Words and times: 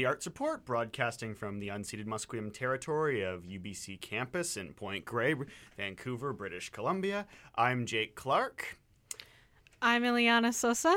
the 0.00 0.06
Arts 0.06 0.24
Report, 0.24 0.64
broadcasting 0.64 1.34
from 1.34 1.58
the 1.58 1.68
unceded 1.68 2.06
Musqueam 2.06 2.50
territory 2.54 3.20
of 3.20 3.42
UBC 3.42 4.00
campus 4.00 4.56
in 4.56 4.72
Point 4.72 5.04
Grey, 5.04 5.34
Vancouver, 5.76 6.32
British 6.32 6.70
Columbia. 6.70 7.26
I'm 7.54 7.84
Jake 7.84 8.14
Clark. 8.14 8.78
I'm 9.82 10.02
Ileana 10.02 10.52
Soza. 10.52 10.96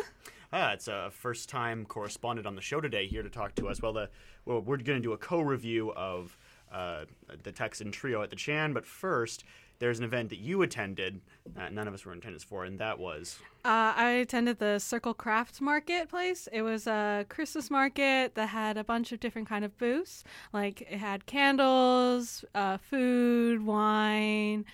Ah, 0.54 0.72
it's 0.72 0.88
a 0.88 1.10
first 1.12 1.50
time 1.50 1.84
correspondent 1.84 2.48
on 2.48 2.56
the 2.56 2.62
show 2.62 2.80
today 2.80 3.06
here 3.06 3.24
to 3.24 3.30
talk 3.30 3.56
to 3.56 3.68
us. 3.68 3.82
Well, 3.82 3.92
the, 3.92 4.10
well 4.46 4.62
we're 4.62 4.78
going 4.78 5.02
to 5.02 5.04
do 5.04 5.12
a 5.12 5.18
co 5.18 5.42
review 5.42 5.92
of 5.92 6.38
uh, 6.72 7.04
the 7.44 7.52
Texan 7.52 7.92
Trio 7.92 8.22
at 8.22 8.30
the 8.30 8.38
Chan, 8.38 8.72
but 8.72 8.86
first, 8.86 9.44
there's 9.80 10.00
an 10.00 10.06
event 10.06 10.30
that 10.30 10.40
you 10.40 10.62
attended, 10.62 11.20
uh, 11.58 11.70
none 11.70 11.88
of 11.88 11.94
us 11.94 12.06
were 12.06 12.12
in 12.14 12.20
attendance 12.20 12.44
for, 12.44 12.64
and 12.64 12.80
that 12.80 13.00
was. 13.00 13.40
Uh, 13.66 13.94
I 13.96 14.10
attended 14.22 14.60
the 14.60 14.80
Circle 14.80 15.14
Craft 15.14 15.60
Marketplace. 15.62 16.48
It 16.52 16.62
was 16.62 16.88
a 16.88 17.26
Christmas 17.30 17.70
market 17.70 18.36
that 18.36 18.48
had 18.48 18.78
a 18.78 18.84
bunch 18.84 19.12
of 19.12 19.20
different 19.20 19.48
kind 19.50 19.66
of 19.66 19.78
booths. 19.78 20.24
Like 20.54 20.82
it 20.82 20.98
had 21.00 21.26
candles, 21.26 22.46
uh, 22.56 22.78
food, 22.78 23.66
wine, 23.66 24.66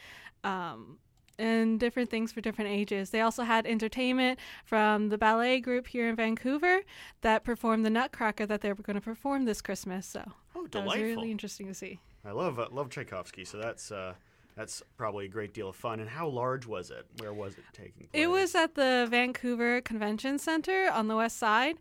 um, 0.43 0.97
and 1.37 1.79
different 1.79 2.09
things 2.09 2.31
for 2.33 2.41
different 2.41 2.69
ages. 2.69 3.11
They 3.11 3.21
also 3.21 3.43
had 3.43 3.65
entertainment 3.65 4.39
from 4.65 5.09
the 5.09 5.17
ballet 5.17 5.59
group 5.61 5.87
here 5.87 6.09
in 6.09 6.15
Vancouver 6.15 6.81
that 7.21 7.43
performed 7.45 7.85
the 7.85 7.89
Nutcracker 7.89 8.45
that 8.45 8.61
they 8.61 8.73
were 8.73 8.83
going 8.83 8.95
to 8.95 9.01
perform 9.01 9.45
this 9.45 9.61
Christmas. 9.61 10.05
So 10.05 10.21
Oh, 10.55 10.67
that 10.67 10.83
was 10.83 10.93
delightful. 10.93 11.03
really 11.03 11.31
interesting 11.31 11.67
to 11.67 11.73
see. 11.73 11.99
I 12.25 12.31
love 12.31 12.59
uh, 12.59 12.67
love 12.71 12.89
Tchaikovsky, 12.89 13.45
so 13.45 13.57
that's 13.57 13.91
uh, 13.91 14.15
that's 14.55 14.83
probably 14.97 15.25
a 15.25 15.29
great 15.29 15.53
deal 15.53 15.69
of 15.69 15.75
fun. 15.75 15.99
And 15.99 16.09
how 16.09 16.27
large 16.27 16.65
was 16.65 16.91
it? 16.91 17.05
Where 17.19 17.33
was 17.33 17.57
it 17.57 17.63
taking 17.73 18.07
place? 18.07 18.09
It 18.13 18.27
was 18.27 18.55
at 18.55 18.75
the 18.75 19.07
Vancouver 19.09 19.81
Convention 19.81 20.37
Center 20.39 20.89
on 20.91 21.07
the 21.07 21.15
west 21.15 21.37
side. 21.37 21.77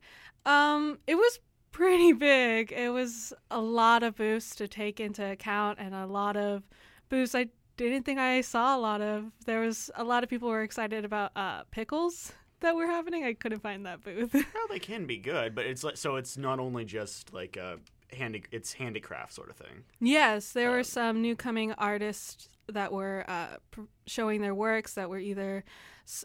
Um, 0.46 0.98
it 1.06 1.16
was 1.16 1.40
pretty 1.72 2.12
big. 2.30 2.72
It 2.72 2.90
was 2.90 3.32
a 3.50 3.60
lot 3.60 4.02
of 4.02 4.16
booths 4.16 4.54
to 4.56 4.68
take 4.68 5.00
into 5.00 5.24
account 5.24 5.78
and 5.80 5.94
a 5.94 6.06
lot 6.06 6.36
of 6.36 6.62
booths 7.08 7.34
I 7.34 7.46
didn't 7.76 8.04
think 8.04 8.18
I 8.18 8.40
saw 8.40 8.76
a 8.76 8.80
lot 8.80 9.00
of. 9.00 9.26
There 9.46 9.60
was 9.60 9.90
a 9.96 10.04
lot 10.04 10.22
of 10.24 10.30
people 10.30 10.48
were 10.48 10.62
excited 10.62 11.04
about 11.04 11.32
uh, 11.36 11.62
pickles 11.70 12.32
that 12.60 12.74
were 12.74 12.86
happening. 12.86 13.24
I 13.24 13.34
couldn't 13.34 13.60
find 13.60 13.86
that 13.86 14.02
booth. 14.02 14.32
Well, 14.54 14.66
they 14.68 14.80
can 14.80 15.06
be 15.06 15.18
good, 15.18 15.54
but 15.54 15.66
it's 15.66 15.84
like 15.84 15.96
so. 15.96 16.16
It's 16.16 16.36
not 16.36 16.58
only 16.58 16.84
just 16.84 17.32
like 17.32 17.56
a 17.56 17.78
handy. 18.12 18.44
It's 18.50 18.74
handicraft 18.74 19.32
sort 19.34 19.50
of 19.50 19.56
thing. 19.56 19.84
yes, 20.00 20.52
there 20.52 20.70
Um, 20.70 20.76
were 20.76 20.84
some 20.84 21.20
new 21.22 21.36
coming 21.36 21.72
artists 21.74 22.48
that 22.68 22.92
were 22.92 23.24
uh, 23.28 23.56
pr- 23.70 23.82
showing 24.06 24.42
their 24.42 24.54
works 24.54 24.94
that 24.94 25.08
were 25.08 25.18
either 25.18 25.64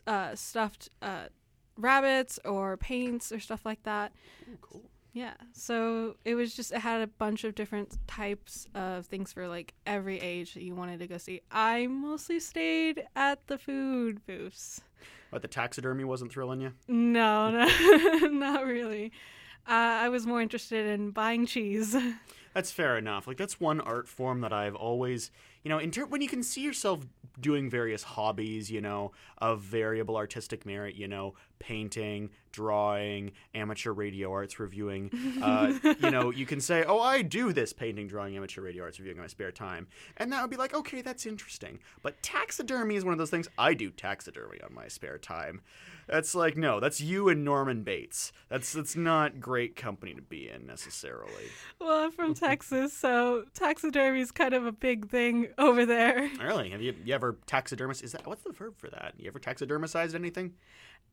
uh, 0.08 0.36
stuffed 0.36 0.90
uh, 1.02 1.26
rabbits 1.78 2.40
or 2.46 2.78
paints 2.78 3.32
or 3.32 3.40
stuff 3.40 3.66
like 3.66 3.82
that. 3.84 4.12
Ooh, 4.52 4.58
cool. 4.62 4.82
Yeah. 5.14 5.34
So 5.54 6.16
it 6.26 6.34
was 6.36 6.56
just 6.56 6.72
it 6.72 6.80
had 6.80 7.02
a 7.02 7.08
bunch 7.08 7.44
of 7.44 7.54
different 7.54 7.98
types 8.08 8.68
of 8.74 9.06
things 9.06 9.32
for 9.32 9.48
like 9.48 9.74
every 9.86 10.20
age 10.20 10.56
that 10.56 10.64
you 10.64 10.74
wanted 10.74 11.00
to 11.00 11.08
go 11.08 11.18
see. 11.20 11.42
I 11.52 11.86
mostly 11.88 12.40
stayed 12.40 13.04
at 13.16 13.46
the 13.48 13.58
food 13.60 14.26
booths. 14.26 14.82
But 15.30 15.42
the 15.44 15.48
taxidermy 15.48 16.04
wasn't 16.04 16.32
thrilling 16.34 16.62
you. 16.62 16.74
No, 16.88 17.52
no 17.52 18.28
not 18.28 18.66
really. 18.66 19.12
Uh, 19.68 19.72
I 20.04 20.10
was 20.10 20.26
more 20.28 20.42
interested 20.42 20.88
in 20.88 21.12
buying 21.12 21.46
cheese. 21.46 21.96
That's 22.54 22.72
fair 22.72 22.98
enough. 22.98 23.26
Like 23.26 23.38
that's 23.38 23.60
one 23.60 23.82
art 23.82 24.08
form 24.08 24.42
that 24.42 24.54
I've 24.54 24.76
always, 24.76 25.32
you 25.64 25.70
know, 25.70 25.80
in 25.80 25.90
ter- 25.90 26.06
when 26.06 26.22
you 26.22 26.28
can 26.28 26.44
see 26.44 26.62
yourself 26.62 27.00
doing 27.40 27.68
various 27.68 28.04
hobbies, 28.04 28.70
you 28.70 28.80
know, 28.80 29.12
of 29.40 29.62
variable 29.62 30.16
artistic 30.16 30.64
merit, 30.64 30.94
you 30.94 31.08
know, 31.08 31.34
painting, 31.64 32.30
drawing, 32.52 33.32
amateur 33.56 33.94
radio 33.94 34.32
arts 34.32 34.60
reviewing. 34.60 35.10
Uh, 35.44 35.74
you 36.00 36.10
know, 36.12 36.30
you 36.30 36.46
can 36.46 36.62
say, 36.62 36.84
"Oh, 36.86 37.00
I 37.02 37.22
do 37.22 37.52
this 37.52 37.74
painting, 37.74 38.08
drawing, 38.08 38.38
amateur 38.38 38.62
radio 38.62 38.84
arts 38.84 39.00
reviewing 39.00 39.18
in 39.18 39.24
my 39.24 39.28
spare 39.28 39.52
time," 39.52 39.88
and 40.18 40.32
that 40.32 40.42
would 40.42 40.52
be 40.52 40.56
like, 40.56 40.74
"Okay, 40.74 41.02
that's 41.02 41.26
interesting." 41.26 41.80
But 42.02 42.22
taxidermy 42.24 42.96
is 42.96 43.04
one 43.04 43.14
of 43.14 43.18
those 43.18 43.30
things. 43.30 43.48
I 43.58 43.74
do 43.74 43.90
taxidermy 43.90 44.60
on 44.64 44.74
my 44.74 44.88
spare 44.88 45.18
time. 45.18 45.62
That's 46.08 46.36
like, 46.36 46.56
no, 46.58 46.80
that's 46.80 47.02
you 47.02 47.30
and 47.30 47.44
Norman 47.44 47.84
Bates. 47.84 48.32
That's 48.50 48.72
that's 48.74 48.96
not 48.96 49.40
great 49.40 49.76
company 49.76 50.14
to 50.14 50.22
be 50.22 50.50
in 50.50 50.66
necessarily. 50.66 51.50
well, 51.80 52.06
I'm 52.06 52.12
from 52.12 52.34
Texas, 52.48 52.94
so 52.94 53.44
taxidermy 53.54 54.22
is 54.22 54.32
kind 54.32 54.54
of 54.54 54.66
a 54.66 54.72
big 54.72 55.10
thing 55.10 55.48
over 55.58 55.86
there. 55.86 56.30
Really? 56.42 56.70
Have 56.70 56.82
you, 56.82 56.94
you 57.04 57.14
ever 57.14 57.38
taxidermist? 57.48 58.04
Is 58.04 58.12
that 58.14 58.26
what's 58.28 58.44
the 58.44 58.52
verb 58.52 58.76
for 58.78 58.90
that? 58.90 59.14
You 59.18 59.28
ever 59.28 59.40
taxidermicized 59.40 60.16
anything? 60.16 60.54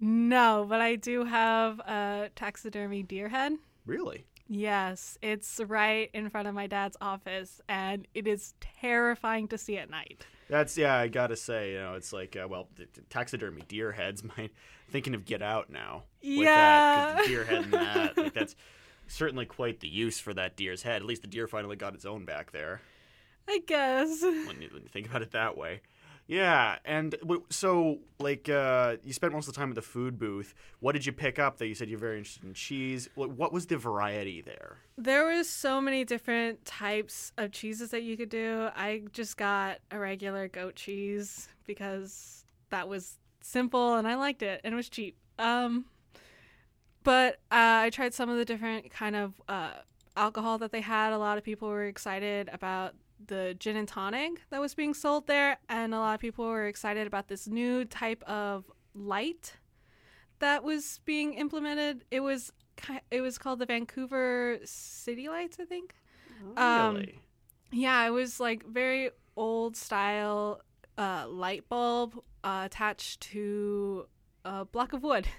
No, 0.03 0.40
but 0.69 0.81
I 0.81 0.97
do 0.97 1.25
have 1.25 1.79
a 1.81 2.31
taxidermy 2.35 3.03
deer 3.03 3.29
head. 3.29 3.53
Really? 3.87 4.25
Yes, 4.49 5.17
it's 5.23 5.61
right 5.67 6.11
in 6.13 6.29
front 6.29 6.49
of 6.49 6.55
my 6.55 6.67
dad's 6.67 6.97
office, 7.01 7.61
and 7.69 8.09
it 8.15 8.27
is 8.27 8.55
terrifying 8.61 9.47
to 9.49 9.57
see 9.59 9.79
at 9.79 9.91
night. 9.91 10.27
That's 10.49 10.77
yeah. 10.77 10.97
I 10.97 11.07
gotta 11.07 11.37
say, 11.37 11.73
you 11.73 11.79
know, 11.79 11.95
it's 11.95 12.13
like 12.13 12.37
uh, 12.37 12.49
well, 12.49 12.69
the, 12.75 12.89
the 12.95 13.03
taxidermy 13.03 13.63
deer 13.69 13.93
heads. 13.93 14.25
My 14.37 14.51
thinking 14.89 15.15
of 15.15 15.25
Get 15.25 15.43
Out 15.43 15.71
now. 15.71 16.03
With 16.23 16.45
that, 16.45 17.17
'cause 17.17 17.27
the 17.27 17.33
deer 17.33 17.45
head 17.45 17.65
and 17.65 17.73
that. 17.73 18.17
Like 18.17 18.35
that's 18.41 18.57
certainly 19.07 19.47
quite 19.47 19.79
the 19.81 19.89
use 19.89 20.19
for 20.19 20.35
that 20.35 20.57
deer's 20.57 20.83
head. 20.83 20.97
At 20.97 21.07
least 21.07 21.23
the 21.23 21.29
deer 21.29 21.47
finally 21.47 21.77
got 21.77 21.95
its 21.95 22.05
own 22.05 22.25
back 22.25 22.51
there. 22.51 22.81
I 23.49 23.61
guess. 23.67 24.21
When 24.23 24.61
you, 24.61 24.69
when 24.73 24.83
you 24.83 24.89
think 24.89 25.09
about 25.09 25.23
it 25.23 25.31
that 25.33 25.57
way. 25.57 25.81
Yeah, 26.31 26.79
and 26.85 27.17
w- 27.23 27.43
so 27.51 27.99
like 28.21 28.49
uh, 28.49 28.99
you 29.03 29.13
spent 29.13 29.33
most 29.33 29.49
of 29.49 29.55
the 29.55 29.59
time 29.59 29.71
at 29.71 29.75
the 29.75 29.83
food 29.83 30.17
booth. 30.17 30.55
What 30.79 30.93
did 30.93 31.05
you 31.05 31.11
pick 31.11 31.41
up 31.41 31.59
that 31.59 31.67
you 31.67 31.75
said 31.75 31.89
you're 31.89 31.99
very 31.99 32.19
interested 32.19 32.45
in 32.45 32.55
cheese? 32.55 33.09
What, 33.17 33.31
what 33.31 33.53
was 33.53 33.67
the 33.67 33.77
variety 33.77 34.41
there? 34.41 34.77
There 34.97 35.27
was 35.27 35.51
so 35.51 35.81
many 35.81 36.05
different 36.05 36.65
types 36.65 37.33
of 37.37 37.51
cheeses 37.51 37.91
that 37.91 38.05
you 38.05 38.17
could 38.17 38.29
do. 38.29 38.69
I 38.77 39.03
just 39.13 39.37
got 39.37 39.79
a 39.91 39.99
regular 39.99 40.47
goat 40.47 40.77
cheese 40.77 41.49
because 41.67 42.45
that 42.69 42.89
was 42.89 43.19
simple 43.41 43.97
and 43.97 44.07
I 44.07 44.15
liked 44.15 44.43
it 44.43 44.61
and 44.63 44.73
it 44.73 44.77
was 44.77 44.89
cheap. 44.89 45.17
Um, 45.37 45.87
but 47.03 47.41
uh, 47.51 47.83
I 47.83 47.91
tried 47.91 48.15
some 48.15 48.29
of 48.31 48.37
the 48.37 48.45
different 48.45 48.93
kind 48.93 49.17
of 49.17 49.35
uh, 49.49 49.73
alcohol 50.17 50.59
that 50.59 50.71
they 50.71 50.81
had. 50.81 51.13
A 51.13 51.19
lot 51.19 51.39
of 51.39 51.45
people 51.45 51.69
were 51.71 51.87
excited 51.87 52.49
about 52.53 52.95
the 53.27 53.55
gin 53.59 53.77
and 53.77 53.87
tonic 53.89 54.43
that 54.51 54.61
was 54.61 54.75
being 54.75 54.95
sold 54.95 55.27
there, 55.27 55.59
and 55.69 55.95
a 55.95 55.99
lot 55.99 56.15
of 56.15 56.21
people 56.21 56.47
were 56.47 56.67
excited 56.67 57.07
about 57.07 57.29
this 57.29 57.47
new 57.47 57.85
type 57.85 58.23
of 58.25 58.71
light 58.95 59.57
that 60.39 60.65
was 60.65 61.01
being 61.05 61.35
implemented. 61.35 62.05
It 62.11 62.21
was 62.21 62.53
it 63.11 63.21
was 63.21 63.37
called 63.39 63.59
the 63.59 63.67
Vancouver 63.67 64.59
City 64.65 65.29
Lights, 65.29 65.59
I 65.61 65.65
think. 65.65 65.95
Um, 66.57 66.95
Really? 66.97 67.21
Yeah, 67.73 68.07
it 68.07 68.11
was 68.11 68.41
like 68.41 68.65
very 68.67 69.11
old 69.37 69.77
style 69.77 70.61
uh, 70.99 71.27
light 71.29 71.69
bulb 71.69 72.21
uh, 72.43 72.63
attached 72.65 73.21
to 73.21 74.07
a 74.45 74.65
block 74.65 74.93
of 74.93 75.03
wood. 75.03 75.27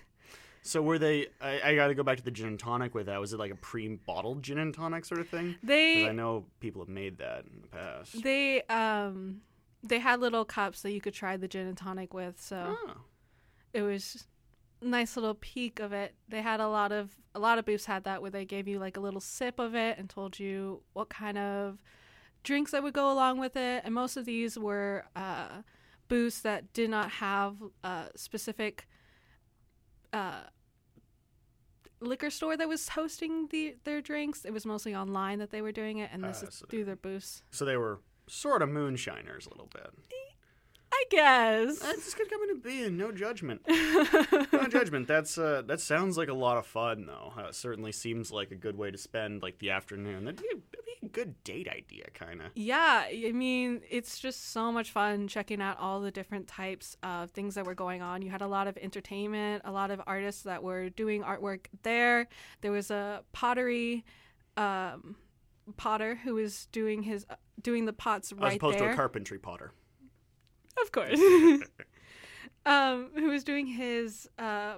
So 0.64 0.82
were 0.82 1.00
they? 1.00 1.28
I, 1.42 1.62
I 1.72 1.76
got 1.76 1.88
to 1.88 1.96
go 1.96 2.04
back 2.04 2.18
to 2.18 2.24
the 2.24 2.32
gin 2.32 2.48
and 2.48 2.60
tonic 2.60 2.94
with 2.94 3.08
that. 3.08 3.20
Was 3.20 3.34
it 3.34 3.40
like 3.40 3.52
a 3.52 3.56
pre-bottled 3.56 4.44
gin 4.44 4.60
and 4.60 4.74
tonic 4.74 5.06
sort 5.06 5.20
of 5.22 5.28
thing? 5.30 5.56
They 5.64 6.08
I 6.08 6.12
know 6.12 6.46
people 6.60 6.82
have 6.82 6.90
made 6.90 7.18
that 7.18 7.46
in 7.46 7.62
the 7.62 7.68
past. 7.68 8.22
they 8.24 8.62
um 8.64 9.42
they 9.84 9.98
had 10.00 10.20
little 10.20 10.46
cups 10.46 10.82
that 10.84 10.92
you 10.92 11.02
could 11.02 11.14
try 11.16 11.36
the 11.38 11.48
gin 11.48 11.66
and 11.68 11.76
tonic 11.78 12.14
with, 12.14 12.40
so 12.40 12.78
Oh. 12.88 12.94
it 13.74 13.82
was 13.82 14.28
nice 14.84 15.16
little 15.16 15.34
peek 15.36 15.80
of 15.80 15.94
it. 15.94 16.14
They 16.30 16.42
had 16.44 16.60
a 16.60 16.68
lot 16.68 16.92
of 16.92 17.10
a 17.34 17.40
lot 17.40 17.58
of 17.58 17.66
booths 17.66 17.86
had 17.86 18.04
that 18.04 18.22
where 18.22 18.30
they 18.32 18.46
gave 18.46 18.68
you 18.68 18.78
like 18.78 18.98
a 18.98 19.00
little 19.00 19.22
sip 19.22 19.58
of 19.60 19.74
it 19.74 19.98
and 19.98 20.10
told 20.10 20.40
you 20.40 20.84
what 20.94 21.10
kind 21.10 21.38
of 21.40 21.80
drinks 22.44 22.72
that 22.72 22.84
would 22.84 22.94
go 22.94 23.12
along 23.12 23.40
with 23.40 23.56
it. 23.56 23.82
And 23.84 23.94
most 23.96 24.16
of 24.18 24.26
these 24.26 24.60
were 24.60 25.06
uh, 25.16 25.62
booths 26.08 26.42
that 26.42 26.72
did 26.74 26.90
not 26.92 27.10
have 27.12 27.56
uh, 27.84 28.08
specific 28.16 28.88
uh, 30.14 30.42
liquor 32.00 32.30
store 32.30 32.58
that 32.58 32.68
was 32.68 32.90
hosting 32.90 33.48
the 33.52 33.76
their 33.84 34.02
drinks. 34.02 34.46
It 34.46 34.52
was 34.54 34.66
mostly 34.66 34.96
online 34.96 35.40
that 35.40 35.52
they 35.52 35.62
were 35.62 35.72
doing 35.72 36.00
it, 36.00 36.10
and 36.14 36.24
this 36.24 36.42
Ah, 36.44 36.48
is 36.48 36.56
so- 36.56 36.66
through 36.68 36.86
their 36.86 36.96
booths. 36.96 37.44
So 37.52 37.66
they 37.66 37.78
were 37.78 38.00
sort 38.28 38.62
of 38.62 38.70
moonshiners 38.70 39.46
a 39.48 39.50
little 39.50 39.70
bit. 39.74 39.90
I 40.94 41.06
guess. 41.10 41.80
That's 41.80 42.04
just 42.04 42.18
gonna 42.18 42.30
come 42.30 42.44
into 42.44 42.56
being. 42.62 42.98
No 42.98 43.12
judgment. 43.14 43.62
no 44.52 44.68
judgment. 44.68 45.08
That's 45.08 45.38
uh, 45.38 45.62
that 45.66 45.80
sounds 45.80 46.18
like 46.18 46.28
a 46.28 46.34
lot 46.34 46.58
of 46.58 46.66
fun, 46.66 47.06
though. 47.06 47.34
Uh, 47.38 47.44
it 47.48 47.56
certainly 47.56 47.94
seems 47.94 48.30
like 48.32 48.52
a 48.52 48.56
good 48.56 48.78
way 48.78 48.92
to 48.92 48.98
spend 48.98 49.42
like 49.42 49.60
the 49.60 49.72
afternoon. 49.72 50.26
That'd 50.26 50.42
be 50.42 50.48
a, 51.02 51.06
that'd 51.06 51.14
be 51.14 51.22
a 51.22 51.26
good 51.26 51.44
date 51.44 51.68
idea, 51.68 52.06
kind 52.14 52.42
of. 52.42 52.48
Yeah, 52.56 53.06
I 53.08 53.32
mean, 53.34 53.82
it's 53.90 54.20
just 54.20 54.52
so 54.52 54.72
much 54.72 54.92
fun 54.92 55.28
checking 55.28 55.62
out 55.62 55.78
all 55.80 56.02
the 56.02 56.12
different 56.12 56.48
types 56.48 56.96
of 57.04 57.32
things 57.32 57.56
that 57.56 57.66
were 57.66 57.76
going 57.76 58.02
on. 58.02 58.22
You 58.22 58.30
had 58.30 58.42
a 58.42 58.48
lot 58.48 58.68
of 58.68 58.78
entertainment, 58.78 59.64
a 59.66 59.72
lot 59.72 59.92
of 59.92 60.02
artists 60.08 60.44
that 60.44 60.64
were 60.64 60.90
doing 60.90 61.24
artwork 61.24 61.68
there. 61.84 62.28
There 62.62 62.72
was 62.72 62.92
a 62.92 63.24
pottery 63.32 64.06
um, 64.58 65.16
potter 65.78 66.16
who 66.16 66.36
was 66.36 66.68
doing 66.72 67.04
his 67.04 67.26
doing 67.62 67.86
the 67.86 67.94
pots 67.94 68.32
As 68.32 68.38
right 68.38 68.58
opposed 68.58 68.80
there. 68.80 68.90
to 68.90 68.94
a 68.94 68.96
carpentry 68.96 69.40
potter. 69.40 69.72
of 70.82 70.92
course. 70.92 71.20
um, 72.66 73.10
who 73.16 73.30
was 73.30 73.44
doing 73.44 73.68
his 73.68 74.30
uh, 74.40 74.76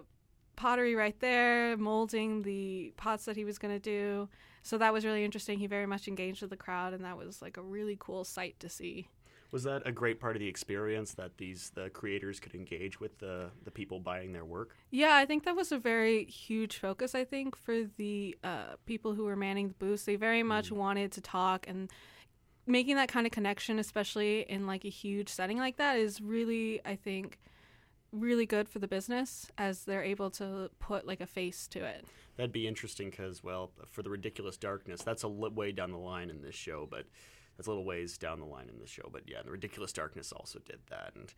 pottery 0.55 0.95
right 0.95 1.19
there, 1.19 1.77
molding 1.77 2.41
the 2.43 2.93
pots 2.97 3.25
that 3.25 3.35
he 3.35 3.45
was 3.45 3.57
going 3.57 3.73
to 3.73 3.79
do. 3.79 4.29
So 4.63 4.77
that 4.77 4.93
was 4.93 5.05
really 5.05 5.25
interesting. 5.25 5.59
He 5.59 5.67
very 5.67 5.85
much 5.85 6.07
engaged 6.07 6.41
with 6.41 6.49
the 6.49 6.57
crowd, 6.57 6.93
and 6.93 7.03
that 7.03 7.17
was 7.17 7.41
like 7.41 7.57
a 7.57 7.61
really 7.61 7.97
cool 7.99 8.23
sight 8.23 8.59
to 8.61 8.69
see. 8.69 9.09
Was 9.51 9.63
that 9.63 9.83
a 9.85 9.91
great 9.91 10.19
part 10.19 10.35
of 10.35 10.39
the 10.39 10.47
experience 10.47 11.13
that 11.13 11.37
these 11.37 11.71
the 11.75 11.91
creators 11.91 12.39
could 12.39 12.55
engage 12.55 12.99
with 12.99 13.19
the 13.19 13.51
the 13.65 13.69
people 13.69 13.99
buying 13.99 14.33
their 14.33 14.45
work? 14.45 14.75
Yeah, 14.89 15.15
I 15.15 15.25
think 15.25 15.43
that 15.43 15.55
was 15.55 15.71
a 15.71 15.77
very 15.77 16.25
huge 16.25 16.77
focus. 16.77 17.13
I 17.13 17.23
think 17.23 17.55
for 17.55 17.83
the 17.97 18.35
uh, 18.43 18.77
people 18.87 19.13
who 19.13 19.25
were 19.25 19.35
manning 19.35 19.67
the 19.67 19.75
booths, 19.75 20.05
they 20.05 20.15
very 20.15 20.41
much 20.41 20.71
wanted 20.71 21.11
to 21.11 21.21
talk 21.21 21.67
and 21.67 21.91
making 22.65 22.95
that 22.95 23.09
kind 23.09 23.27
of 23.27 23.31
connection, 23.31 23.77
especially 23.77 24.41
in 24.49 24.65
like 24.65 24.85
a 24.85 24.89
huge 24.89 25.29
setting 25.29 25.57
like 25.57 25.77
that, 25.77 25.97
is 25.97 26.21
really, 26.21 26.81
I 26.85 26.95
think, 26.95 27.37
really 28.13 28.45
good 28.45 28.69
for 28.69 28.79
the 28.79 28.87
business 28.87 29.51
as 29.57 29.83
they're 29.85 30.03
able 30.03 30.29
to 30.31 30.69
put 30.79 31.05
like 31.05 31.19
a 31.19 31.25
face 31.25 31.67
to 31.69 31.83
it. 31.83 32.05
That'd 32.37 32.51
be 32.51 32.67
interesting 32.67 33.09
because, 33.09 33.43
well, 33.43 33.71
for 33.89 34.03
the 34.03 34.09
ridiculous 34.09 34.57
darkness, 34.57 35.01
that's 35.01 35.23
a 35.23 35.27
li- 35.27 35.49
way 35.49 35.71
down 35.71 35.91
the 35.91 35.97
line 35.97 36.29
in 36.29 36.41
this 36.41 36.55
show, 36.55 36.87
but 36.89 37.05
that's 37.57 37.67
a 37.67 37.71
little 37.71 37.85
ways 37.85 38.17
down 38.17 38.39
the 38.39 38.45
line 38.45 38.69
in 38.69 38.79
this 38.79 38.89
show. 38.89 39.09
But 39.11 39.23
yeah, 39.27 39.41
the 39.43 39.51
ridiculous 39.51 39.93
darkness 39.93 40.31
also 40.31 40.59
did 40.59 40.79
that, 40.89 41.11
and 41.15 41.33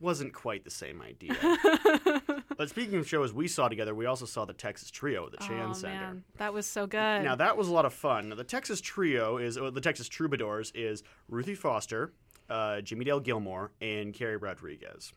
wasn't 0.00 0.32
quite 0.32 0.64
the 0.64 0.70
same 0.70 1.02
idea. 1.02 1.36
but 2.56 2.70
speaking 2.70 2.98
of 2.98 3.08
shows 3.08 3.32
we 3.32 3.48
saw 3.48 3.68
together, 3.68 3.94
we 3.94 4.06
also 4.06 4.24
saw 4.24 4.44
the 4.44 4.52
Texas 4.52 4.90
Trio 4.90 5.26
at 5.26 5.32
the 5.32 5.38
Chan 5.38 5.68
oh 5.70 5.72
Center. 5.72 5.94
man, 5.94 6.24
that 6.36 6.54
was 6.54 6.66
so 6.66 6.86
good. 6.86 7.24
Now 7.24 7.34
that 7.34 7.56
was 7.56 7.68
a 7.68 7.72
lot 7.72 7.84
of 7.84 7.92
fun. 7.92 8.30
Now, 8.30 8.36
the 8.36 8.44
Texas 8.44 8.80
Trio 8.80 9.38
is 9.38 9.58
well, 9.58 9.70
the 9.70 9.80
Texas 9.80 10.08
Troubadours 10.08 10.72
is 10.74 11.02
Ruthie 11.28 11.54
Foster, 11.54 12.12
uh, 12.48 12.80
Jimmie 12.80 13.04
Dale 13.04 13.20
Gilmore, 13.20 13.72
and 13.80 14.14
Carrie 14.14 14.36
Rodriguez. 14.36 15.12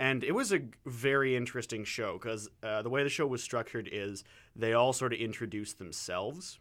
And 0.00 0.24
it 0.24 0.32
was 0.32 0.52
a 0.52 0.60
very 0.86 1.36
interesting 1.36 1.84
show 1.84 2.14
because 2.14 2.48
uh, 2.62 2.82
the 2.82 2.90
way 2.90 3.02
the 3.02 3.08
show 3.08 3.26
was 3.26 3.42
structured 3.42 3.88
is 3.90 4.24
they 4.56 4.72
all 4.72 4.92
sort 4.92 5.12
of 5.12 5.18
introduced 5.18 5.78
themselves, 5.78 6.58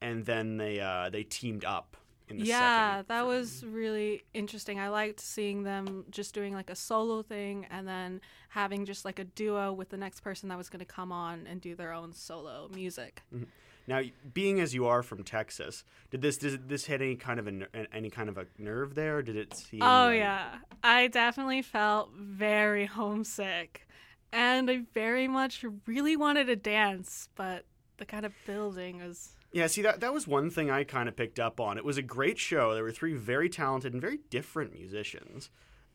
and 0.00 0.24
then 0.24 0.56
they 0.56 0.80
uh, 0.80 1.10
they 1.10 1.22
teamed 1.22 1.64
up. 1.64 1.96
In 2.28 2.38
the 2.38 2.44
yeah, 2.46 3.02
that 3.06 3.20
for- 3.20 3.26
was 3.26 3.64
really 3.64 4.24
interesting. 4.32 4.80
I 4.80 4.88
liked 4.88 5.20
seeing 5.20 5.62
them 5.62 6.06
just 6.10 6.34
doing 6.34 6.54
like 6.54 6.70
a 6.70 6.76
solo 6.76 7.22
thing 7.22 7.66
and 7.70 7.86
then 7.86 8.20
having 8.48 8.84
just 8.86 9.04
like 9.04 9.18
a 9.18 9.24
duo 9.24 9.72
with 9.72 9.90
the 9.90 9.96
next 9.96 10.20
person 10.20 10.48
that 10.48 10.56
was 10.56 10.70
going 10.70 10.80
to 10.80 10.86
come 10.86 11.12
on 11.12 11.46
and 11.46 11.60
do 11.60 11.74
their 11.74 11.92
own 11.92 12.12
solo 12.12 12.68
music. 12.74 13.22
Mm-hmm. 13.34 13.44
Now, 13.86 14.00
being 14.32 14.60
as 14.60 14.72
you 14.74 14.86
are 14.86 15.02
from 15.02 15.24
Texas, 15.24 15.84
did 16.10 16.22
this 16.22 16.38
did 16.38 16.70
this 16.70 16.86
hit 16.86 17.02
any 17.02 17.16
kind 17.16 17.38
of 17.38 17.46
a 17.46 17.94
any 17.94 18.08
kind 18.08 18.30
of 18.30 18.38
a 18.38 18.46
nerve 18.56 18.94
there? 18.94 19.20
Did 19.20 19.36
it 19.36 19.54
seem? 19.54 19.82
Oh 19.82 20.06
like- 20.06 20.18
yeah, 20.20 20.56
I 20.82 21.08
definitely 21.08 21.60
felt 21.60 22.10
very 22.14 22.86
homesick, 22.98 23.86
and 24.32 24.70
I 24.70 24.84
very 24.94 25.28
much 25.28 25.64
really 25.86 26.16
wanted 26.16 26.46
to 26.46 26.56
dance, 26.56 27.28
but 27.34 27.66
the 27.98 28.06
kind 28.06 28.24
of 28.24 28.32
building 28.46 28.98
was. 29.06 29.32
Yeah, 29.54 29.68
see 29.68 29.82
that 29.82 30.00
that 30.00 30.12
was 30.12 30.26
one 30.26 30.50
thing 30.50 30.68
I 30.70 30.82
kind 30.82 31.08
of 31.08 31.14
picked 31.16 31.38
up 31.38 31.60
on. 31.60 31.78
It 31.78 31.84
was 31.84 31.96
a 31.96 32.02
great 32.02 32.38
show. 32.38 32.74
There 32.74 32.82
were 32.82 32.90
three 32.90 33.14
very 33.14 33.48
talented 33.48 33.92
and 33.92 34.02
very 34.02 34.18
different 34.28 34.72
musicians, 34.74 35.48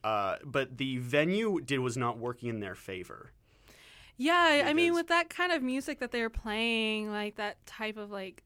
uh, 0.04 0.38
but 0.46 0.78
the 0.78 0.98
venue 1.00 1.60
did 1.60 1.80
was 1.80 1.98
not 1.98 2.18
working 2.18 2.48
in 2.48 2.62
their 2.62 2.74
favor. 2.76 3.32
Yeah, 4.16 4.64
I- 4.66 4.74
mean, 4.74 4.94
with 4.94 5.08
that 5.08 5.30
kind 5.30 5.52
of 5.52 5.62
music 5.62 6.00
that 6.00 6.12
they 6.12 6.22
were 6.22 6.30
playing, 6.30 7.12
like 7.12 7.36
that 7.36 7.66
type 7.66 7.98
of 7.98 8.12
like 8.12 8.44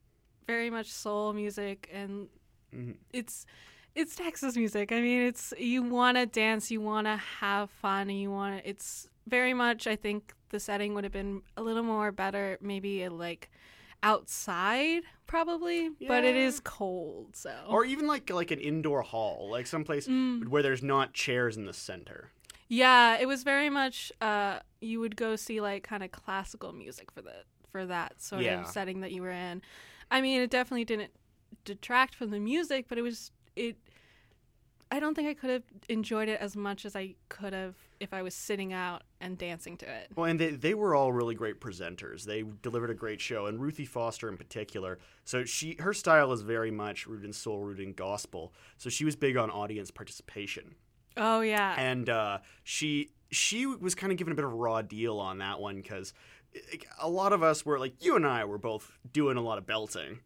very 0.48 0.69
much 0.71 0.92
soul 0.92 1.31
music, 1.33 1.89
and 1.94 2.27
Mhm. 2.75 2.98
it's 3.12 3.45
it's 3.95 4.15
Texas 4.15 4.57
music. 4.57 4.92
I 4.92 5.00
mean, 5.00 5.21
it's 5.21 5.54
you 5.60 5.83
want 5.83 6.18
to 6.18 6.25
dance, 6.25 6.71
you 6.71 6.81
want 6.81 7.06
to 7.06 7.18
have 7.18 7.69
fun, 7.69 8.10
and 8.10 8.19
you 8.19 8.31
want 8.31 8.63
to. 8.63 8.68
It's 8.68 9.07
very 9.27 9.54
much. 9.54 9.86
I 9.86 9.95
think 9.95 10.33
the 10.50 10.60
setting 10.60 10.96
would 10.96 11.03
have 11.03 11.13
been 11.13 11.43
a 11.55 11.62
little 11.62 11.84
more 11.84 12.12
better, 12.12 12.58
maybe 12.62 13.08
like 13.10 13.51
outside, 14.03 15.03
probably, 15.25 15.89
but 16.07 16.24
it 16.24 16.36
is 16.36 16.60
cold, 16.60 17.36
so. 17.36 17.53
Or 17.67 17.86
even 17.86 18.05
like 18.05 18.29
like 18.29 18.51
an 18.51 18.60
indoor 18.60 19.01
hall, 19.01 19.50
like 19.50 19.65
someplace 19.65 20.07
Mm. 20.07 20.48
where 20.50 20.62
there's 20.62 20.83
not 20.83 21.13
chairs 21.13 21.57
in 21.57 21.65
the 21.65 21.74
center. 21.74 22.29
Yeah, 22.67 23.17
it 23.19 23.27
was 23.27 23.43
very 23.43 23.69
much. 23.69 24.12
Uh, 24.22 24.60
you 24.81 25.00
would 25.00 25.15
go 25.15 25.36
see 25.36 25.62
like 25.62 25.83
kind 25.83 26.03
of 26.03 26.12
classical 26.12 26.74
music 26.74 27.12
for 27.12 27.22
the 27.22 27.43
for 27.72 27.86
that 27.86 28.22
sort 28.22 28.43
Yeah. 28.43 28.62
of 28.62 28.67
setting 28.67 29.00
that 29.01 29.12
you 29.12 29.22
were 29.24 29.31
in. 29.31 29.62
I 30.12 30.22
mean, 30.22 30.41
it 30.41 30.51
definitely 30.51 30.86
didn't 30.86 31.12
detract 31.65 32.13
from 32.13 32.29
the 32.29 32.39
music, 32.39 32.86
but 32.88 32.98
it 32.98 33.01
was 33.01 33.31
it. 33.55 33.77
I 34.91 35.00
don't 35.00 35.15
think 35.15 35.27
I 35.27 35.33
could 35.33 35.50
have 35.50 35.63
enjoyed 35.89 36.29
it 36.29 36.39
as 36.39 36.55
much 36.55 36.86
as 36.86 36.95
I 36.95 37.15
could 37.29 37.51
have 37.53 37.75
if 38.03 38.13
I 38.13 38.22
was 38.22 38.36
sitting 38.36 38.74
out 38.74 39.03
and 39.19 39.38
dancing 39.38 39.77
to 39.77 39.86
it. 39.86 40.12
Well, 40.15 40.25
and 40.25 40.39
they, 40.39 40.51
they 40.51 40.74
were 40.74 40.93
all 40.93 41.12
really 41.12 41.33
great 41.33 41.60
presenters. 41.60 42.24
They 42.24 42.43
delivered 42.62 42.89
a 42.89 42.93
great 42.93 43.22
show, 43.22 43.48
and 43.48 43.60
Ruthie 43.60 43.86
Foster 43.86 44.29
in 44.29 44.38
particular. 44.38 45.00
So 45.24 45.45
she 45.45 45.77
her 45.79 45.93
style 45.93 46.31
is 46.33 46.41
very 46.41 46.69
much 46.69 47.07
rooted 47.07 47.25
in 47.25 47.33
soul, 47.33 47.62
rooted 47.63 47.86
in 47.86 47.93
gospel. 47.93 48.53
So 48.77 48.89
she 48.89 49.05
was 49.05 49.15
big 49.15 49.38
on 49.38 49.50
audience 49.50 49.89
participation. 49.89 50.75
Oh 51.17 51.41
yeah, 51.41 51.75
and 51.77 52.10
uh, 52.10 52.39
she 52.63 53.12
she 53.31 53.65
was 53.65 53.95
kind 53.95 54.12
of 54.12 54.17
given 54.17 54.33
a 54.33 54.36
bit 54.36 54.45
of 54.45 54.51
a 54.51 54.55
raw 54.55 54.81
deal 54.81 55.19
on 55.19 55.39
that 55.39 55.60
one 55.60 55.77
because 55.77 56.13
a 57.00 57.10
lot 57.10 57.33
of 57.33 57.41
us 57.41 57.65
were 57.65 57.79
like 57.79 58.03
you 58.03 58.15
and 58.15 58.27
I 58.27 58.45
were 58.45 58.60
both 58.60 58.91
doing 59.12 59.38
a 59.38 59.41
lot 59.41 59.57
of 59.57 59.65
belting, 59.65 60.19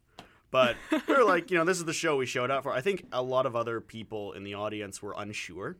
but 0.51 0.75
we 1.07 1.13
were 1.13 1.23
like 1.23 1.51
you 1.51 1.57
know 1.57 1.65
this 1.65 1.77
is 1.77 1.85
the 1.85 1.93
show 1.93 2.17
we 2.17 2.25
showed 2.25 2.49
up 2.49 2.63
for. 2.63 2.73
I 2.73 2.81
think 2.81 3.05
a 3.11 3.21
lot 3.21 3.45
of 3.45 3.55
other 3.55 3.79
people 3.81 4.33
in 4.33 4.43
the 4.43 4.55
audience 4.55 5.01
were 5.01 5.13
unsure 5.17 5.77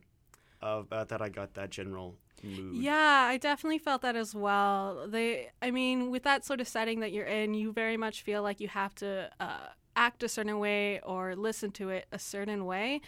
about 0.60 1.08
that. 1.08 1.22
I 1.22 1.28
got 1.28 1.54
that 1.54 1.70
general 1.70 2.16
mood. 2.42 2.76
Yeah, 2.76 3.26
I 3.28 3.36
definitely 3.36 3.78
felt 3.78 4.02
that 4.02 4.16
as 4.16 4.34
well. 4.34 5.06
They, 5.08 5.50
I 5.60 5.70
mean, 5.70 6.10
with 6.10 6.22
that 6.24 6.44
sort 6.44 6.60
of 6.60 6.68
setting 6.68 7.00
that 7.00 7.12
you're 7.12 7.26
in, 7.26 7.54
you 7.54 7.72
very 7.72 7.96
much 7.96 8.22
feel 8.22 8.42
like 8.42 8.60
you 8.60 8.68
have 8.68 8.94
to 8.96 9.30
uh, 9.40 9.68
act 9.96 10.22
a 10.22 10.28
certain 10.28 10.58
way 10.58 11.00
or 11.00 11.34
listen 11.34 11.70
to 11.72 11.90
it 11.90 12.06
a 12.12 12.18
certain 12.18 12.64
way. 12.64 13.00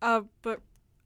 Uh, 0.00 0.22
but 0.42 0.60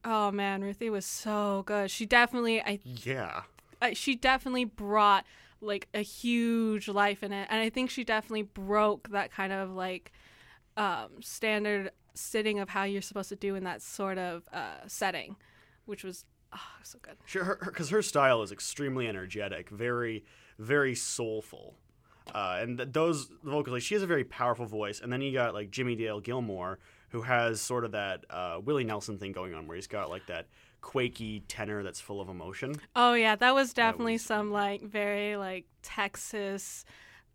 oh 0.05 0.31
man, 0.31 0.63
Ruthie 0.63 0.91
was 0.91 1.05
so 1.05 1.63
good. 1.67 1.91
She 1.91 2.07
definitely, 2.07 2.61
I, 2.63 2.81
Yeah. 2.85 3.43
I, 3.83 3.93
she 3.93 4.15
definitely 4.15 4.65
brought 4.65 5.27
like 5.61 5.89
a 5.95 6.01
huge 6.01 6.89
life 6.89 7.23
in 7.23 7.33
it, 7.33 7.49
and 7.51 7.61
I 7.61 7.71
think 7.71 7.91
she 7.91 8.05
definitely 8.05 8.43
broke 8.43 9.11
that 9.11 9.33
kind 9.33 9.53
of 9.53 9.71
like 9.71 10.13
um, 10.77 11.21
standard 11.21 11.91
sitting 12.15 12.59
of 12.59 12.71
how 12.71 12.85
you're 12.85 13.03
supposed 13.03 13.29
to 13.31 13.37
do 13.37 13.55
in 13.55 13.65
that 13.65 13.83
sort 13.83 14.19
of 14.19 14.43
uh, 14.53 14.87
setting, 14.87 15.37
which 15.87 16.05
was 16.05 16.25
oh, 16.53 16.61
so 16.83 16.99
good. 17.01 17.17
Sure, 17.25 17.59
because 17.65 17.91
her, 17.91 18.03
style 18.03 18.43
is 18.43 18.53
extremely 18.53 19.09
energetic, 19.09 19.71
very, 19.71 20.25
very 20.59 20.95
soulful. 20.95 21.77
Uh, 22.35 22.59
and 22.61 22.79
th- 22.79 22.91
those 22.93 23.31
vocals, 23.45 23.73
like, 23.73 23.83
she 23.83 23.95
has 23.95 24.03
a 24.03 24.07
very 24.07 24.25
powerful 24.25 24.67
voice. 24.67 25.01
And 25.01 25.13
then 25.13 25.23
you 25.23 25.33
got 25.33 25.55
like 25.55 25.71
Jimmie 25.71 25.97
Dale 25.97 26.21
Gilmore, 26.21 26.79
who 27.11 27.23
has 27.23 27.61
sort 27.61 27.85
of 27.85 27.93
that 27.93 28.25
uh, 28.29 28.61
Willie 28.63 28.85
Nelson 28.85 29.19
thing 29.19 29.33
going 29.33 29.55
on, 29.55 29.67
where 29.67 29.77
he's 29.77 29.87
got 29.87 30.11
like 30.11 30.27
that 30.27 30.49
quaky 30.81 31.41
tenor 31.49 31.83
that's 31.83 32.01
full 32.01 32.21
of 32.21 32.29
emotion. 32.29 32.75
Oh 32.95 33.15
yeah, 33.15 33.37
that 33.37 33.55
was 33.55 33.73
definitely 33.73 34.15
was- 34.15 34.23
some 34.23 34.51
like 34.51 34.83
very 34.83 35.37
like 35.37 35.67
Texas 35.83 36.85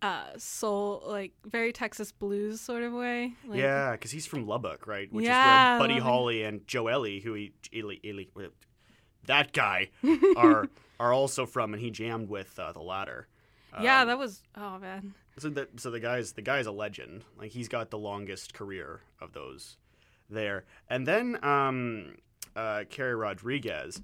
uh 0.02 0.24
soul 0.36 1.02
like 1.06 1.32
very 1.44 1.72
Texas 1.72 2.12
blues 2.12 2.60
sort 2.60 2.82
of 2.82 2.92
way. 2.92 3.32
Like, 3.46 3.58
yeah, 3.60 3.92
because 3.92 4.10
he's 4.10 4.26
from 4.26 4.46
Lubbock, 4.46 4.86
right? 4.86 5.10
Which 5.12 5.24
Yeah, 5.26 5.68
is 5.68 5.72
where 5.72 5.78
Buddy 5.78 5.94
Lubbock. 5.94 6.06
Holly 6.08 6.42
and 6.42 6.66
Joe 6.66 6.90
Ely, 6.90 7.20
who 7.20 7.34
he 7.34 7.52
Ely, 7.72 7.96
Ely, 8.04 8.24
that 9.26 9.52
guy, 9.52 9.90
are 10.36 10.68
are 11.00 11.12
also 11.12 11.46
from, 11.46 11.72
and 11.74 11.82
he 11.82 11.90
jammed 11.90 12.28
with 12.28 12.58
uh, 12.58 12.72
the 12.72 12.82
latter. 12.82 13.28
Yeah, 13.80 14.02
Um, 14.02 14.08
that 14.08 14.18
was 14.18 14.42
oh 14.56 14.78
man. 14.78 15.14
So 15.38 15.48
the 15.48 15.68
so 15.76 15.90
the 15.90 16.00
guy's 16.00 16.32
the 16.32 16.42
guy's 16.42 16.66
a 16.66 16.72
legend. 16.72 17.22
Like 17.38 17.52
he's 17.52 17.68
got 17.68 17.90
the 17.90 17.98
longest 17.98 18.52
career 18.54 19.00
of 19.20 19.32
those 19.32 19.76
there. 20.28 20.64
And 20.90 21.06
then 21.06 21.42
um 21.44 22.16
uh 22.54 22.84
Carrie 22.90 23.14
Rodriguez. 23.14 24.02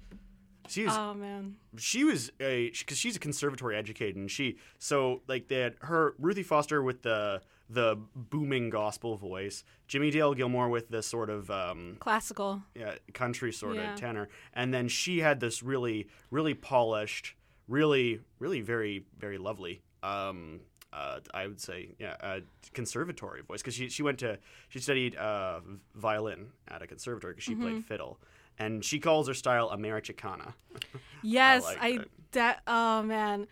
She 0.69 0.85
was 0.85 0.93
Oh 0.95 1.13
man. 1.13 1.55
she 1.77 2.03
was 2.03 2.31
a 2.39 2.69
because 2.69 2.97
she's 2.97 3.15
a 3.15 3.19
conservatory 3.19 3.75
educated 3.75 4.15
and 4.15 4.29
she 4.29 4.57
so 4.77 5.21
like 5.27 5.47
they 5.47 5.59
had 5.59 5.75
her 5.81 6.13
Ruthie 6.19 6.43
Foster 6.43 6.81
with 6.83 7.01
the 7.01 7.41
the 7.71 7.97
booming 8.15 8.71
gospel 8.71 9.15
voice, 9.15 9.63
Jimmie 9.87 10.09
Dale 10.09 10.33
Gilmore 10.33 10.69
with 10.69 10.89
the 10.89 11.03
sort 11.03 11.29
of 11.29 11.51
um, 11.51 11.97
Classical. 11.99 12.63
yeah, 12.73 12.95
country 13.13 13.51
sort 13.53 13.77
Yeah. 13.77 13.93
of 13.93 13.99
tenor, 13.99 14.27
and 14.53 14.73
then 14.73 14.87
she 14.87 15.19
had 15.19 15.39
this 15.39 15.61
really 15.61 16.07
really 16.31 16.55
polished, 16.55 17.35
really 17.67 18.21
really 18.39 18.61
very 18.61 19.05
very 19.19 19.37
lovely. 19.37 19.81
Um, 20.01 20.61
uh, 20.91 21.19
I 21.35 21.45
would 21.45 21.59
say, 21.61 21.89
yeah, 21.99 22.15
uh, 22.21 22.39
conservatory 22.73 23.41
voice 23.43 23.61
because 23.61 23.75
she 23.75 23.89
she 23.89 24.01
went 24.01 24.17
to 24.19 24.39
she 24.69 24.79
studied 24.79 25.15
uh, 25.15 25.59
violin 25.93 26.47
at 26.67 26.81
a 26.81 26.87
conservatory 26.87 27.33
because 27.33 27.43
she 27.43 27.51
Mm-hmm. 27.53 27.61
played 27.61 27.85
fiddle, 27.85 28.19
and 28.59 28.83
she 28.83 28.99
calls 28.99 29.27
her 29.27 29.33
style 29.33 29.69
Americana. 29.69 30.55
Yes, 31.21 31.65
I, 31.81 31.97
that. 31.97 32.07
that. 32.31 32.61
Oh 32.65 33.03
man, 33.03 33.45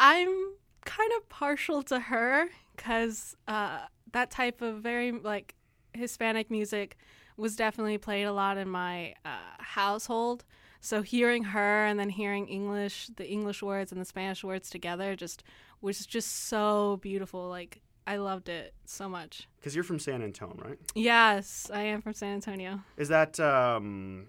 I'm 0.00 0.54
kind 0.86 1.12
of 1.18 1.28
partial 1.28 1.82
to 1.82 2.00
her 2.00 2.46
because 2.74 3.36
uh, 3.46 3.80
that 4.12 4.30
type 4.30 4.62
of 4.62 4.76
very 4.76 5.12
like 5.12 5.54
Hispanic 5.92 6.50
music 6.50 6.96
was 7.36 7.56
definitely 7.56 7.98
played 7.98 8.24
a 8.24 8.32
lot 8.32 8.56
in 8.56 8.70
my 8.70 9.14
uh, 9.26 9.36
household. 9.58 10.44
So 10.80 11.02
hearing 11.02 11.44
her 11.44 11.84
and 11.84 11.98
then 11.98 12.08
hearing 12.08 12.46
English, 12.48 13.08
the 13.16 13.28
English 13.28 13.62
words 13.62 13.92
and 13.92 14.00
the 14.00 14.06
Spanish 14.06 14.42
words 14.42 14.70
together, 14.70 15.14
just 15.16 15.42
was 15.80 16.06
just 16.06 16.46
so 16.46 16.98
beautiful. 17.02 17.48
Like 17.48 17.82
I 18.06 18.16
loved 18.16 18.48
it 18.48 18.74
so 18.84 19.08
much. 19.08 19.48
Because 19.58 19.74
you're 19.74 19.84
from 19.84 19.98
San 19.98 20.22
Antonio, 20.22 20.56
right? 20.62 20.78
Yes, 20.94 21.70
I 21.72 21.82
am 21.82 22.02
from 22.02 22.12
San 22.12 22.34
Antonio. 22.34 22.80
Is 22.96 23.08
that 23.08 23.40
um, 23.40 24.26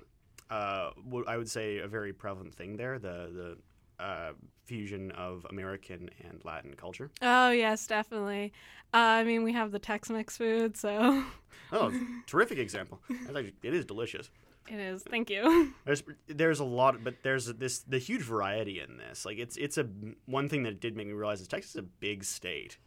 uh, 0.50 0.92
what 1.04 1.28
I 1.28 1.38
would 1.38 1.50
say 1.50 1.80
a 1.80 1.88
very 1.88 2.14
prevalent 2.14 2.54
thing 2.54 2.78
there? 2.78 3.00
The 3.00 3.58
the 3.98 4.04
uh, 4.04 4.32
fusion 4.66 5.12
of 5.12 5.46
American 5.50 6.10
and 6.28 6.42
Latin 6.44 6.74
culture. 6.76 7.10
Oh 7.22 7.52
yes, 7.52 7.88
definitely. 7.88 8.52
Uh, 8.94 8.98
I 8.98 9.24
mean, 9.24 9.44
we 9.44 9.54
have 9.54 9.72
the 9.72 9.80
Tex-Mex 9.80 10.38
food, 10.38 10.78
so 10.78 11.24
Oh, 11.72 11.92
terrific 12.28 12.58
example. 12.60 13.00
Actually- 13.12 13.54
It 13.64 13.74
is 13.74 13.86
delicious. 13.86 14.30
it 14.70 14.80
is. 14.80 15.04
Thank 15.04 15.30
you. 15.30 15.74
There's 15.86 16.04
there's 16.28 16.60
a 16.60 16.66
lot, 16.66 17.04
but 17.04 17.16
there's 17.24 17.46
this 17.54 17.80
the 17.80 17.98
huge 18.00 18.22
variety 18.22 18.80
in 18.82 18.98
this. 18.98 19.26
Like 19.26 19.38
it's 19.38 19.58
it's 19.58 19.78
a 19.78 19.88
one 20.26 20.50
thing 20.50 20.64
that 20.64 20.80
did 20.80 20.96
make 20.96 21.08
me 21.08 21.14
realize 21.14 21.42
is 21.42 21.48
Texas 21.48 21.72
is 21.72 21.80
a 21.80 21.84
big 21.84 22.24
state. 22.24 22.78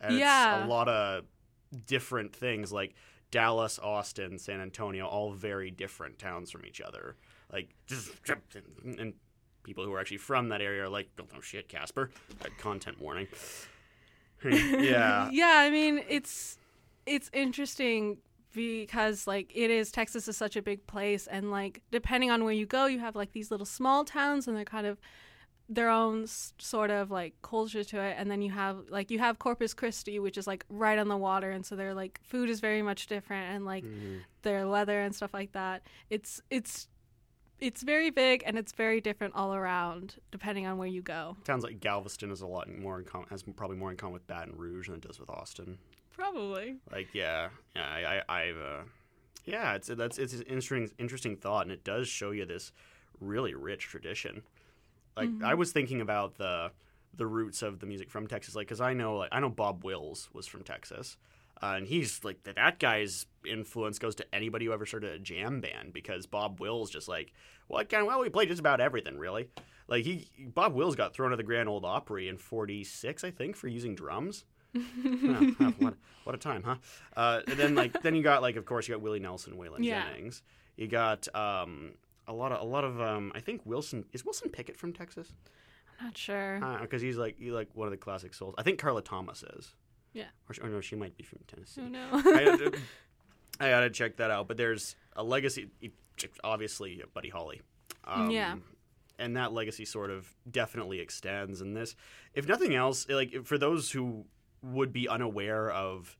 And 0.00 0.16
Yeah. 0.16 0.56
it's 0.58 0.64
a 0.66 0.68
lot 0.68 0.88
of 0.88 1.24
different 1.86 2.34
things 2.34 2.72
like 2.72 2.94
Dallas, 3.32 3.80
Austin, 3.80 4.38
San 4.38 4.60
Antonio, 4.60 5.06
all 5.06 5.32
very 5.32 5.72
different 5.72 6.20
towns 6.20 6.52
from 6.52 6.64
each 6.64 6.80
other. 6.80 7.16
Like 7.52 7.70
just 7.86 8.12
and 8.84 9.14
people 9.64 9.84
who 9.84 9.92
are 9.92 10.00
actually 10.00 10.18
from 10.18 10.50
that 10.50 10.60
area 10.60 10.84
are 10.84 10.88
like, 10.88 11.08
oh 11.18 11.40
shit, 11.40 11.68
Casper, 11.68 12.10
Uh, 12.40 12.48
content 12.58 13.00
warning. 13.00 13.26
yeah, 14.44 15.28
yeah, 15.32 15.54
I 15.56 15.70
mean, 15.70 16.04
it's 16.08 16.58
it's 17.06 17.30
interesting 17.32 18.18
because 18.54 19.26
like 19.26 19.50
it 19.54 19.70
is 19.70 19.90
Texas 19.90 20.28
is 20.28 20.36
such 20.36 20.56
a 20.56 20.62
big 20.62 20.86
place 20.86 21.26
and 21.26 21.50
like 21.50 21.80
depending 21.90 22.30
on 22.30 22.44
where 22.44 22.52
you 22.52 22.66
go, 22.66 22.86
you 22.86 22.98
have 22.98 23.16
like 23.16 23.32
these 23.32 23.50
little 23.50 23.66
small 23.66 24.04
towns 24.04 24.46
and 24.46 24.56
they're 24.56 24.64
kind 24.64 24.86
of 24.86 25.00
their 25.68 25.88
own 25.88 26.26
sort 26.26 26.90
of 26.90 27.10
like 27.10 27.34
culture 27.42 27.82
to 27.84 27.98
it 28.00 28.16
and 28.18 28.30
then 28.30 28.42
you 28.42 28.50
have 28.50 28.76
like 28.90 29.10
you 29.10 29.18
have 29.18 29.38
Corpus 29.38 29.72
Christi 29.72 30.18
which 30.18 30.36
is 30.36 30.46
like 30.46 30.64
right 30.68 30.98
on 30.98 31.08
the 31.08 31.16
water 31.16 31.50
and 31.50 31.64
so 31.64 31.76
their 31.76 31.94
like 31.94 32.20
food 32.22 32.50
is 32.50 32.60
very 32.60 32.82
much 32.82 33.06
different 33.06 33.54
and 33.54 33.64
like 33.64 33.84
Mhm. 33.84 34.20
their 34.42 34.64
leather 34.66 35.00
and 35.00 35.14
stuff 35.14 35.32
like 35.32 35.52
that. 35.52 35.82
It's 36.10 36.40
it's 36.50 36.88
it's 37.60 37.82
very 37.82 38.10
big 38.10 38.42
and 38.44 38.58
it's 38.58 38.72
very 38.72 39.00
different 39.00 39.34
all 39.36 39.54
around 39.54 40.16
depending 40.32 40.66
on 40.66 40.78
where 40.78 40.88
you 40.88 41.00
go. 41.00 41.36
Sounds 41.46 41.62
like 41.62 41.78
Galveston 41.80 42.30
has 42.30 42.40
a 42.42 42.46
lot 42.46 42.68
more 42.68 42.98
in 42.98 43.04
common, 43.04 43.28
has 43.30 43.44
probably 43.44 43.76
more 43.76 43.90
in 43.92 43.96
common 43.96 44.14
with 44.14 44.26
Baton 44.26 44.54
Rouge 44.56 44.88
than 44.88 44.96
it 44.96 45.02
does 45.06 45.20
with 45.20 45.30
Austin. 45.30 45.78
Probably. 46.10 46.76
Like, 46.90 47.08
yeah, 47.14 47.48
yeah, 47.76 47.86
I, 47.88 48.22
I, 48.28 48.42
I've, 48.42 48.56
uh, 48.58 48.82
yeah, 49.46 49.74
it's 49.74 49.88
that's 49.88 50.18
it's 50.18 50.34
an 50.34 50.42
interesting, 50.42 50.90
interesting 50.98 51.36
thought, 51.36 51.62
and 51.62 51.72
it 51.72 51.84
does 51.84 52.08
show 52.08 52.32
you 52.32 52.44
this 52.44 52.72
really 53.20 53.54
rich 53.54 53.84
tradition. 53.84 54.42
Like, 55.16 55.28
I 55.44 55.54
was 55.54 55.72
thinking 55.72 56.00
about 56.00 56.36
the 56.36 56.70
the 57.14 57.26
roots 57.26 57.60
of 57.60 57.78
the 57.78 57.86
music 57.86 58.10
from 58.10 58.26
Texas, 58.26 58.56
like, 58.56 58.66
because 58.66 58.80
I 58.80 58.94
know, 58.94 59.16
like, 59.18 59.28
I 59.32 59.40
know 59.40 59.50
Bob 59.50 59.84
Wills 59.84 60.30
was 60.32 60.46
from 60.46 60.62
Texas, 60.62 61.18
uh, 61.62 61.74
and 61.76 61.86
he's 61.86 62.24
like 62.24 62.42
that. 62.44 62.56
That 62.56 62.78
guy's 62.78 63.26
influence 63.46 63.98
goes 63.98 64.14
to 64.16 64.34
anybody 64.34 64.64
who 64.64 64.72
ever 64.72 64.86
started 64.86 65.12
a 65.12 65.18
jam 65.18 65.60
band 65.60 65.92
because 65.92 66.24
Bob 66.26 66.58
Wills 66.58 66.90
just 66.90 67.08
like, 67.08 67.32
well, 67.68 67.84
kind 67.84 68.00
of, 68.02 68.06
well, 68.06 68.20
we 68.20 68.30
played 68.30 68.48
just 68.48 68.60
about 68.60 68.80
everything, 68.80 69.18
really. 69.18 69.48
Like 69.88 70.04
he, 70.06 70.30
Bob 70.38 70.72
Wills 70.74 70.96
got 70.96 71.12
thrown 71.12 71.32
to 71.32 71.36
the 71.36 71.42
Grand 71.42 71.68
Ole 71.68 71.84
Opry 71.84 72.28
in 72.28 72.38
'46, 72.38 73.24
I 73.24 73.30
think, 73.30 73.56
for 73.56 73.68
using 73.68 73.94
drums. 73.94 74.44
Oh, 74.74 74.80
oh, 75.60 75.74
what, 75.80 75.94
what 76.24 76.34
a 76.34 76.38
time, 76.38 76.62
huh? 76.62 76.76
Uh, 77.14 77.40
and 77.46 77.58
then 77.58 77.74
like 77.74 78.00
then 78.02 78.14
you 78.14 78.22
got 78.22 78.40
like 78.40 78.56
of 78.56 78.64
course 78.64 78.88
you 78.88 78.94
got 78.94 79.02
Willie 79.02 79.20
Nelson, 79.20 79.52
Waylon 79.54 79.78
Yeah. 79.84 80.06
Jennings. 80.08 80.42
You 80.78 80.86
got 80.88 81.28
um, 81.34 81.90
a 82.32 82.34
lot 82.34 82.52
of 82.52 82.60
a 82.60 82.64
lot 82.64 82.84
of 82.84 83.00
um, 83.00 83.32
I 83.34 83.40
think 83.40 83.60
Wilson 83.64 84.04
is 84.12 84.24
Wilson 84.24 84.50
Pickett 84.50 84.76
from 84.76 84.92
Texas 84.92 85.32
I'm 86.00 86.06
not 86.06 86.16
sure. 86.18 86.60
because 86.80 87.00
he's 87.02 87.16
like 87.16 87.36
he's 87.38 87.52
like 87.52 87.68
one 87.74 87.86
of 87.86 87.92
the 87.92 87.96
classic 87.98 88.34
souls. 88.34 88.54
I 88.58 88.62
think 88.62 88.78
Carla 88.78 89.02
Thomas 89.02 89.44
is. 89.56 89.74
Yeah. 90.12 90.24
Or, 90.48 90.54
she- 90.54 90.60
or 90.62 90.68
no, 90.68 90.80
she 90.80 90.96
might 90.96 91.16
be 91.16 91.22
from 91.24 91.38
Tennessee. 91.46 91.82
Oh 91.84 91.88
no. 91.88 92.08
I, 92.12 92.44
gotta- 92.44 92.72
I 93.60 93.70
gotta 93.70 93.90
check 93.90 94.16
that 94.16 94.30
out. 94.30 94.48
But 94.48 94.56
there's 94.56 94.96
a 95.14 95.22
legacy, 95.22 95.68
obviously, 96.44 97.02
Buddy 97.14 97.28
Holly. 97.28 97.60
Um, 98.04 98.30
Yeah. 98.30 98.56
And 99.18 99.36
that 99.36 99.52
legacy 99.52 99.84
sort 99.84 100.10
of 100.10 100.26
definitely 100.50 100.98
extends. 100.98 101.60
And 101.60 101.76
this, 101.76 101.94
if 102.34 102.48
nothing 102.48 102.74
else, 102.74 103.06
like 103.08 103.44
for 103.44 103.56
those 103.58 103.90
who 103.92 104.24
would 104.62 104.92
be 104.92 105.08
unaware 105.08 105.70
of 105.70 106.16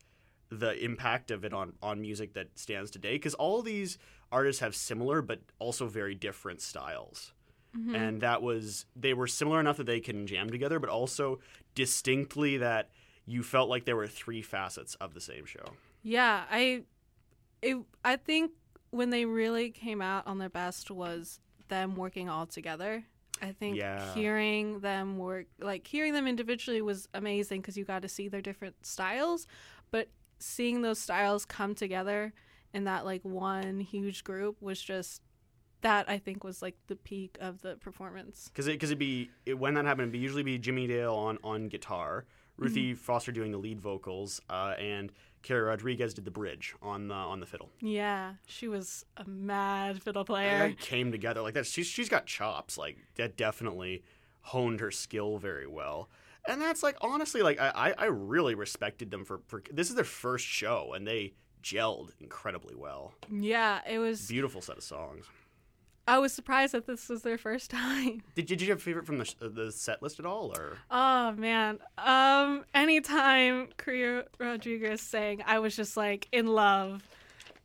the 0.49 0.71
impact 0.83 1.31
of 1.31 1.43
it 1.43 1.51
on 1.53 1.73
on 1.81 1.99
music 1.99 2.33
that 2.35 2.47
stands 2.57 2.91
today, 2.91 3.13
because 3.13 3.33
all 3.33 3.61
these 3.61 3.97
artists 4.33 4.59
have 4.59 4.75
similar 4.75 5.21
but 5.21 5.39
also 5.59 5.87
very 5.87 6.15
different 6.15 6.61
styles. 6.61 7.31
Mm-hmm. 7.77 7.95
And 7.95 8.21
that 8.21 8.41
was 8.41 8.85
they 8.95 9.13
were 9.13 9.27
similar 9.27 9.59
enough 9.59 9.77
that 9.77 9.85
they 9.85 9.99
can 9.99 10.27
jam 10.27 10.49
together, 10.49 10.79
but 10.79 10.89
also 10.89 11.39
distinctly 11.73 12.57
that 12.57 12.89
you 13.25 13.41
felt 13.41 13.69
like 13.69 13.85
there 13.85 13.95
were 13.95 14.07
three 14.07 14.41
facets 14.41 14.95
of 14.95 15.13
the 15.13 15.21
same 15.21 15.45
show. 15.45 15.73
Yeah, 16.03 16.43
I 16.51 16.83
it 17.61 17.77
I 18.03 18.17
think 18.17 18.51
when 18.91 19.09
they 19.09 19.25
really 19.25 19.71
came 19.71 20.01
out 20.01 20.27
on 20.27 20.37
their 20.37 20.49
best 20.49 20.91
was 20.91 21.39
them 21.69 21.95
working 21.95 22.29
all 22.29 22.45
together. 22.45 23.03
I 23.41 23.51
think 23.51 23.77
Yeah. 23.77 24.13
hearing 24.13 24.79
them 24.81 25.17
work 25.17 25.47
like 25.59 25.87
hearing 25.87 26.13
them 26.13 26.27
individually 26.27 26.81
was 26.81 27.07
amazing 27.13 27.61
because 27.61 27.75
you 27.75 27.85
got 27.85 28.03
to 28.03 28.09
see 28.09 28.27
their 28.27 28.41
different 28.41 28.85
styles, 28.85 29.47
but 29.89 30.09
seeing 30.39 30.83
those 30.83 30.99
styles 30.99 31.45
come 31.45 31.73
together 31.73 32.33
in 32.73 32.85
that 32.85 33.05
like 33.05 33.23
one 33.23 33.79
huge 33.79 34.23
group 34.23 34.61
was 34.61 34.81
just 34.81 35.21
that 35.81 36.07
I 36.09 36.17
think 36.17 36.43
was 36.43 36.61
like 36.61 36.75
the 36.87 36.95
peak 36.95 37.37
of 37.41 37.61
the 37.61 37.75
performance. 37.75 38.49
because 38.49 38.67
it 38.67 38.71
because 38.73 38.89
it'd 38.89 38.99
be 38.99 39.29
it, 39.45 39.55
when 39.59 39.73
that 39.73 39.85
happened, 39.85 40.03
it'd 40.03 40.13
be 40.13 40.19
usually 40.19 40.43
be 40.43 40.57
Jimmie 40.57 40.87
Dale 40.87 41.13
on 41.13 41.37
on 41.43 41.67
guitar, 41.67 42.25
Ruthie 42.57 42.93
Foster 42.93 43.31
doing 43.31 43.51
the 43.51 43.57
lead 43.57 43.79
vocals, 43.81 44.39
uh, 44.49 44.75
and 44.79 45.11
Carrie 45.41 45.63
Rodriguez 45.63 46.13
did 46.13 46.23
the 46.23 46.31
bridge 46.31 46.73
on 46.81 47.09
the 47.09 47.13
on 47.15 47.41
the 47.41 47.45
fiddle. 47.45 47.69
Yeah, 47.81 48.35
she 48.47 48.69
was 48.69 49.03
a 49.17 49.25
mad 49.27 50.01
fiddle 50.01 50.21
And 50.21 50.27
player. 50.27 50.57
that 50.69 50.79
came 50.79 51.11
together 51.11 51.41
like 51.41 51.53
that. 51.55 51.65
She's 51.65 51.87
she's 51.87 52.07
got 52.09 52.25
chops. 52.25 52.77
Like 52.77 52.97
that 53.15 53.35
definitely 53.35 54.03
honed 54.39 54.79
her 54.79 54.91
skill 54.91 55.37
very 55.37 55.67
well. 55.67 56.09
And 56.47 56.61
that's 56.61 56.81
like 56.83 56.95
honestly 57.01 57.41
like 57.41 57.59
I 57.59 57.71
I, 57.75 57.93
I 57.97 58.05
really 58.05 58.55
respected 58.55 59.11
them 59.11 59.25
for, 59.25 59.41
for 59.47 59.61
this 59.71 59.89
is 59.89 59.95
their 59.95 60.03
first 60.05 60.45
show 60.45 60.93
and 60.93 61.05
they 61.05 61.33
gelled 61.63 62.11
incredibly 62.19 62.75
well. 62.75 63.13
Yeah, 63.31 63.79
it 63.89 63.97
was 63.97 64.27
Beautiful 64.27 64.61
set 64.61 64.77
of 64.77 64.83
songs. 64.83 65.25
I 66.05 66.19
was 66.19 66.33
surprised 66.33 66.73
that 66.73 66.85
this 66.85 67.07
was 67.07 67.21
their 67.21 67.37
first 67.37 67.71
time. 67.81 68.21
Did, 68.35 68.45
did 68.47 68.61
you 68.61 68.67
have 68.69 68.77
a 68.79 68.81
favorite 68.81 69.05
from 69.05 69.19
the 69.19 69.25
sh- 69.25 69.35
the 69.39 69.71
set 69.71 70.03
list 70.03 70.19
at 70.19 70.25
all 70.25 70.51
or? 70.57 70.77
Oh 70.91 71.31
man. 71.31 71.79
Um 71.97 72.65
anytime 72.75 73.69
Carrie 73.77 74.23
Rodriguez 74.37 75.01
sang, 75.01 75.41
I 75.45 75.59
was 75.59 75.75
just 75.75 75.95
like 75.95 76.27
in 76.31 76.47
love. 76.47 77.01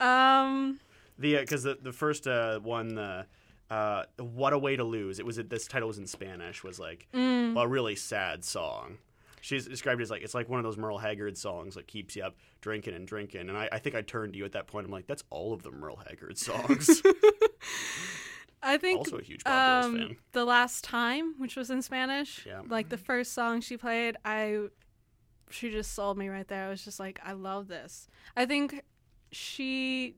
Um 0.01 0.79
The 1.19 1.37
because 1.39 1.65
the 1.65 1.77
the 1.83 1.93
first 1.93 2.27
uh, 2.29 2.61
one 2.61 2.95
the 2.95 3.27
uh, 3.71 4.05
what 4.19 4.55
a 4.55 4.59
way 4.59 4.77
to 4.77 4.85
lose. 4.85 5.19
It 5.19 5.27
was 5.27 5.37
this 5.37 5.67
title 5.67 5.89
was 5.89 5.99
in 5.99 6.07
Spanish 6.07 6.65
was 6.65 6.79
like 6.79 7.07
a 7.13 7.67
really 7.69 7.97
sad 7.97 8.45
song. 8.45 8.97
She's 9.41 9.67
described 9.67 10.01
it 10.01 10.05
as 10.05 10.11
like 10.11 10.23
it's 10.23 10.35
like 10.35 10.49
one 10.49 10.59
of 10.59 10.65
those 10.65 10.77
Merle 10.77 10.99
Haggard 10.99 11.37
songs 11.39 11.75
that 11.75 11.87
keeps 11.87 12.17
you 12.17 12.23
up 12.25 12.37
drinking 12.61 12.95
and 12.95 13.07
drinking. 13.07 13.49
And 13.49 13.57
I, 13.57 13.69
I 13.73 13.79
think 13.79 13.95
I 13.95 14.03
turned 14.03 14.33
to 14.35 14.39
you 14.39 14.45
at 14.45 14.53
that 14.53 14.67
point. 14.67 14.87
I'm 14.87 14.93
like, 14.93 15.07
that's 15.07 15.25
all 15.31 15.53
of 15.53 15.63
the 15.63 15.71
Merle 15.71 16.01
Haggard 16.07 16.39
songs. 16.39 17.03
I 18.63 18.77
think 18.77 18.99
also 18.99 19.19
a 19.19 19.23
huge 19.23 19.45
Bob 19.45 19.85
Wills 19.85 19.87
um, 20.03 20.09
fan. 20.09 20.17
the 20.33 20.45
last 20.45 20.83
time, 20.85 21.35
which 21.39 21.55
was 21.57 21.71
in 21.71 21.81
Spanish, 21.81 22.45
Yeah. 22.45 22.63
like 22.69 22.89
the 22.89 22.97
first 22.99 23.33
song 23.33 23.61
she 23.61 23.77
played, 23.77 24.17
I 24.25 24.67
she 25.51 25.71
just 25.71 25.93
sold 25.95 26.19
me 26.19 26.29
right 26.29 26.47
there. 26.49 26.65
I 26.67 26.69
was 26.69 26.85
just 26.85 26.99
like, 27.01 27.21
I 27.25 27.33
love 27.33 27.69
this. 27.69 28.09
I 28.37 28.47
think 28.47 28.83
she 29.31 30.17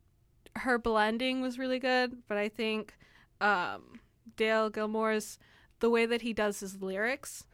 her 0.56 0.78
blending 0.78 1.40
was 1.42 1.58
really 1.58 1.78
good, 1.78 2.22
but 2.28 2.38
I 2.38 2.48
think 2.48 2.94
um 3.40 4.00
Dale 4.36 4.70
Gilmore's 4.70 5.38
the 5.80 5.90
way 5.90 6.06
that 6.06 6.22
he 6.22 6.32
does 6.32 6.60
his 6.60 6.80
lyrics. 6.80 7.44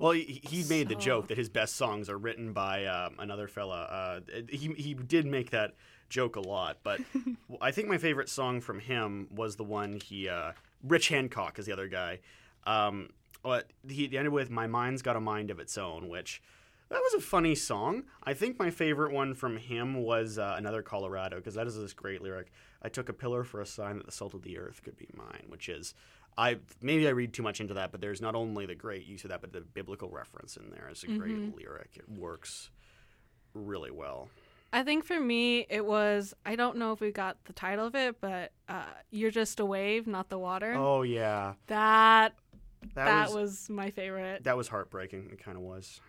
Well, 0.00 0.12
he, 0.12 0.40
he 0.42 0.64
made 0.64 0.88
the 0.88 0.94
joke 0.94 1.28
that 1.28 1.36
his 1.36 1.50
best 1.50 1.76
songs 1.76 2.08
are 2.08 2.16
written 2.16 2.54
by 2.54 2.86
um, 2.86 3.16
another 3.18 3.46
fella. 3.46 3.82
Uh, 3.82 4.20
he 4.48 4.68
he 4.72 4.94
did 4.94 5.26
make 5.26 5.50
that 5.50 5.74
joke 6.08 6.36
a 6.36 6.40
lot, 6.40 6.78
but 6.82 7.02
I 7.60 7.70
think 7.70 7.86
my 7.86 7.98
favorite 7.98 8.30
song 8.30 8.62
from 8.62 8.80
him 8.80 9.28
was 9.30 9.56
the 9.56 9.62
one 9.62 10.00
he 10.02 10.26
uh, 10.26 10.52
Butch 10.82 11.08
Hancock 11.08 11.58
is 11.58 11.66
the 11.66 11.72
other 11.72 11.86
guy. 11.86 12.20
Um, 12.64 13.10
but 13.42 13.70
he 13.86 14.04
ended 14.16 14.32
with 14.32 14.50
"My 14.50 14.66
mind's 14.66 15.02
got 15.02 15.16
a 15.16 15.20
mind 15.20 15.50
of 15.50 15.60
its 15.60 15.76
own," 15.76 16.08
which 16.08 16.42
that 16.88 17.02
was 17.02 17.12
a 17.12 17.20
funny 17.20 17.54
song. 17.54 18.04
I 18.24 18.32
think 18.32 18.58
my 18.58 18.70
favorite 18.70 19.12
one 19.12 19.34
from 19.34 19.58
him 19.58 20.02
was 20.02 20.38
uh, 20.38 20.54
another 20.56 20.80
Colorado 20.80 21.36
because 21.36 21.56
that 21.56 21.66
is 21.66 21.76
this 21.76 21.92
great 21.92 22.22
lyric. 22.22 22.50
I 22.82 22.88
took 22.88 23.10
a 23.10 23.12
pillar 23.12 23.44
for 23.44 23.60
a 23.60 23.66
sign 23.66 23.98
that 23.98 24.06
the 24.06 24.12
salt 24.12 24.32
of 24.32 24.44
the 24.44 24.56
earth 24.56 24.82
could 24.82 24.96
be 24.96 25.08
mine, 25.14 25.44
which 25.48 25.68
is. 25.68 25.94
I 26.40 26.56
maybe 26.80 27.06
I 27.06 27.10
read 27.10 27.34
too 27.34 27.42
much 27.42 27.60
into 27.60 27.74
that, 27.74 27.92
but 27.92 28.00
there's 28.00 28.22
not 28.22 28.34
only 28.34 28.64
the 28.64 28.74
great 28.74 29.04
use 29.04 29.24
of 29.24 29.30
that, 29.30 29.42
but 29.42 29.52
the 29.52 29.60
biblical 29.60 30.08
reference 30.08 30.56
in 30.56 30.70
there 30.70 30.88
is 30.90 31.04
a 31.04 31.08
great 31.08 31.54
lyric. 31.54 31.90
It 31.96 32.08
works 32.08 32.70
really 33.52 33.90
well. 33.90 34.30
I 34.72 34.82
think 34.82 35.04
for 35.04 35.20
me, 35.20 35.66
it 35.68 35.84
was 35.84 36.32
I 36.46 36.56
don't 36.56 36.78
know 36.78 36.92
if 36.92 37.00
we 37.00 37.12
got 37.12 37.36
the 37.44 37.52
title 37.52 37.86
of 37.86 37.94
it, 37.94 38.20
but 38.22 38.52
uh, 38.68 38.84
"You're 39.10 39.30
Just 39.30 39.60
a 39.60 39.66
Wave, 39.66 40.06
Not 40.06 40.30
the 40.30 40.38
Water." 40.38 40.72
Oh 40.74 41.02
yeah, 41.02 41.54
That 41.66 42.34
that, 42.94 43.04
that 43.04 43.26
was, 43.34 43.34
was 43.34 43.70
my 43.70 43.90
favorite. 43.90 44.44
that 44.44 44.56
was 44.56 44.68
heartbreaking. 44.68 45.28
It 45.32 45.44
kind 45.44 45.58
of 45.58 45.62
was. 45.62 46.00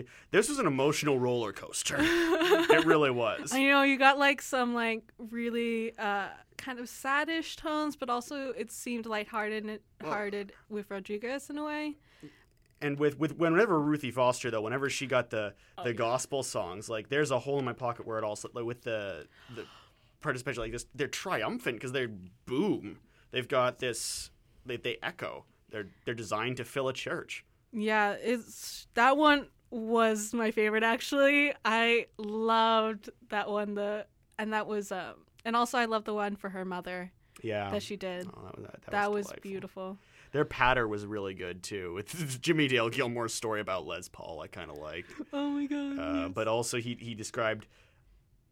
It- 0.00 0.06
this 0.30 0.48
was 0.48 0.58
an 0.58 0.66
emotional 0.66 1.18
roller 1.18 1.52
coaster. 1.52 1.96
it 2.00 2.84
really 2.86 3.10
was. 3.24 3.52
I 3.52 3.58
you 3.58 3.70
know 3.70 3.82
you 3.82 3.98
got 3.98 4.18
like 4.18 4.42
some 4.42 4.74
like 4.74 5.02
really 5.18 5.96
uh, 5.98 6.28
kind 6.56 6.78
of 6.78 6.86
saddish 6.86 7.56
tones, 7.56 7.96
but 7.96 8.08
also 8.10 8.50
it 8.50 8.70
seemed 8.72 9.06
lighthearted 9.06 9.80
hearted 10.02 10.52
with 10.68 10.90
Rodriguez 10.90 11.50
in 11.50 11.58
a 11.58 11.64
way. 11.64 11.96
and 12.80 12.98
with 12.98 13.18
with 13.18 13.36
whenever 13.38 13.80
Ruthie 13.80 14.10
Foster 14.10 14.50
though, 14.50 14.60
whenever 14.62 14.88
she 14.90 15.06
got 15.06 15.30
the 15.30 15.54
Oh, 15.78 15.84
the 15.84 15.92
gospel 15.94 16.42
songs, 16.42 16.88
like 16.88 17.08
there's 17.08 17.30
a 17.30 17.38
hole 17.38 17.58
in 17.58 17.64
my 17.64 17.72
pocket 17.72 18.06
where 18.06 18.18
it 18.18 18.24
also 18.24 18.48
like 18.54 18.64
with 18.64 18.82
the 18.82 19.26
the 19.54 19.64
participation 20.20 20.62
like 20.62 20.72
this, 20.72 20.86
they're 20.94 21.08
triumphant 21.08 21.76
because 21.76 21.92
they're 21.92 22.10
boom. 22.46 22.98
They've 23.30 23.48
got 23.48 23.78
this 23.78 24.30
they 24.66 24.76
they 24.76 24.96
echo. 25.02 25.44
They're 25.70 25.88
they're 26.04 26.14
designed 26.14 26.56
to 26.58 26.64
fill 26.64 26.88
a 26.88 26.92
church. 26.92 27.44
Yeah, 27.72 28.12
it's 28.12 28.86
that 28.94 29.16
one 29.16 29.48
was 29.70 30.32
my 30.32 30.50
favorite 30.50 30.82
actually. 30.82 31.52
I 31.64 32.06
loved 32.18 33.10
that 33.30 33.50
one. 33.50 33.74
The 33.74 34.06
and 34.38 34.52
that 34.52 34.66
was 34.66 34.92
um 34.92 35.14
and 35.44 35.56
also 35.56 35.78
I 35.78 35.84
love 35.86 36.04
the 36.04 36.14
one 36.14 36.36
for 36.36 36.48
her 36.50 36.64
mother 36.64 37.12
Yeah. 37.42 37.70
that 37.70 37.82
she 37.82 37.96
did. 37.96 38.26
Oh, 38.34 38.42
that 38.44 38.56
was, 38.56 38.66
that, 38.66 38.90
that 38.90 39.12
was, 39.12 39.26
delightful. 39.26 39.42
beautiful. 39.50 39.98
Their 40.32 40.44
patter 40.44 40.88
was 40.88 41.06
really 41.06 41.34
good 41.34 41.62
too. 41.62 41.94
With 41.94 42.40
Jimmie 42.42 42.68
Dale 42.68 42.88
Gilmore's 42.88 43.34
story 43.34 43.60
about 43.60 43.86
Les 43.86 44.08
Paul, 44.08 44.40
I 44.40 44.48
kind 44.48 44.70
of 44.70 44.78
liked. 44.78 45.12
Oh 45.32 45.50
my 45.50 45.66
god. 45.66 45.98
Uh, 45.98 46.28
but 46.28 46.48
also, 46.48 46.78
he 46.78 46.96
he 47.00 47.14
described 47.14 47.66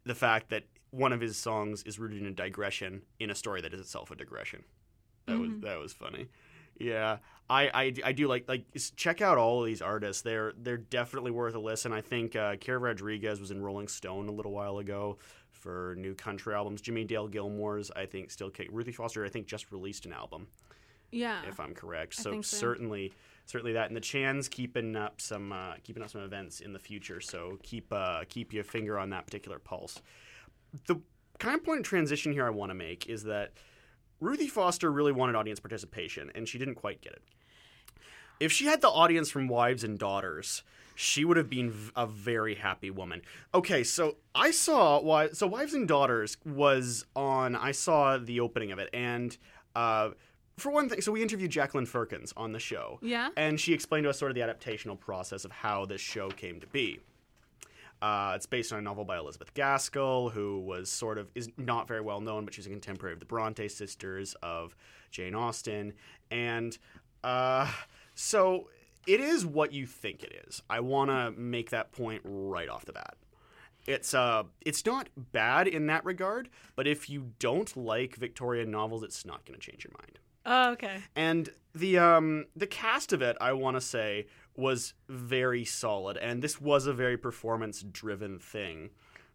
the 0.05 0.15
fact 0.15 0.49
that 0.49 0.63
one 0.91 1.11
of 1.13 1.21
his 1.21 1.37
songs 1.37 1.81
is 1.83 1.97
rooted 1.97 2.21
in 2.21 2.27
a 2.27 2.31
digression 2.31 3.01
in 3.19 3.29
a 3.29 3.35
story 3.35 3.61
that 3.61 3.73
is 3.73 3.79
itself 3.79 4.11
a 4.11 4.15
digression. 4.15 4.63
That 5.25 5.39
was 5.39 5.49
that 5.61 5.79
was 5.79 5.93
funny. 5.93 6.27
Yeah, 6.77 7.17
I, 7.49 7.69
I, 7.73 7.93
I 8.03 8.11
do 8.11 8.27
like 8.27 8.47
like 8.47 8.65
check 8.95 9.21
out 9.21 9.37
all 9.37 9.61
of 9.61 9.65
these 9.65 9.81
artists. 9.81 10.21
They're 10.21 10.53
they're 10.57 10.77
definitely 10.77 11.31
worth 11.31 11.55
a 11.55 11.59
listen. 11.59 11.93
I 11.93 12.01
think 12.01 12.35
uh, 12.35 12.55
Carrie 12.57 12.79
Rodriguez 12.79 13.39
was 13.39 13.51
in 13.51 13.61
Rolling 13.61 13.87
Stone 13.87 14.27
a 14.27 14.31
little 14.31 14.51
while 14.51 14.79
ago 14.79 15.17
for 15.51 15.95
new 15.97 16.15
country 16.15 16.53
albums. 16.53 16.81
Jimmie 16.81 17.05
Dale 17.05 17.27
Gilmore's 17.27 17.91
I 17.91 18.05
think 18.05 18.31
still 18.31 18.49
kick. 18.49 18.69
Ruthie 18.71 18.91
Foster 18.91 19.25
I 19.25 19.29
think 19.29 19.47
just 19.47 19.71
released 19.71 20.05
an 20.05 20.13
album 20.13 20.47
yeah. 21.13 21.41
if 21.47 21.59
I'm 21.59 21.73
correct. 21.73 22.15
So, 22.15 22.41
so. 22.41 22.57
certainly, 22.57 23.13
certainly 23.45 23.73
that. 23.73 23.87
And 23.87 23.95
the 23.95 24.01
Chan's 24.01 24.49
keeping 24.49 24.95
up 24.95 25.21
some 25.21 25.51
uh, 25.51 25.75
keeping 25.83 26.03
up 26.03 26.09
some 26.09 26.21
events 26.21 26.59
in 26.59 26.73
the 26.73 26.79
future. 26.79 27.21
So 27.21 27.59
keep 27.63 27.91
uh, 27.93 28.23
keep 28.27 28.51
your 28.51 28.63
finger 28.63 28.97
on 28.97 29.09
that 29.11 29.25
particular 29.25 29.59
pulse. 29.59 30.01
The 30.87 30.99
kind 31.39 31.55
of 31.55 31.63
point 31.63 31.79
of 31.79 31.85
transition 31.85 32.31
here 32.33 32.45
I 32.45 32.49
want 32.49 32.71
to 32.71 32.75
make 32.75 33.07
is 33.07 33.23
that 33.23 33.53
Ruthie 34.23 34.47
Foster 34.47 34.91
really 34.91 35.11
wanted 35.11 35.35
audience 35.35 35.59
participation, 35.59 36.31
and 36.33 36.47
she 36.47 36.57
didn't 36.57 36.75
quite 36.75 37.01
get 37.01 37.13
it. 37.13 37.21
If 38.39 38.51
she 38.51 38.65
had 38.65 38.81
the 38.81 38.89
audience 38.89 39.29
from 39.29 39.47
Wives 39.47 39.83
and 39.83 39.97
Daughters, 39.99 40.63
she 40.95 41.23
would 41.25 41.37
have 41.37 41.49
been 41.49 41.71
v- 41.71 41.91
a 41.95 42.05
very 42.07 42.55
happy 42.55 42.89
woman. 42.89 43.21
Okay, 43.53 43.83
so 43.83 44.17
I 44.33 44.51
saw 44.51 44.99
why. 45.01 45.29
So 45.29 45.47
Wives 45.47 45.73
and 45.73 45.87
Daughters 45.87 46.37
was 46.45 47.05
on. 47.15 47.55
I 47.55 47.71
saw 47.71 48.17
the 48.17 48.39
opening 48.39 48.71
of 48.71 48.79
it, 48.79 48.89
and 48.93 49.37
uh, 49.75 50.11
for 50.57 50.71
one 50.71 50.87
thing, 50.89 51.01
so 51.01 51.11
we 51.11 51.21
interviewed 51.21 51.51
Jacqueline 51.51 51.85
Firkins 51.85 52.33
on 52.37 52.51
the 52.51 52.59
show, 52.59 52.99
Yeah. 53.01 53.29
and 53.37 53.59
she 53.59 53.73
explained 53.73 54.03
to 54.05 54.09
us 54.11 54.19
sort 54.19 54.31
of 54.31 54.35
the 54.35 54.41
adaptational 54.41 54.99
process 54.99 55.45
of 55.45 55.51
how 55.51 55.85
this 55.85 56.01
show 56.01 56.29
came 56.29 56.59
to 56.59 56.67
be. 56.67 56.99
Uh, 58.03 58.33
it's 58.35 58.45
based 58.45 58.73
on 58.73 58.79
a 58.79 58.81
novel 58.81 59.05
by 59.05 59.17
Elizabeth 59.17 59.53
Gaskell, 59.53 60.29
who 60.29 60.59
was 60.59 60.89
sort 60.89 61.17
of 61.17 61.31
is 61.35 61.49
not 61.55 61.87
very 61.87 62.01
well 62.01 62.19
known, 62.19 62.43
but 62.43 62.53
she's 62.53 62.65
a 62.65 62.69
contemporary 62.69 63.13
of 63.13 63.21
the 63.21 63.25
Bronte 63.25 63.69
sisters 63.69 64.35
of 64.43 64.75
Jane 65.09 65.33
Austen, 65.33 65.93
and 66.29 66.77
uh, 67.23 67.71
so 68.13 68.67
it 69.07 69.21
is 69.21 69.45
what 69.45 69.71
you 69.71 69.85
think 69.85 70.21
it 70.21 70.43
is. 70.49 70.61
I 70.69 70.81
want 70.81 71.11
to 71.11 71.31
make 71.39 71.69
that 71.69 71.93
point 71.93 72.21
right 72.25 72.67
off 72.67 72.83
the 72.83 72.91
bat. 72.91 73.15
It's 73.87 74.13
uh, 74.13 74.43
it's 74.65 74.85
not 74.85 75.07
bad 75.15 75.69
in 75.69 75.87
that 75.87 76.03
regard, 76.03 76.49
but 76.75 76.87
if 76.87 77.09
you 77.09 77.31
don't 77.39 77.73
like 77.77 78.17
Victorian 78.17 78.69
novels, 78.69 79.03
it's 79.03 79.25
not 79.25 79.45
going 79.45 79.57
to 79.57 79.65
change 79.65 79.85
your 79.85 79.93
mind. 79.97 80.19
Oh, 80.45 80.71
okay. 80.71 80.97
And 81.15 81.49
the 81.73 81.99
um 81.99 82.47
the 82.53 82.67
cast 82.67 83.13
of 83.13 83.21
it, 83.21 83.37
I 83.39 83.53
want 83.53 83.77
to 83.77 83.81
say, 83.81 84.27
was 84.55 84.93
very 85.07 85.65
solid, 85.65 86.17
and 86.17 86.41
this 86.41 86.61
was 86.61 86.85
a 86.85 86.93
very 86.93 87.17
performance 87.17 87.83
driven 87.83 88.39
thing. 88.39 88.91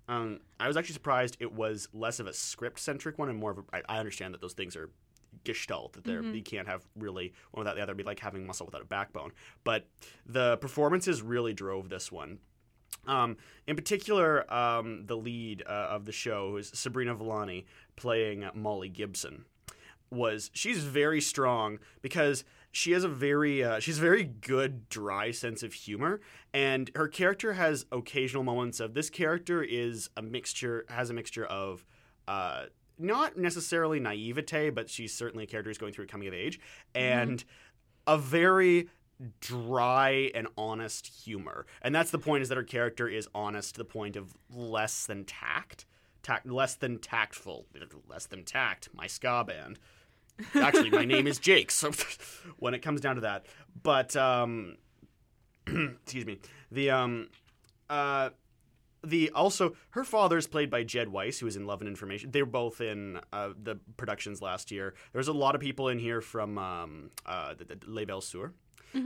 Um, 0.08 0.40
I 0.58 0.68
was 0.68 0.76
actually 0.76 0.94
surprised 0.94 1.36
it 1.40 1.52
was 1.52 1.88
less 1.92 2.18
of 2.18 2.26
a 2.26 2.32
script 2.32 2.80
centric 2.80 3.18
one 3.18 3.28
and 3.28 3.38
more 3.38 3.50
of 3.50 3.58
a. 3.58 3.62
I, 3.72 3.82
I 3.88 3.98
understand 3.98 4.34
that 4.34 4.40
those 4.40 4.54
things 4.54 4.76
are 4.76 4.90
gestalt 5.44 5.92
that 5.92 6.04
they're 6.04 6.22
you 6.22 6.42
can't 6.42 6.66
have 6.66 6.82
really 6.96 7.32
one 7.52 7.60
without 7.60 7.76
the 7.76 7.82
other. 7.82 7.90
It'd 7.90 7.98
be 7.98 8.04
like 8.04 8.20
having 8.20 8.46
muscle 8.46 8.66
without 8.66 8.82
a 8.82 8.86
backbone. 8.86 9.32
But 9.64 9.86
the 10.26 10.56
performances 10.58 11.22
really 11.22 11.52
drove 11.52 11.88
this 11.88 12.10
one. 12.10 12.38
Um, 13.06 13.36
in 13.66 13.76
particular, 13.76 14.52
um, 14.52 15.06
the 15.06 15.16
lead 15.16 15.62
uh, 15.66 15.88
of 15.90 16.04
the 16.04 16.12
show 16.12 16.56
is 16.56 16.70
Sabrina 16.74 17.14
Villani 17.14 17.66
playing 17.96 18.48
Molly 18.54 18.88
Gibson 18.88 19.44
was 20.10 20.50
she's 20.54 20.78
very 20.78 21.20
strong 21.20 21.78
because 22.02 22.44
she 22.70 22.92
has 22.92 23.04
a 23.04 23.08
very 23.08 23.62
uh, 23.62 23.80
she's 23.80 23.98
a 23.98 24.00
very 24.00 24.24
good 24.24 24.88
dry 24.88 25.30
sense 25.30 25.62
of 25.62 25.72
humor 25.72 26.20
and 26.52 26.90
her 26.94 27.08
character 27.08 27.54
has 27.54 27.86
occasional 27.92 28.42
moments 28.42 28.80
of 28.80 28.94
this 28.94 29.10
character 29.10 29.62
is 29.62 30.10
a 30.16 30.22
mixture 30.22 30.84
has 30.88 31.10
a 31.10 31.14
mixture 31.14 31.46
of 31.46 31.84
uh, 32.26 32.64
not 32.98 33.36
necessarily 33.36 34.00
naivete 34.00 34.70
but 34.70 34.90
she's 34.90 35.14
certainly 35.14 35.44
a 35.44 35.46
character 35.46 35.70
who's 35.70 35.78
going 35.78 35.92
through 35.92 36.04
a 36.04 36.08
coming 36.08 36.28
of 36.28 36.34
age 36.34 36.60
and 36.94 37.44
a 38.06 38.18
very 38.18 38.88
dry 39.40 40.30
and 40.34 40.46
honest 40.56 41.06
humor. 41.06 41.66
And 41.82 41.94
that's 41.94 42.10
the 42.10 42.18
point 42.18 42.42
is 42.42 42.48
that 42.48 42.56
her 42.56 42.64
character 42.64 43.08
is 43.08 43.28
honest 43.34 43.74
to 43.74 43.78
the 43.78 43.84
point 43.84 44.16
of 44.16 44.34
less 44.50 45.06
than 45.06 45.24
tact 45.24 45.86
tact 46.22 46.46
less 46.46 46.74
than 46.74 46.98
tactful 46.98 47.66
less 48.08 48.26
than 48.26 48.44
tact 48.44 48.88
my 48.92 49.06
ska 49.06 49.44
band 49.44 49.78
actually 50.54 50.90
my 50.90 51.04
name 51.04 51.26
is 51.26 51.38
jake 51.38 51.70
so 51.70 51.90
when 52.58 52.74
it 52.74 52.80
comes 52.80 53.00
down 53.00 53.16
to 53.16 53.20
that 53.22 53.46
but 53.82 54.14
um 54.16 54.76
excuse 55.66 56.26
me 56.26 56.38
the 56.70 56.90
um 56.90 57.28
uh 57.90 58.30
the 59.04 59.30
also 59.30 59.74
her 59.90 60.04
father 60.04 60.36
is 60.36 60.48
played 60.48 60.70
by 60.70 60.82
Jed 60.82 61.08
Weiss, 61.08 61.38
who 61.38 61.46
was 61.46 61.54
in 61.54 61.66
Love 61.66 61.80
and 61.80 61.88
Information. 61.88 62.32
They 62.32 62.42
were 62.42 62.46
both 62.46 62.80
in 62.80 63.20
uh, 63.32 63.50
the 63.62 63.76
productions 63.96 64.42
last 64.42 64.72
year. 64.72 64.94
There 65.12 65.20
was 65.20 65.28
a 65.28 65.32
lot 65.32 65.54
of 65.54 65.60
people 65.60 65.88
in 65.88 66.00
here 66.00 66.20
from 66.20 66.58
um, 66.58 67.10
uh, 67.24 67.54
the, 67.54 67.64
the 67.64 67.78
Les 67.86 68.04
Belles 68.04 68.26
Soeurs. 68.26 68.50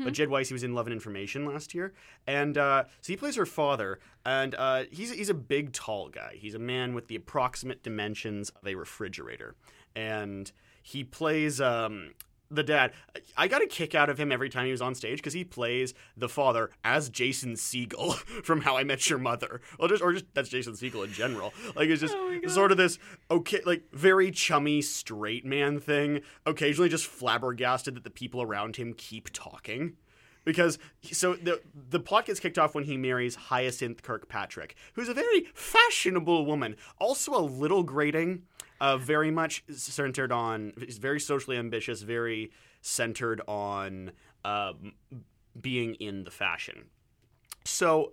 But 0.05 0.12
Jed 0.14 0.29
Weiss, 0.31 0.49
he 0.49 0.55
was 0.55 0.62
in 0.62 0.75
Love 0.75 0.87
and 0.87 0.95
Information 0.95 1.45
last 1.45 1.75
year, 1.75 1.92
and 2.27 2.57
uh, 2.57 2.85
so 3.01 3.12
he 3.12 3.16
plays 3.16 3.35
her 3.35 3.45
father. 3.45 3.99
And 4.25 4.55
uh, 4.55 4.85
he's 4.90 5.12
he's 5.12 5.29
a 5.29 5.35
big, 5.35 5.73
tall 5.73 6.09
guy. 6.09 6.37
He's 6.38 6.55
a 6.55 6.59
man 6.59 6.95
with 6.95 7.09
the 7.09 7.16
approximate 7.16 7.83
dimensions 7.83 8.51
of 8.51 8.66
a 8.66 8.77
refrigerator, 8.77 9.57
and 9.97 10.51
he 10.83 11.05
plays 11.05 11.61
um, 11.61 12.11
the 12.51 12.62
dad. 12.62 12.92
I 13.37 13.49
got 13.49 13.62
a 13.62 13.66
kick 13.66 13.95
out 13.95 14.11
of 14.11 14.18
him 14.18 14.31
every 14.31 14.49
time 14.49 14.66
he 14.66 14.71
was 14.71 14.83
on 14.83 14.95
stage 14.95 15.18
because 15.18 15.33
he 15.33 15.45
plays 15.45 15.95
the 16.16 16.29
father 16.29 16.71
as 16.85 17.09
Jason 17.09 17.55
Segel 17.55 18.14
from 18.45 18.62
How 18.62 18.77
I 18.77 18.85
Met 18.85 19.09
Your 19.09 19.18
Mother, 19.18 19.61
or 19.79 19.88
just 19.88 20.03
or 20.03 20.12
just 20.12 20.27
that's 20.35 20.49
Jason 20.49 20.75
Segel 20.75 21.05
in 21.05 21.12
general. 21.12 21.53
Like 21.75 21.88
it's 21.88 22.01
just 22.01 22.14
Oh 22.16 22.40
sort 22.49 22.71
of 22.71 22.77
this 22.77 22.99
okay, 23.31 23.61
like 23.64 23.85
very 23.92 24.31
chummy 24.31 24.83
straight 24.83 25.45
man 25.45 25.81
thing. 25.81 26.21
Occasionally 26.47 26.88
just 26.88 27.07
flabbergasted 27.07 27.97
that 27.97 28.05
the 28.05 28.11
people 28.11 28.42
around 28.42 28.77
him 28.77 28.95
keep 28.95 29.33
talking. 29.33 29.97
Because 30.45 30.79
so 31.12 31.35
the 31.35 31.61
the 31.73 32.01
plot 32.01 32.27
gets 32.27 32.40
kicked 32.40 32.59
off 32.59 32.75
when 32.75 32.85
he 32.85 32.97
marries 32.97 33.37
Hyacinth 33.37 34.03
Kirkpatrick, 34.03 34.75
who's 34.95 35.09
a 35.09 35.14
very 35.14 35.47
fashionable 35.55 36.45
woman, 36.45 36.77
also 36.99 37.35
a 37.35 37.40
little 37.40 37.85
grating, 37.85 38.42
uh, 38.83 38.99
very 38.99 39.31
much 39.31 39.64
centered 39.71 40.33
on. 40.33 40.73
Very 40.77 41.21
socially 41.21 41.57
ambitious, 41.57 42.03
very 42.03 42.51
centered 42.81 43.40
on 43.47 44.11
um, 44.45 44.95
being 45.59 45.95
in 45.95 46.25
the 46.25 46.31
fashion. 46.33 46.87
So 47.64 48.12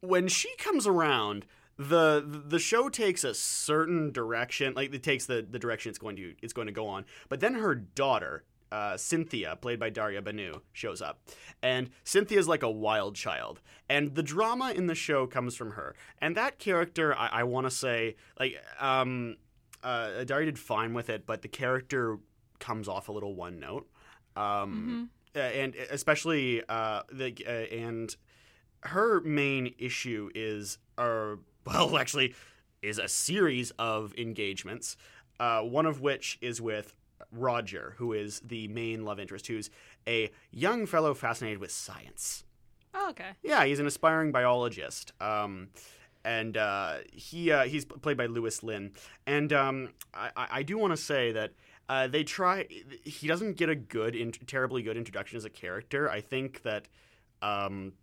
when 0.00 0.28
she 0.28 0.54
comes 0.56 0.86
around, 0.86 1.44
the 1.76 2.24
the 2.24 2.60
show 2.60 2.88
takes 2.88 3.24
a 3.24 3.34
certain 3.34 4.12
direction, 4.12 4.74
like 4.74 4.94
it 4.94 5.02
takes 5.02 5.26
the, 5.26 5.44
the 5.50 5.58
direction 5.58 5.90
it's 5.90 5.98
going 5.98 6.16
to 6.16 6.34
it's 6.40 6.52
going 6.52 6.66
to 6.68 6.72
go 6.72 6.86
on. 6.86 7.04
But 7.28 7.40
then 7.40 7.54
her 7.54 7.74
daughter, 7.74 8.44
uh, 8.70 8.96
Cynthia, 8.96 9.56
played 9.56 9.80
by 9.80 9.90
Daria 9.90 10.22
Banu, 10.22 10.60
shows 10.72 11.02
up, 11.02 11.18
and 11.62 11.90
Cynthia's 12.04 12.46
like 12.46 12.62
a 12.62 12.70
wild 12.70 13.16
child, 13.16 13.60
and 13.88 14.14
the 14.14 14.22
drama 14.22 14.72
in 14.76 14.86
the 14.86 14.94
show 14.94 15.26
comes 15.26 15.56
from 15.56 15.72
her. 15.72 15.96
And 16.20 16.36
that 16.36 16.60
character, 16.60 17.16
I, 17.16 17.40
I 17.40 17.42
want 17.44 17.66
to 17.66 17.70
say, 17.72 18.16
like, 18.38 18.54
um, 18.78 19.36
uh, 19.82 20.24
Daria 20.24 20.46
did 20.46 20.58
fine 20.58 20.94
with 20.94 21.10
it, 21.10 21.26
but 21.26 21.42
the 21.42 21.48
character 21.48 22.18
comes 22.58 22.88
off 22.88 23.08
a 23.08 23.12
little 23.12 23.34
one 23.34 23.58
note, 23.58 23.88
um, 24.36 25.10
uh, 25.34 25.38
and 25.38 25.74
especially 25.90 26.62
uh, 26.68 27.02
the 27.12 27.34
uh, 27.46 27.74
and 27.74 28.16
her 28.82 29.20
main 29.20 29.74
issue 29.78 30.30
is, 30.34 30.78
uh, 30.98 31.36
well, 31.66 31.96
actually, 31.96 32.34
is 32.82 32.98
a 32.98 33.08
series 33.08 33.70
of 33.72 34.14
engagements. 34.16 34.96
Uh, 35.38 35.62
one 35.62 35.86
of 35.86 36.02
which 36.02 36.38
is 36.42 36.60
with 36.60 36.94
Roger, 37.32 37.94
who 37.96 38.12
is 38.12 38.40
the 38.40 38.68
main 38.68 39.04
love 39.04 39.18
interest, 39.18 39.46
who's 39.46 39.70
a 40.06 40.30
young 40.50 40.84
fellow 40.84 41.14
fascinated 41.14 41.58
with 41.58 41.70
science. 41.70 42.44
Oh, 42.92 43.10
okay. 43.10 43.30
Yeah, 43.42 43.64
he's 43.64 43.78
an 43.78 43.86
aspiring 43.86 44.32
biologist. 44.32 45.12
Um, 45.20 45.68
and 46.24 46.56
uh, 46.56 46.98
he 47.12 47.50
uh, 47.50 47.64
he's 47.64 47.84
played 47.84 48.16
by 48.16 48.26
Lewis 48.26 48.62
Lynn. 48.62 48.92
And 49.26 49.52
um, 49.52 49.90
I, 50.14 50.30
I 50.36 50.62
do 50.62 50.78
want 50.78 50.92
to 50.92 50.96
say 50.96 51.32
that 51.32 51.52
uh, 51.88 52.06
they 52.06 52.24
try. 52.24 52.66
He 53.04 53.26
doesn't 53.26 53.56
get 53.56 53.68
a 53.68 53.74
good, 53.74 54.14
in, 54.14 54.32
terribly 54.32 54.82
good 54.82 54.96
introduction 54.96 55.36
as 55.36 55.44
a 55.44 55.50
character. 55.50 56.08
I 56.08 56.20
think 56.20 56.62
that 56.62 56.88
um, 57.42 57.94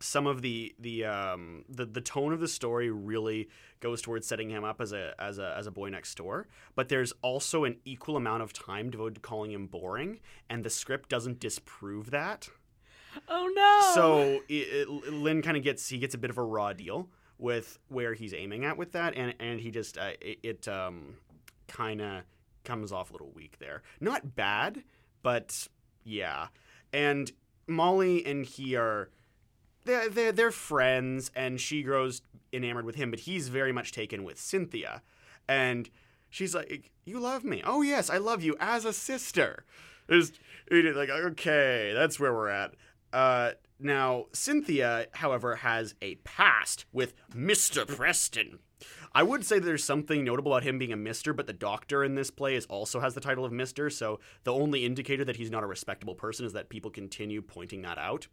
some 0.00 0.26
of 0.26 0.42
the 0.42 0.74
the, 0.78 1.04
um, 1.04 1.64
the 1.68 1.86
the 1.86 2.00
tone 2.00 2.32
of 2.32 2.40
the 2.40 2.48
story 2.48 2.90
really 2.90 3.48
goes 3.80 4.02
towards 4.02 4.26
setting 4.26 4.50
him 4.50 4.64
up 4.64 4.80
as 4.80 4.92
a 4.92 5.14
as 5.18 5.38
a 5.38 5.54
as 5.56 5.66
a 5.66 5.70
boy 5.70 5.90
next 5.90 6.14
door. 6.16 6.48
But 6.74 6.88
there's 6.88 7.12
also 7.22 7.64
an 7.64 7.76
equal 7.84 8.16
amount 8.16 8.42
of 8.42 8.52
time 8.52 8.90
devoted 8.90 9.16
to 9.16 9.20
calling 9.20 9.52
him 9.52 9.66
boring, 9.66 10.20
and 10.48 10.64
the 10.64 10.70
script 10.70 11.08
doesn't 11.08 11.40
disprove 11.40 12.10
that. 12.10 12.48
Oh 13.28 13.50
no. 13.54 13.94
So 13.94 14.40
it, 14.48 14.88
it, 14.88 14.88
Lynn 14.88 15.40
kind 15.42 15.56
of 15.56 15.62
gets 15.62 15.88
he 15.88 15.98
gets 15.98 16.14
a 16.14 16.18
bit 16.18 16.30
of 16.30 16.38
a 16.38 16.42
raw 16.42 16.72
deal 16.72 17.08
with 17.44 17.78
where 17.88 18.14
he's 18.14 18.32
aiming 18.32 18.64
at 18.64 18.78
with 18.78 18.92
that, 18.92 19.14
and 19.14 19.34
and 19.38 19.60
he 19.60 19.70
just 19.70 19.98
uh, 19.98 20.12
it, 20.20 20.38
it 20.42 20.66
um 20.66 21.16
kind 21.68 22.00
of 22.00 22.22
comes 22.64 22.90
off 22.90 23.10
a 23.10 23.12
little 23.12 23.30
weak 23.34 23.58
there. 23.58 23.82
Not 24.00 24.34
bad, 24.34 24.82
but 25.22 25.68
yeah. 26.02 26.48
And 26.92 27.30
Molly 27.66 28.24
and 28.24 28.46
he 28.46 28.74
are 28.76 29.10
they're, 29.84 30.08
they're 30.08 30.32
they're 30.32 30.50
friends, 30.50 31.30
and 31.36 31.60
she 31.60 31.82
grows 31.82 32.22
enamored 32.50 32.86
with 32.86 32.94
him, 32.94 33.10
but 33.10 33.20
he's 33.20 33.48
very 33.48 33.72
much 33.72 33.92
taken 33.92 34.24
with 34.24 34.40
Cynthia, 34.40 35.02
and 35.46 35.90
she's 36.30 36.54
like, 36.54 36.90
"You 37.04 37.20
love 37.20 37.44
me? 37.44 37.62
Oh 37.64 37.82
yes, 37.82 38.08
I 38.08 38.16
love 38.16 38.42
you 38.42 38.56
as 38.58 38.86
a 38.86 38.92
sister." 38.94 39.64
It's 40.08 40.32
like 40.70 41.10
okay, 41.10 41.92
that's 41.94 42.18
where 42.18 42.32
we're 42.32 42.48
at. 42.48 42.74
Uh, 43.12 43.52
now 43.84 44.26
Cynthia, 44.32 45.06
however, 45.12 45.56
has 45.56 45.94
a 46.02 46.16
past 46.16 46.86
with 46.92 47.14
Mister 47.34 47.84
Preston. 47.84 48.58
I 49.12 49.22
would 49.22 49.44
say 49.44 49.58
there's 49.58 49.84
something 49.84 50.24
notable 50.24 50.52
about 50.52 50.64
him 50.64 50.78
being 50.78 50.92
a 50.92 50.96
Mister, 50.96 51.32
but 51.32 51.46
the 51.46 51.52
Doctor 51.52 52.02
in 52.02 52.16
this 52.16 52.30
play 52.30 52.56
is 52.56 52.66
also 52.66 53.00
has 53.00 53.14
the 53.14 53.20
title 53.20 53.44
of 53.44 53.52
Mister. 53.52 53.88
So 53.90 54.18
the 54.42 54.52
only 54.52 54.84
indicator 54.84 55.24
that 55.24 55.36
he's 55.36 55.50
not 55.50 55.62
a 55.62 55.68
respectable 55.68 56.14
person 56.14 56.44
is 56.44 56.52
that 56.54 56.68
people 56.68 56.90
continue 56.90 57.40
pointing 57.40 57.82
that 57.82 57.98
out. 57.98 58.26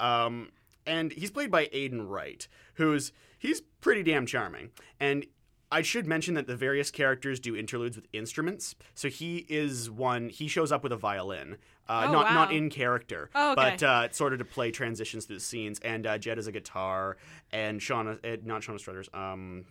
Um, 0.00 0.50
and 0.86 1.12
he's 1.12 1.30
played 1.30 1.50
by 1.50 1.66
Aiden 1.66 2.08
Wright, 2.08 2.48
who's 2.74 3.12
he's 3.38 3.60
pretty 3.80 4.02
damn 4.02 4.24
charming. 4.24 4.70
And 4.98 5.26
I 5.70 5.82
should 5.82 6.06
mention 6.06 6.32
that 6.32 6.46
the 6.46 6.56
various 6.56 6.90
characters 6.90 7.38
do 7.38 7.54
interludes 7.54 7.94
with 7.94 8.06
instruments. 8.14 8.74
So 8.94 9.08
he 9.08 9.44
is 9.50 9.90
one. 9.90 10.30
He 10.30 10.48
shows 10.48 10.72
up 10.72 10.82
with 10.82 10.92
a 10.92 10.96
violin, 10.96 11.58
uh, 11.88 12.04
Oh, 12.08 12.12
not 12.12 12.26
wow. 12.26 12.34
not 12.34 12.52
in 12.52 12.70
character, 12.70 13.30
Oh, 13.34 13.52
okay. 13.52 13.70
but 13.76 13.82
uh, 13.82 14.10
sort 14.10 14.32
of 14.32 14.38
to 14.40 14.44
play 14.44 14.70
transitions 14.70 15.24
through 15.24 15.36
the 15.36 15.40
scenes. 15.40 15.78
And 15.80 16.06
uh, 16.06 16.18
Jed 16.18 16.38
is 16.38 16.46
a 16.46 16.52
guitar, 16.52 17.16
and 17.52 17.80
Shauna, 17.80 18.18
uh, 18.24 18.36
not 18.44 18.62
Shauna 18.62 18.78
Struthers, 18.78 19.08
um, 19.14 19.64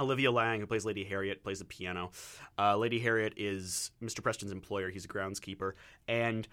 Olivia 0.00 0.30
Lang, 0.30 0.60
who 0.60 0.66
plays 0.66 0.84
Lady 0.84 1.04
Harriet, 1.04 1.42
plays 1.42 1.60
the 1.60 1.64
piano. 1.64 2.10
Uh, 2.58 2.76
Lady 2.76 2.98
Harriet 2.98 3.34
is 3.36 3.90
Mr. 4.02 4.22
Preston's 4.22 4.50
employer. 4.52 4.90
He's 4.90 5.04
a 5.04 5.08
groundskeeper. 5.08 5.72
And 6.08 6.48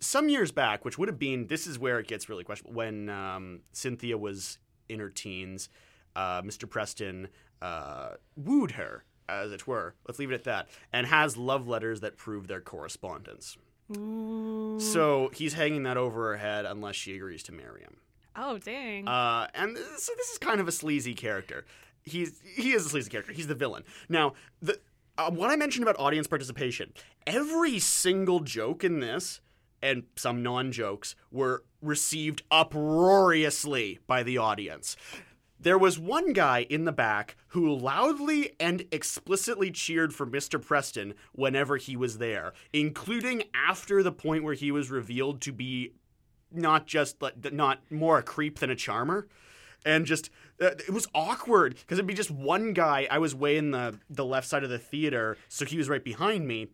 some 0.00 0.28
years 0.28 0.50
back, 0.52 0.84
which 0.84 0.96
would 0.98 1.08
have 1.08 1.18
been, 1.18 1.46
this 1.46 1.66
is 1.66 1.78
where 1.78 1.98
it 1.98 2.06
gets 2.06 2.28
really 2.28 2.44
questionable, 2.44 2.76
when 2.76 3.08
um, 3.10 3.60
Cynthia 3.72 4.16
was 4.16 4.58
in 4.88 4.98
her 5.00 5.10
teens, 5.10 5.68
uh, 6.14 6.40
Mr. 6.42 6.68
Preston 6.68 7.28
uh, 7.60 8.10
wooed 8.36 8.72
her, 8.72 9.04
as 9.28 9.52
it 9.52 9.66
were. 9.66 9.94
Let's 10.06 10.18
leave 10.18 10.30
it 10.30 10.34
at 10.34 10.44
that. 10.44 10.68
And 10.92 11.06
has 11.06 11.36
love 11.36 11.68
letters 11.68 12.00
that 12.00 12.16
prove 12.16 12.46
their 12.48 12.60
correspondence. 12.62 13.58
Ooh. 13.94 14.78
So 14.80 15.30
he's 15.34 15.54
hanging 15.54 15.84
that 15.84 15.96
over 15.96 16.30
her 16.30 16.36
head 16.36 16.64
unless 16.64 16.96
she 16.96 17.14
agrees 17.14 17.42
to 17.44 17.52
marry 17.52 17.82
him. 17.82 17.98
Oh 18.34 18.58
dang. 18.58 19.06
Uh, 19.06 19.48
and 19.54 19.76
so 19.76 20.12
this 20.16 20.28
is 20.30 20.38
kind 20.38 20.60
of 20.60 20.68
a 20.68 20.72
sleazy 20.72 21.14
character. 21.14 21.64
He's 22.02 22.40
he 22.44 22.72
is 22.72 22.86
a 22.86 22.88
sleazy 22.88 23.10
character. 23.10 23.32
He's 23.32 23.46
the 23.46 23.54
villain. 23.54 23.84
Now, 24.08 24.34
the 24.60 24.78
uh, 25.18 25.30
what 25.30 25.50
I 25.50 25.56
mentioned 25.56 25.82
about 25.82 25.98
audience 25.98 26.26
participation, 26.26 26.92
every 27.26 27.78
single 27.78 28.40
joke 28.40 28.84
in 28.84 29.00
this 29.00 29.40
and 29.82 30.04
some 30.16 30.42
non-jokes 30.42 31.14
were 31.30 31.62
received 31.80 32.42
uproariously 32.50 34.00
by 34.06 34.22
the 34.22 34.38
audience. 34.38 34.96
There 35.58 35.78
was 35.78 35.98
one 35.98 36.32
guy 36.32 36.66
in 36.68 36.84
the 36.84 36.92
back 36.92 37.36
who 37.48 37.74
loudly 37.74 38.52
and 38.60 38.84
explicitly 38.92 39.70
cheered 39.70 40.14
for 40.14 40.26
Mr. 40.26 40.62
Preston 40.62 41.14
whenever 41.32 41.76
he 41.76 41.96
was 41.96 42.18
there, 42.18 42.52
including 42.72 43.44
after 43.54 44.02
the 44.02 44.12
point 44.12 44.44
where 44.44 44.54
he 44.54 44.70
was 44.70 44.90
revealed 44.90 45.40
to 45.42 45.52
be 45.52 45.92
not 46.52 46.86
just 46.86 47.16
not 47.52 47.80
more 47.90 48.18
a 48.18 48.22
creep 48.22 48.58
than 48.58 48.70
a 48.70 48.76
charmer. 48.76 49.28
And 49.84 50.04
just 50.04 50.30
uh, 50.60 50.70
it 50.86 50.90
was 50.90 51.06
awkward 51.14 51.76
because 51.76 51.98
it'd 51.98 52.06
be 52.06 52.14
just 52.14 52.30
one 52.30 52.72
guy. 52.72 53.06
I 53.10 53.18
was 53.18 53.34
way 53.34 53.56
in 53.56 53.70
the 53.70 53.98
the 54.10 54.24
left 54.24 54.48
side 54.48 54.64
of 54.64 54.70
the 54.70 54.78
theater 54.78 55.36
so 55.48 55.64
he 55.64 55.78
was 55.78 55.88
right 55.88 56.02
behind 56.02 56.46
me 56.46 56.68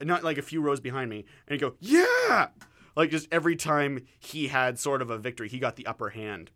not 0.00 0.24
like 0.24 0.38
a 0.38 0.42
few 0.42 0.60
rows 0.60 0.80
behind 0.80 1.10
me. 1.10 1.24
And 1.46 1.54
he'd 1.54 1.60
go 1.60 1.74
yeah! 1.80 2.48
Like 2.96 3.10
just 3.10 3.28
every 3.32 3.56
time 3.56 4.06
he 4.18 4.48
had 4.48 4.78
sort 4.78 5.02
of 5.02 5.10
a 5.10 5.18
victory 5.18 5.48
he 5.48 5.58
got 5.58 5.76
the 5.76 5.86
upper 5.86 6.10
hand 6.10 6.50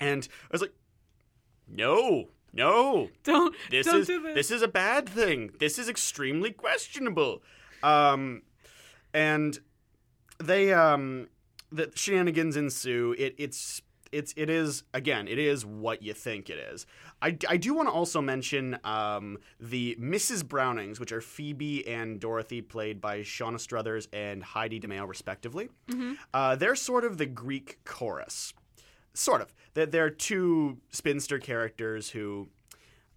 and 0.00 0.28
i 0.44 0.48
was 0.52 0.60
like 0.60 0.72
no 1.68 2.28
no 2.52 3.08
don't 3.24 3.54
this 3.70 3.86
don't 3.86 4.00
is 4.00 4.06
do 4.06 4.22
this. 4.22 4.34
this 4.34 4.50
is 4.50 4.62
a 4.62 4.68
bad 4.68 5.08
thing. 5.08 5.50
This 5.58 5.78
is 5.78 5.88
extremely 5.88 6.50
questionable. 6.50 7.42
Um, 7.82 8.42
and 9.12 9.58
they 10.38 10.72
um, 10.72 11.28
the 11.70 11.90
shenanigans 11.94 12.56
ensue. 12.56 13.14
It 13.18 13.34
it's 13.38 13.82
it's 14.10 14.32
it 14.36 14.48
is 14.48 14.84
again 14.94 15.28
it 15.28 15.38
is 15.38 15.66
what 15.66 16.02
you 16.02 16.14
think 16.14 16.48
it 16.48 16.58
is. 16.58 16.86
I, 17.20 17.36
I 17.48 17.56
do 17.56 17.74
want 17.74 17.88
to 17.88 17.92
also 17.92 18.20
mention 18.22 18.78
um, 18.84 19.38
the 19.60 19.96
Mrs. 20.00 20.46
Brownings, 20.46 20.98
which 21.00 21.12
are 21.12 21.20
Phoebe 21.20 21.86
and 21.86 22.18
Dorothy, 22.20 22.62
played 22.62 23.00
by 23.00 23.20
Shauna 23.20 23.58
Struthers 23.60 24.08
and 24.12 24.42
Heidi 24.42 24.80
DeMeo, 24.80 25.06
respectively. 25.06 25.68
Uh, 26.32 26.54
they're 26.56 26.76
sort 26.76 27.04
of 27.04 27.18
the 27.18 27.26
Greek 27.26 27.80
chorus 27.84 28.54
sort 29.18 29.40
of. 29.40 29.52
They're, 29.74 29.86
they're 29.86 30.10
two 30.10 30.78
spinster 30.90 31.38
characters 31.38 32.10
who 32.10 32.48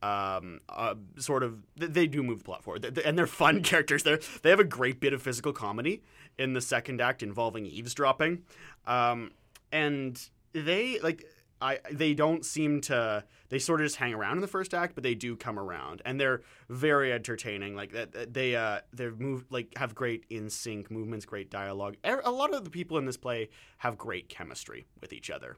um, 0.03 0.61
uh, 0.69 0.95
sort 1.17 1.43
of 1.43 1.63
they 1.75 2.07
do 2.07 2.23
move 2.23 2.39
the 2.39 2.43
plot 2.43 2.63
forward, 2.63 2.97
and 3.05 3.17
they're 3.17 3.27
fun 3.27 3.61
characters. 3.63 4.03
They 4.03 4.17
they 4.41 4.49
have 4.49 4.59
a 4.59 4.65
great 4.65 4.99
bit 4.99 5.13
of 5.13 5.21
physical 5.21 5.53
comedy 5.53 6.01
in 6.37 6.53
the 6.53 6.61
second 6.61 7.01
act 7.01 7.21
involving 7.21 7.65
eavesdropping, 7.65 8.43
um, 8.87 9.31
and 9.71 10.19
they 10.53 10.99
like. 10.99 11.25
I, 11.63 11.77
they 11.91 12.15
don't 12.15 12.43
seem 12.43 12.81
to 12.81 13.23
they 13.49 13.59
sort 13.59 13.81
of 13.81 13.85
just 13.85 13.97
hang 13.97 14.15
around 14.15 14.37
in 14.37 14.41
the 14.41 14.47
first 14.47 14.73
act 14.73 14.95
but 14.95 15.03
they 15.03 15.13
do 15.13 15.35
come 15.35 15.59
around 15.59 16.01
and 16.05 16.19
they're 16.19 16.41
very 16.69 17.13
entertaining 17.13 17.75
like 17.75 17.91
that 17.91 18.33
they 18.33 18.55
uh 18.55 18.79
they 18.91 19.11
move 19.11 19.45
like 19.51 19.71
have 19.77 19.93
great 19.93 20.25
in 20.31 20.49
sync 20.49 20.89
movements 20.89 21.23
great 21.23 21.51
dialogue 21.51 21.97
A 22.03 22.31
lot 22.31 22.51
of 22.51 22.63
the 22.63 22.71
people 22.71 22.97
in 22.97 23.05
this 23.05 23.15
play 23.15 23.47
have 23.77 23.95
great 23.95 24.27
chemistry 24.27 24.87
with 25.01 25.13
each 25.13 25.29
other 25.29 25.57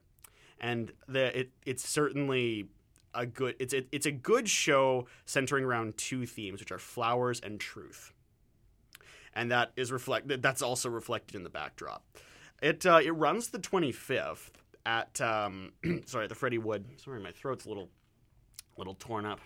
and 0.63 0.93
the 1.07 1.37
it 1.37 1.51
it's 1.65 1.87
certainly 1.87 2.69
a 3.13 3.25
good 3.27 3.55
it's 3.59 3.73
it, 3.73 3.87
it's 3.91 4.05
a 4.07 4.11
good 4.11 4.49
show 4.49 5.05
centering 5.25 5.65
around 5.65 5.97
two 5.97 6.25
themes 6.25 6.59
which 6.61 6.71
are 6.71 6.79
flowers 6.79 7.39
and 7.41 7.59
truth. 7.59 8.13
And 9.35 9.51
that 9.51 9.71
is 9.75 9.91
reflect 9.91 10.41
that's 10.41 10.61
also 10.61 10.89
reflected 10.89 11.35
in 11.35 11.43
the 11.43 11.49
backdrop. 11.49 12.03
It 12.61 12.85
uh, 12.85 13.01
it 13.03 13.11
runs 13.11 13.49
the 13.49 13.59
25th 13.59 14.51
at 14.85 15.19
um, 15.19 15.73
sorry 16.05 16.27
the 16.27 16.35
Freddie 16.35 16.57
Wood 16.57 16.85
sorry 16.97 17.19
my 17.19 17.31
throat's 17.31 17.65
a 17.65 17.69
little 17.69 17.89
little 18.77 18.95
torn 18.95 19.25
up 19.25 19.41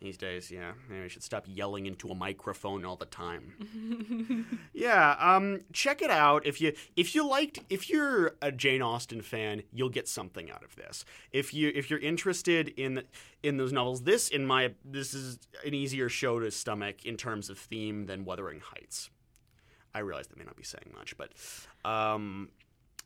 these 0.00 0.16
days. 0.16 0.50
Yeah, 0.50 0.72
maybe 0.88 1.04
I 1.04 1.08
should 1.08 1.22
stop 1.22 1.44
yelling 1.46 1.86
into 1.86 2.08
a 2.08 2.14
microphone 2.14 2.84
all 2.84 2.96
the 2.96 3.06
time. 3.06 4.58
yeah, 4.72 5.16
um, 5.18 5.60
check 5.72 6.02
it 6.02 6.10
out 6.10 6.46
if 6.46 6.60
you 6.60 6.72
if 6.96 7.14
you 7.14 7.26
liked 7.26 7.60
if 7.70 7.88
you're 7.88 8.36
a 8.42 8.52
Jane 8.52 8.82
Austen 8.82 9.22
fan, 9.22 9.62
you'll 9.72 9.88
get 9.88 10.08
something 10.08 10.50
out 10.50 10.64
of 10.64 10.76
this. 10.76 11.04
If 11.32 11.54
you 11.54 11.72
if 11.74 11.90
you're 11.90 12.00
interested 12.00 12.68
in 12.76 13.02
in 13.42 13.56
those 13.56 13.72
novels, 13.72 14.02
this 14.02 14.28
in 14.28 14.46
my 14.46 14.74
this 14.84 15.14
is 15.14 15.38
an 15.64 15.74
easier 15.74 16.08
show 16.08 16.40
to 16.40 16.50
stomach 16.50 17.04
in 17.04 17.16
terms 17.16 17.50
of 17.50 17.58
theme 17.58 18.06
than 18.06 18.24
Wuthering 18.24 18.60
Heights. 18.60 19.10
I 19.94 20.00
realize 20.00 20.26
that 20.26 20.38
may 20.38 20.44
not 20.44 20.56
be 20.56 20.62
saying 20.62 20.92
much, 20.94 21.16
but 21.16 21.32
um, 21.88 22.50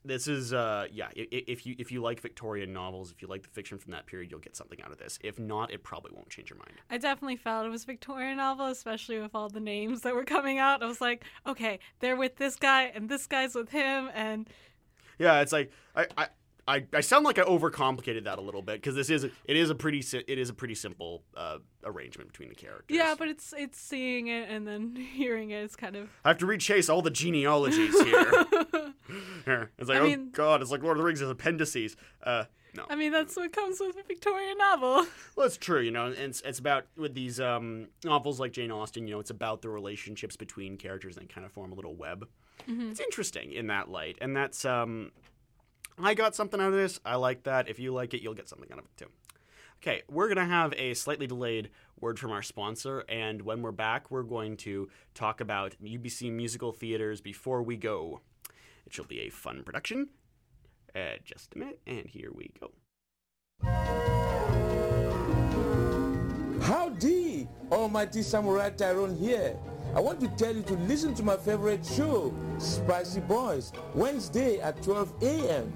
this 0.05 0.29
is 0.29 0.53
uh, 0.53 0.87
yeah. 0.91 1.09
If 1.15 1.67
you 1.67 1.75
if 1.79 1.93
you 1.93 2.01
like 2.01 2.21
Victorian 2.21 2.73
novels, 2.73 3.11
if 3.11 3.21
you 3.21 3.29
like 3.29 3.43
the 3.43 3.49
fiction 3.49 3.79
from 3.79 3.93
that 3.93 4.07
period, 4.07 4.31
you'll 4.31 4.41
get 4.41 4.57
something 4.57 4.81
out 4.83 4.93
of 4.93 4.99
this. 4.99 5.19
If 5.23 5.39
not, 5.39 5.71
it 5.71 5.83
probably 5.83 6.13
won't 6.15 6.31
change 6.31 6.51
your 6.51 6.59
mind. 6.59 6.73
I 6.91 6.97
definitely 6.99 7.37
felt 7.37 7.67
it 7.67 7.71
was 7.71 7.83
a 7.85 7.87
Victorian 7.87 8.39
novel, 8.39 8.67
especially 8.67 9.19
with 9.21 9.35
all 9.35 9.49
the 9.49 9.61
names 9.61 10.01
that 10.03 10.15
were 10.15 10.25
coming 10.25 10.59
out. 10.59 10.83
I 10.83 10.87
was 10.87 11.01
like, 11.01 11.25
okay, 11.47 11.81
they're 12.01 12.17
with 12.17 12.37
this 12.37 12.57
guy, 12.57 12.85
and 12.95 13.09
this 13.09 13.27
guy's 13.27 13.55
with 13.55 13.71
him, 13.71 14.11
and 14.15 14.49
Yeah, 15.19 15.41
it's 15.41 15.53
like 15.53 15.71
I 15.95 16.07
I, 16.17 16.29
I, 16.71 16.85
I 16.93 17.01
sound 17.01 17.25
like 17.25 17.39
I 17.39 17.43
overcomplicated 17.43 18.25
that 18.25 18.39
a 18.39 18.41
little 18.41 18.63
bit 18.63 18.77
because 18.77 18.95
this 18.95 19.11
is 19.11 19.25
it 19.25 19.33
is 19.57 19.71
a 19.71 19.75
pretty 19.75 20.03
si- 20.03 20.25
it 20.29 20.39
is 20.39 20.49
a 20.51 20.55
pretty 20.55 20.75
simple 20.75 21.23
uh, 21.37 21.59
arrangement 21.85 22.31
between 22.31 22.49
the 22.49 22.55
characters. 22.55 22.97
yeah, 22.97 23.15
but 23.19 23.29
it's 23.29 23.53
it's 23.57 23.79
seeing 23.81 24.29
it 24.29 24.49
and 24.49 24.67
then 24.67 24.95
hearing 25.15 25.51
it. 25.51 25.65
It's 25.65 25.77
kind 25.77 25.97
of 25.97 26.09
I 26.25 26.29
have 26.29 26.39
to 26.39 26.47
rechase 26.47 26.89
all 26.89 27.03
the 27.03 27.11
genealogies 27.11 28.01
here. 28.03 28.33
Here. 29.45 29.71
It's 29.79 29.89
like 29.89 29.99
I 29.99 30.01
oh 30.03 30.05
mean- 30.05 30.31
god, 30.31 30.63
it's 30.63 30.71
like 30.71 30.83
Lord 30.83 30.97
of 30.97 30.99
the 30.99 31.05
Rings' 31.05 31.19
has 31.21 31.31
appendices. 31.31 31.97
Uh, 32.23 32.45
no. 32.77 32.85
I 32.89 32.95
mean, 32.95 33.11
that's 33.11 33.35
what 33.35 33.53
comes 33.53 33.81
with 33.81 33.97
a 33.97 34.03
Victorian 34.05 34.57
novel. 34.59 35.05
Well, 35.37 35.47
it's 35.47 35.57
true, 35.57 35.81
you 35.81 35.91
know, 35.91 36.07
and 36.07 36.17
it's, 36.17 36.41
it's 36.43 36.59
about 36.61 36.85
with 36.97 37.15
these 37.15 37.41
um, 37.41 37.89
novels 38.05 38.39
like 38.39 38.53
Jane 38.53 38.71
Austen. 38.71 39.09
You 39.09 39.15
know, 39.15 39.21
it's 39.21 39.31
about 39.31 39.63
the 39.63 39.69
relationships 39.71 40.37
between 40.37 40.77
characters 40.77 41.17
and 41.17 41.29
kind 41.29 41.45
of 41.45 41.51
form 41.53 41.73
a 41.73 41.75
little 41.75 41.95
web. 41.97 42.29
It's 42.69 43.01
interesting 43.01 43.53
in 43.53 43.67
that 43.69 43.89
light, 43.89 44.19
and 44.21 44.37
that's 44.37 44.65
um, 44.65 45.11
I 46.03 46.15
got 46.15 46.35
something 46.35 46.61
out 46.61 46.69
of 46.69 46.75
this. 46.75 47.01
I 47.05 47.17
like 47.17 47.45
that. 47.45 47.69
If 47.69 47.79
you 47.79 47.93
like 47.93 48.15
it, 48.15 48.23
you'll 48.23 48.35
get 48.35 48.49
something 48.49 48.71
out 48.73 48.79
of 48.79 48.85
it 48.85 48.97
too. 48.97 49.07
Okay, 49.83 50.03
we're 50.11 50.29
gonna 50.29 50.45
have 50.45 50.75
a 50.77 50.93
slightly 50.93 51.27
delayed 51.27 51.71
word 51.99 52.19
from 52.19 52.33
our 52.33 52.43
sponsor, 52.43 53.05
and 53.09 53.41
when 53.43 53.63
we're 53.63 53.73
back, 53.73 54.11
we're 54.11 54.23
going 54.23 54.57
to 54.59 54.91
talk 55.15 55.41
about 55.41 55.75
UBC 55.83 56.31
musical 56.31 56.73
theaters 56.73 57.21
before 57.21 57.63
we 57.63 57.77
go. 57.77 58.21
It 58.87 58.93
shall 58.93 59.07
be 59.07 59.21
a 59.21 59.31
fun 59.31 59.63
production. 59.63 60.09
Uh, 60.95 61.17
just 61.25 61.55
a 61.55 61.59
minute, 61.59 61.81
and 61.87 62.07
here 62.07 62.31
we 62.35 62.51
go. 62.61 62.73
Howdy, 66.61 67.49
Almighty 67.73 68.23
Samurai 68.23 68.71
Tyrone 68.71 69.17
here. 69.17 69.57
I 69.93 69.99
want 69.99 70.21
to 70.21 70.29
tell 70.29 70.55
you 70.55 70.63
to 70.63 70.75
listen 70.75 71.15
to 71.17 71.25
my 71.25 71.37
favorite 71.37 71.85
show, 71.85 72.33
Spicy 72.59 73.21
Boys, 73.21 73.73
Wednesday 73.95 74.61
at 74.61 74.81
12 74.85 75.13
a.m. 75.23 75.73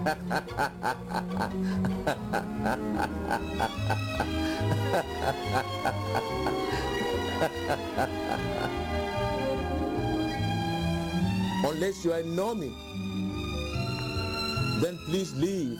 Unless 11.62 12.04
you 12.04 12.12
are 12.14 12.20
a 12.20 12.24
then 14.80 14.98
please 15.04 15.34
leave. 15.34 15.78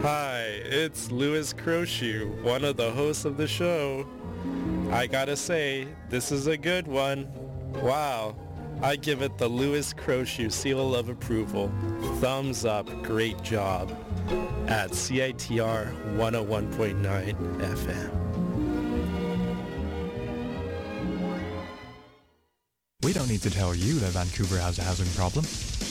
Hi, 0.00 0.44
it's 0.64 1.10
Louis 1.10 1.52
Crochu, 1.52 2.42
one 2.42 2.64
of 2.64 2.78
the 2.78 2.90
hosts 2.90 3.26
of 3.26 3.36
the 3.36 3.46
show. 3.46 4.06
I 4.94 5.08
gotta 5.08 5.36
say, 5.36 5.88
this 6.08 6.30
is 6.30 6.46
a 6.46 6.56
good 6.56 6.86
one. 6.86 7.28
Wow. 7.82 8.36
I 8.80 8.94
give 8.94 9.22
it 9.22 9.36
the 9.38 9.48
Louis 9.48 9.92
Crochu 9.92 10.52
seal 10.52 10.94
of 10.94 11.08
approval. 11.08 11.72
Thumbs 12.20 12.64
up, 12.64 12.86
great 13.02 13.42
job. 13.42 13.90
At 14.68 14.92
CITR 14.92 16.16
101.9 16.16 17.34
FM. 17.58 18.10
We 23.02 23.12
don't 23.12 23.28
need 23.28 23.42
to 23.42 23.50
tell 23.50 23.74
you 23.74 23.94
that 23.94 24.12
Vancouver 24.12 24.58
has 24.58 24.78
a 24.78 24.84
housing 24.84 25.08
problem. 25.16 25.44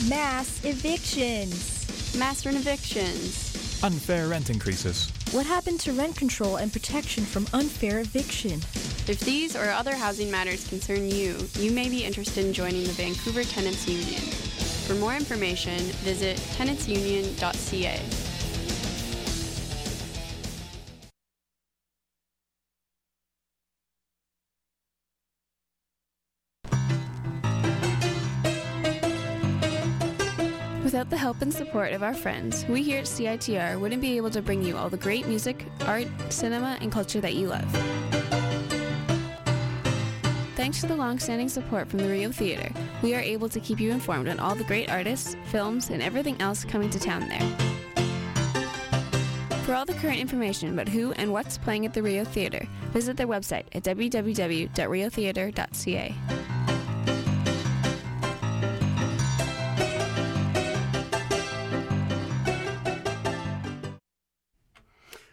Mass 0.07 0.63
evictions. 0.63 2.15
Mass 2.17 2.45
rent 2.45 2.57
evictions. 2.57 3.81
Unfair 3.83 4.29
rent 4.29 4.49
increases. 4.49 5.11
What 5.33 5.45
happened 5.45 5.81
to 5.81 5.91
rent 5.91 6.15
control 6.15 6.55
and 6.55 6.71
protection 6.71 7.25
from 7.25 7.47
unfair 7.53 7.99
eviction? 7.99 8.61
If 9.05 9.19
these 9.19 9.53
or 9.53 9.69
other 9.69 9.97
housing 9.97 10.31
matters 10.31 10.65
concern 10.65 11.09
you, 11.09 11.35
you 11.59 11.71
may 11.71 11.89
be 11.89 12.05
interested 12.05 12.45
in 12.45 12.53
joining 12.53 12.83
the 12.83 12.93
Vancouver 12.93 13.43
Tenants 13.43 13.85
Union. 13.85 14.21
For 14.87 14.95
more 14.95 15.13
information, 15.13 15.77
visit 16.03 16.37
tenantsunion.ca. 16.55 17.99
Without 30.81 31.09
the 31.09 31.17
help 31.17 31.41
and 31.41 31.53
support 31.53 31.91
of 31.91 32.03
our 32.03 32.13
friends, 32.13 32.65
we 32.69 32.81
here 32.83 32.99
at 32.99 33.05
CITR 33.05 33.77
wouldn't 33.81 34.01
be 34.01 34.15
able 34.15 34.29
to 34.29 34.41
bring 34.41 34.63
you 34.63 34.77
all 34.77 34.89
the 34.89 34.95
great 34.95 35.27
music, 35.27 35.65
art, 35.87 36.07
cinema, 36.29 36.77
and 36.79 36.89
culture 36.89 37.19
that 37.19 37.33
you 37.33 37.47
love. 37.47 38.42
Thanks 40.55 40.81
to 40.81 40.87
the 40.87 40.95
long-standing 40.95 41.49
support 41.49 41.87
from 41.87 41.97
the 41.99 42.07
Rio 42.07 42.31
Theater, 42.31 42.71
we 43.01 43.15
are 43.15 43.19
able 43.19 43.49
to 43.49 43.59
keep 43.59 43.79
you 43.79 43.91
informed 43.91 44.27
on 44.27 44.39
all 44.39 44.53
the 44.53 44.63
great 44.63 44.91
artists, 44.91 45.35
films, 45.45 45.89
and 45.89 45.99
everything 45.99 46.39
else 46.39 46.63
coming 46.63 46.91
to 46.91 46.99
town 46.99 47.27
there. 47.27 47.41
For 49.63 49.73
all 49.73 49.85
the 49.85 49.95
current 49.95 50.19
information 50.19 50.71
about 50.71 50.89
who 50.89 51.11
and 51.13 51.31
what's 51.31 51.57
playing 51.57 51.87
at 51.87 51.95
the 51.95 52.03
Rio 52.03 52.23
Theater, 52.23 52.67
visit 52.91 53.17
their 53.17 53.25
website 53.25 53.65
at 53.73 53.81
www.riotheater.ca. 53.83 56.15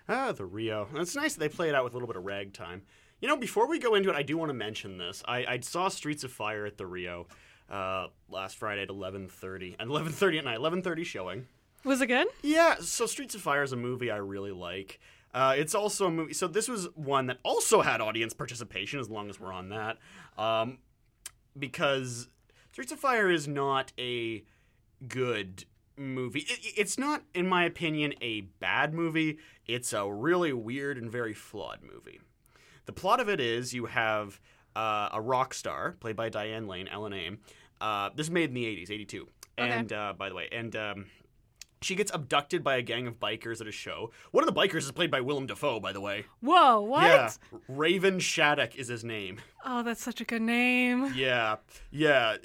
Ah, 0.09 0.33
the 0.33 0.47
Rio. 0.47 0.89
It's 0.95 1.15
nice 1.15 1.35
that 1.35 1.41
they 1.41 1.51
play 1.51 1.69
it 1.69 1.75
out 1.75 1.85
with 1.85 1.93
a 1.93 1.97
little 1.97 2.09
bit 2.09 2.17
of 2.17 2.25
ragtime. 2.25 2.81
You 3.21 3.29
know, 3.29 3.37
before 3.37 3.69
we 3.69 3.79
go 3.79 3.95
into 3.95 4.09
it, 4.11 4.17
I 4.17 4.23
do 4.23 4.39
want 4.39 4.51
to 4.51 4.55
mention 4.55 4.97
this. 4.99 5.23
I, 5.27 5.45
I 5.47 5.61
saw 5.61 5.89
Streets 5.89 6.25
of 6.25 6.33
Fire 6.33 6.65
at 6.65 6.79
the 6.79 6.87
Rio 6.87 7.27
uh, 7.71 8.07
last 8.31 8.57
Friday 8.57 8.83
at 8.83 8.89
11.30. 8.89 9.77
and 9.79 9.91
11.30 9.91 10.39
at 10.39 10.45
night. 10.45 10.59
11.30 10.59 11.05
showing. 11.05 11.47
Was 11.85 12.01
it 12.01 12.07
good? 12.07 12.27
Yeah, 12.43 12.77
so 12.81 13.07
Streets 13.07 13.35
of 13.35 13.41
Fire 13.41 13.63
is 13.63 13.73
a 13.73 13.77
movie 13.77 14.11
I 14.11 14.17
really 14.17 14.53
like. 14.53 15.01
Uh, 15.33 15.55
it's 15.57 15.75
also 15.75 16.07
a 16.07 16.11
movie. 16.11 16.35
So 16.35 16.49
this 16.49 16.69
was 16.69 16.89
one 16.95 17.27
that 17.27 17.39
also 17.43 17.83
had 17.83 18.01
audience 18.01 18.33
participation, 18.33 18.99
as 19.01 19.09
long 19.09 19.31
as 19.31 19.39
we're 19.39 19.53
on 19.53 19.69
that, 19.69 19.99
um, 20.37 20.79
because 21.59 22.29
Streets 22.73 22.93
of 22.93 22.99
Fire 22.99 23.31
is 23.31 23.47
not 23.47 23.93
a 23.99 24.45
good 25.07 25.65
movie. 25.97 26.41
It, 26.41 26.73
it's 26.77 26.99
not, 26.99 27.23
in 27.35 27.47
my 27.47 27.65
opinion, 27.65 28.15
a 28.21 28.41
bad 28.41 28.93
movie. 28.93 29.39
It's 29.67 29.93
a 29.93 30.11
really 30.11 30.53
weird 30.53 30.99
and 30.99 31.11
very 31.11 31.35
flawed 31.35 31.81
movie. 31.83 32.21
The 32.91 32.95
plot 32.95 33.21
of 33.21 33.29
it 33.29 33.39
is 33.39 33.73
you 33.73 33.87
have 33.87 34.41
uh, 34.75 35.11
a 35.13 35.21
rock 35.21 35.55
star 35.55 35.93
played 36.01 36.17
by 36.17 36.29
Diane 36.29 36.67
Lane, 36.67 36.89
Ellen 36.89 37.13
Aim. 37.13 37.39
Uh, 37.81 38.11
this 38.17 38.27
is 38.27 38.33
made 38.33 38.49
in 38.49 38.55
the 38.55 38.65
80s, 38.65 38.91
82. 38.91 39.29
Okay. 39.57 39.71
And 39.71 39.93
uh, 39.93 40.13
by 40.19 40.29
the 40.29 40.35
way, 40.35 40.49
and 40.51 40.75
um, 40.75 41.07
she 41.83 41.95
gets 41.95 42.11
abducted 42.13 42.65
by 42.65 42.79
a 42.79 42.83
gang 42.83 43.07
of 43.07 43.21
bikers 43.21 43.61
at 43.61 43.69
a 43.69 43.71
show. 43.71 44.11
One 44.33 44.43
of 44.43 44.53
the 44.53 44.61
bikers 44.61 44.79
is 44.79 44.91
played 44.91 45.09
by 45.09 45.21
Willem 45.21 45.47
Dafoe, 45.47 45.79
by 45.79 45.93
the 45.93 46.01
way. 46.01 46.25
Whoa, 46.41 46.81
what? 46.81 47.05
Yeah, 47.05 47.31
Raven 47.69 48.19
Shaddock 48.19 48.75
is 48.75 48.89
his 48.89 49.05
name. 49.05 49.41
Oh, 49.65 49.85
that's 49.85 50.03
such 50.03 50.21
a 50.21 50.25
good 50.25 50.43
name. 50.43 51.13
Yeah, 51.15 51.59
yeah. 51.93 52.39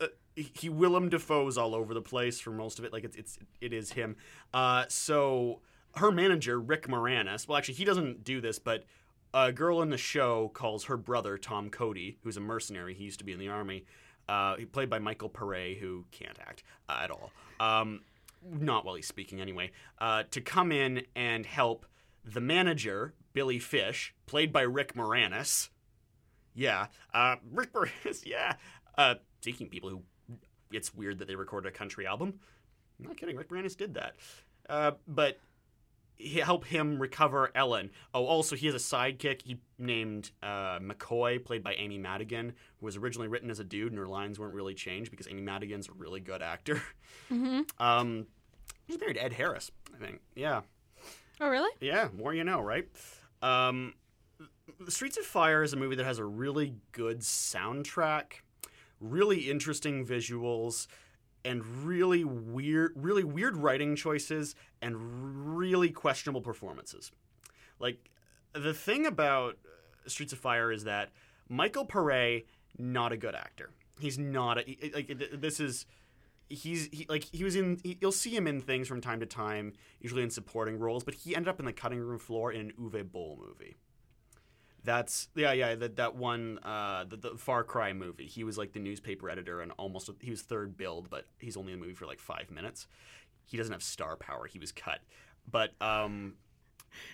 Uh, 0.00 0.06
he 0.34 0.70
Willem 0.70 1.10
Dafoe's 1.10 1.58
all 1.58 1.74
over 1.74 1.92
the 1.92 2.00
place 2.00 2.40
for 2.40 2.50
most 2.50 2.78
of 2.78 2.86
it. 2.86 2.94
Like 2.94 3.04
it's 3.04 3.16
it's 3.16 3.38
it 3.60 3.74
is 3.74 3.92
him. 3.92 4.16
Uh, 4.54 4.86
so 4.88 5.60
her 5.96 6.10
manager 6.10 6.58
Rick 6.58 6.88
Moranis. 6.88 7.46
Well, 7.46 7.58
actually, 7.58 7.74
he 7.74 7.84
doesn't 7.84 8.24
do 8.24 8.40
this, 8.40 8.58
but 8.58 8.84
a 9.34 9.52
girl 9.52 9.82
in 9.82 9.90
the 9.90 9.98
show 9.98 10.50
calls 10.54 10.84
her 10.84 10.96
brother 10.96 11.38
Tom 11.38 11.70
Cody, 11.70 12.18
who's 12.22 12.36
a 12.36 12.40
mercenary. 12.40 12.94
He 12.94 13.04
used 13.04 13.18
to 13.18 13.24
be 13.24 13.32
in 13.32 13.38
the 13.38 13.48
army. 13.48 13.84
Uh, 14.28 14.56
he 14.56 14.64
played 14.64 14.90
by 14.90 14.98
Michael 14.98 15.28
Pare, 15.28 15.74
who 15.74 16.04
can't 16.10 16.38
act 16.40 16.62
uh, 16.88 17.00
at 17.02 17.10
all. 17.10 17.32
Um, 17.58 18.00
not 18.44 18.84
while 18.84 18.94
he's 18.94 19.06
speaking, 19.06 19.40
anyway. 19.40 19.70
Uh, 19.98 20.24
to 20.30 20.40
come 20.40 20.72
in 20.72 21.02
and 21.16 21.46
help 21.46 21.86
the 22.24 22.40
manager 22.40 23.14
Billy 23.32 23.58
Fish, 23.58 24.14
played 24.26 24.52
by 24.52 24.62
Rick 24.62 24.94
Moranis. 24.94 25.70
Yeah, 26.54 26.86
uh, 27.14 27.36
Rick 27.50 27.72
Moranis. 27.72 28.24
Yeah, 28.24 28.54
uh, 28.96 29.16
seeking 29.40 29.68
people 29.68 29.90
who. 29.90 30.02
It's 30.70 30.94
weird 30.94 31.18
that 31.18 31.28
they 31.28 31.34
recorded 31.34 31.68
a 31.68 31.72
country 31.72 32.06
album. 32.06 32.40
I'm 32.98 33.06
not 33.06 33.18
kidding. 33.18 33.36
Rick 33.36 33.50
Moranis 33.50 33.76
did 33.76 33.94
that. 33.94 34.16
But 35.06 35.38
help 36.42 36.64
him 36.64 36.98
recover 37.00 37.50
Ellen. 37.54 37.90
Oh, 38.14 38.26
also 38.26 38.56
he 38.56 38.66
has 38.66 38.74
a 38.74 38.78
sidekick 38.78 39.42
he 39.42 39.58
named 39.78 40.30
uh, 40.42 40.78
McCoy, 40.78 41.44
played 41.44 41.62
by 41.62 41.74
Amy 41.74 41.98
Madigan, 41.98 42.52
who 42.78 42.86
was 42.86 42.96
originally 42.96 43.28
written 43.28 43.50
as 43.50 43.60
a 43.60 43.64
dude, 43.64 43.92
and 43.92 43.98
her 43.98 44.06
lines 44.06 44.38
weren't 44.38 44.54
really 44.54 44.74
changed 44.74 45.10
because 45.10 45.28
Amy 45.28 45.42
Madigan's 45.42 45.88
a 45.88 45.92
really 45.92 46.20
good 46.20 46.42
actor. 46.42 46.82
Hmm. 47.28 47.60
Um, 47.78 48.26
he's 48.86 48.98
married 49.00 49.14
to 49.14 49.24
Ed 49.24 49.32
Harris, 49.32 49.70
I 49.94 50.04
think. 50.04 50.20
Yeah. 50.34 50.62
Oh, 51.40 51.48
really? 51.48 51.70
Yeah, 51.80 52.08
more 52.16 52.32
you 52.32 52.44
know, 52.44 52.60
right? 52.60 52.86
Um, 53.42 53.94
The 54.80 54.90
Streets 54.90 55.16
of 55.16 55.24
Fire 55.24 55.62
is 55.62 55.72
a 55.72 55.76
movie 55.76 55.96
that 55.96 56.04
has 56.04 56.18
a 56.18 56.24
really 56.24 56.74
good 56.92 57.20
soundtrack, 57.20 58.34
really 59.00 59.50
interesting 59.50 60.06
visuals, 60.06 60.86
and 61.44 61.64
really 61.84 62.24
weird, 62.24 62.92
really 62.96 63.24
weird 63.24 63.56
writing 63.56 63.96
choices, 63.96 64.54
and 64.80 65.56
really 65.56 65.90
questionable 65.90 66.40
performances. 66.40 67.10
Like 67.78 68.10
the 68.52 68.74
thing 68.74 69.06
about 69.06 69.58
uh, 69.64 70.08
Streets 70.08 70.32
of 70.32 70.38
Fire 70.38 70.70
is 70.70 70.84
that 70.84 71.10
Michael 71.48 71.84
Pare 71.84 72.42
not 72.78 73.12
a 73.12 73.16
good 73.16 73.34
actor. 73.34 73.70
He's 73.98 74.18
not 74.18 74.58
a 74.58 74.90
like 74.94 75.12
this 75.34 75.60
is 75.60 75.86
he's 76.48 76.88
he, 76.92 77.06
like 77.08 77.24
he 77.32 77.44
was 77.44 77.56
in 77.56 77.78
he, 77.82 77.98
you'll 78.00 78.12
see 78.12 78.34
him 78.34 78.46
in 78.46 78.60
things 78.60 78.88
from 78.88 79.00
time 79.00 79.20
to 79.20 79.26
time 79.26 79.72
usually 80.00 80.22
in 80.22 80.30
supporting 80.30 80.78
roles 80.78 81.02
but 81.02 81.14
he 81.14 81.34
ended 81.34 81.48
up 81.48 81.58
in 81.58 81.64
the 81.64 81.72
cutting 81.72 81.98
room 81.98 82.18
floor 82.18 82.52
in 82.52 82.60
an 82.60 82.72
Uwe 82.78 83.10
Boll 83.10 83.38
movie 83.40 83.76
that's 84.84 85.28
yeah 85.34 85.52
yeah 85.52 85.74
that 85.74 85.96
that 85.96 86.16
one 86.16 86.58
uh 86.62 87.04
the, 87.08 87.16
the 87.16 87.30
Far 87.36 87.64
Cry 87.64 87.92
movie 87.92 88.26
he 88.26 88.44
was 88.44 88.58
like 88.58 88.72
the 88.72 88.80
newspaper 88.80 89.30
editor 89.30 89.60
and 89.60 89.72
almost 89.78 90.10
he 90.20 90.30
was 90.30 90.42
third 90.42 90.76
billed 90.76 91.08
but 91.08 91.26
he's 91.38 91.56
only 91.56 91.72
in 91.72 91.78
the 91.78 91.84
movie 91.84 91.94
for 91.94 92.06
like 92.06 92.18
5 92.18 92.50
minutes 92.50 92.86
he 93.44 93.56
doesn't 93.56 93.72
have 93.72 93.82
star 93.82 94.16
power 94.16 94.46
he 94.46 94.58
was 94.58 94.72
cut 94.72 95.00
but 95.50 95.72
um 95.80 96.34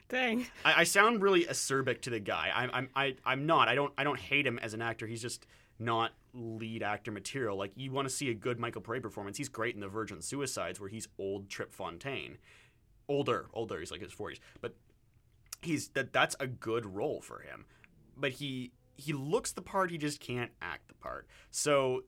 Dang. 0.09 0.47
I, 0.65 0.81
I 0.81 0.85
sound 0.85 1.23
really 1.23 1.45
acerbic 1.45 2.03
to 2.03 2.11
the 2.11 2.21
guy. 2.21 2.51
I'm 2.55 2.71
I'm 2.73 2.89
I, 2.95 3.17
I'm 3.25 3.47
not. 3.47 3.69
I 3.69 3.75
don't 3.75 3.93
I 3.97 4.05
don't 4.05 4.19
hate 4.19 4.47
him 4.47 4.59
as 4.59 4.75
an 4.75 4.83
actor. 4.83 5.07
He's 5.07 5.23
just 5.23 5.47
not 5.79 6.13
lead 6.35 6.83
actor 6.83 7.11
material. 7.11 7.57
Like 7.57 7.73
you 7.77 7.93
want 7.93 8.09
to 8.09 8.15
see 8.15 8.31
a 8.31 8.35
good 8.35 8.59
Michael 8.59 8.83
Pare 8.83 9.01
performance. 9.01 9.37
He's 9.37 9.49
great 9.49 9.75
in 9.75 9.81
The 9.81 9.89
Virgin 9.89 10.21
Suicides, 10.21 10.81
where 10.81 10.89
he's 10.89 11.09
old 11.19 11.49
Trip 11.49 11.73
Fontaine, 11.73 12.39
older, 13.09 13.47
older. 13.53 13.79
He's 13.79 13.91
like 13.91 14.01
his 14.01 14.13
forties, 14.13 14.41
but 14.61 14.75
he's 15.63 15.89
that 15.91 16.13
that's 16.13 16.37
a 16.41 16.47
good 16.47 16.87
role 16.87 17.21
for 17.21 17.41
him. 17.41 17.67
But 18.17 18.33
he 18.33 18.73
he 18.97 19.13
looks 19.13 19.53
the 19.53 19.63
part. 19.63 19.91
He 19.91 19.99
just 19.99 20.21
can't 20.21 20.51
act 20.61 20.89
the 20.89 20.95
part. 20.95 21.27
So 21.51 22.03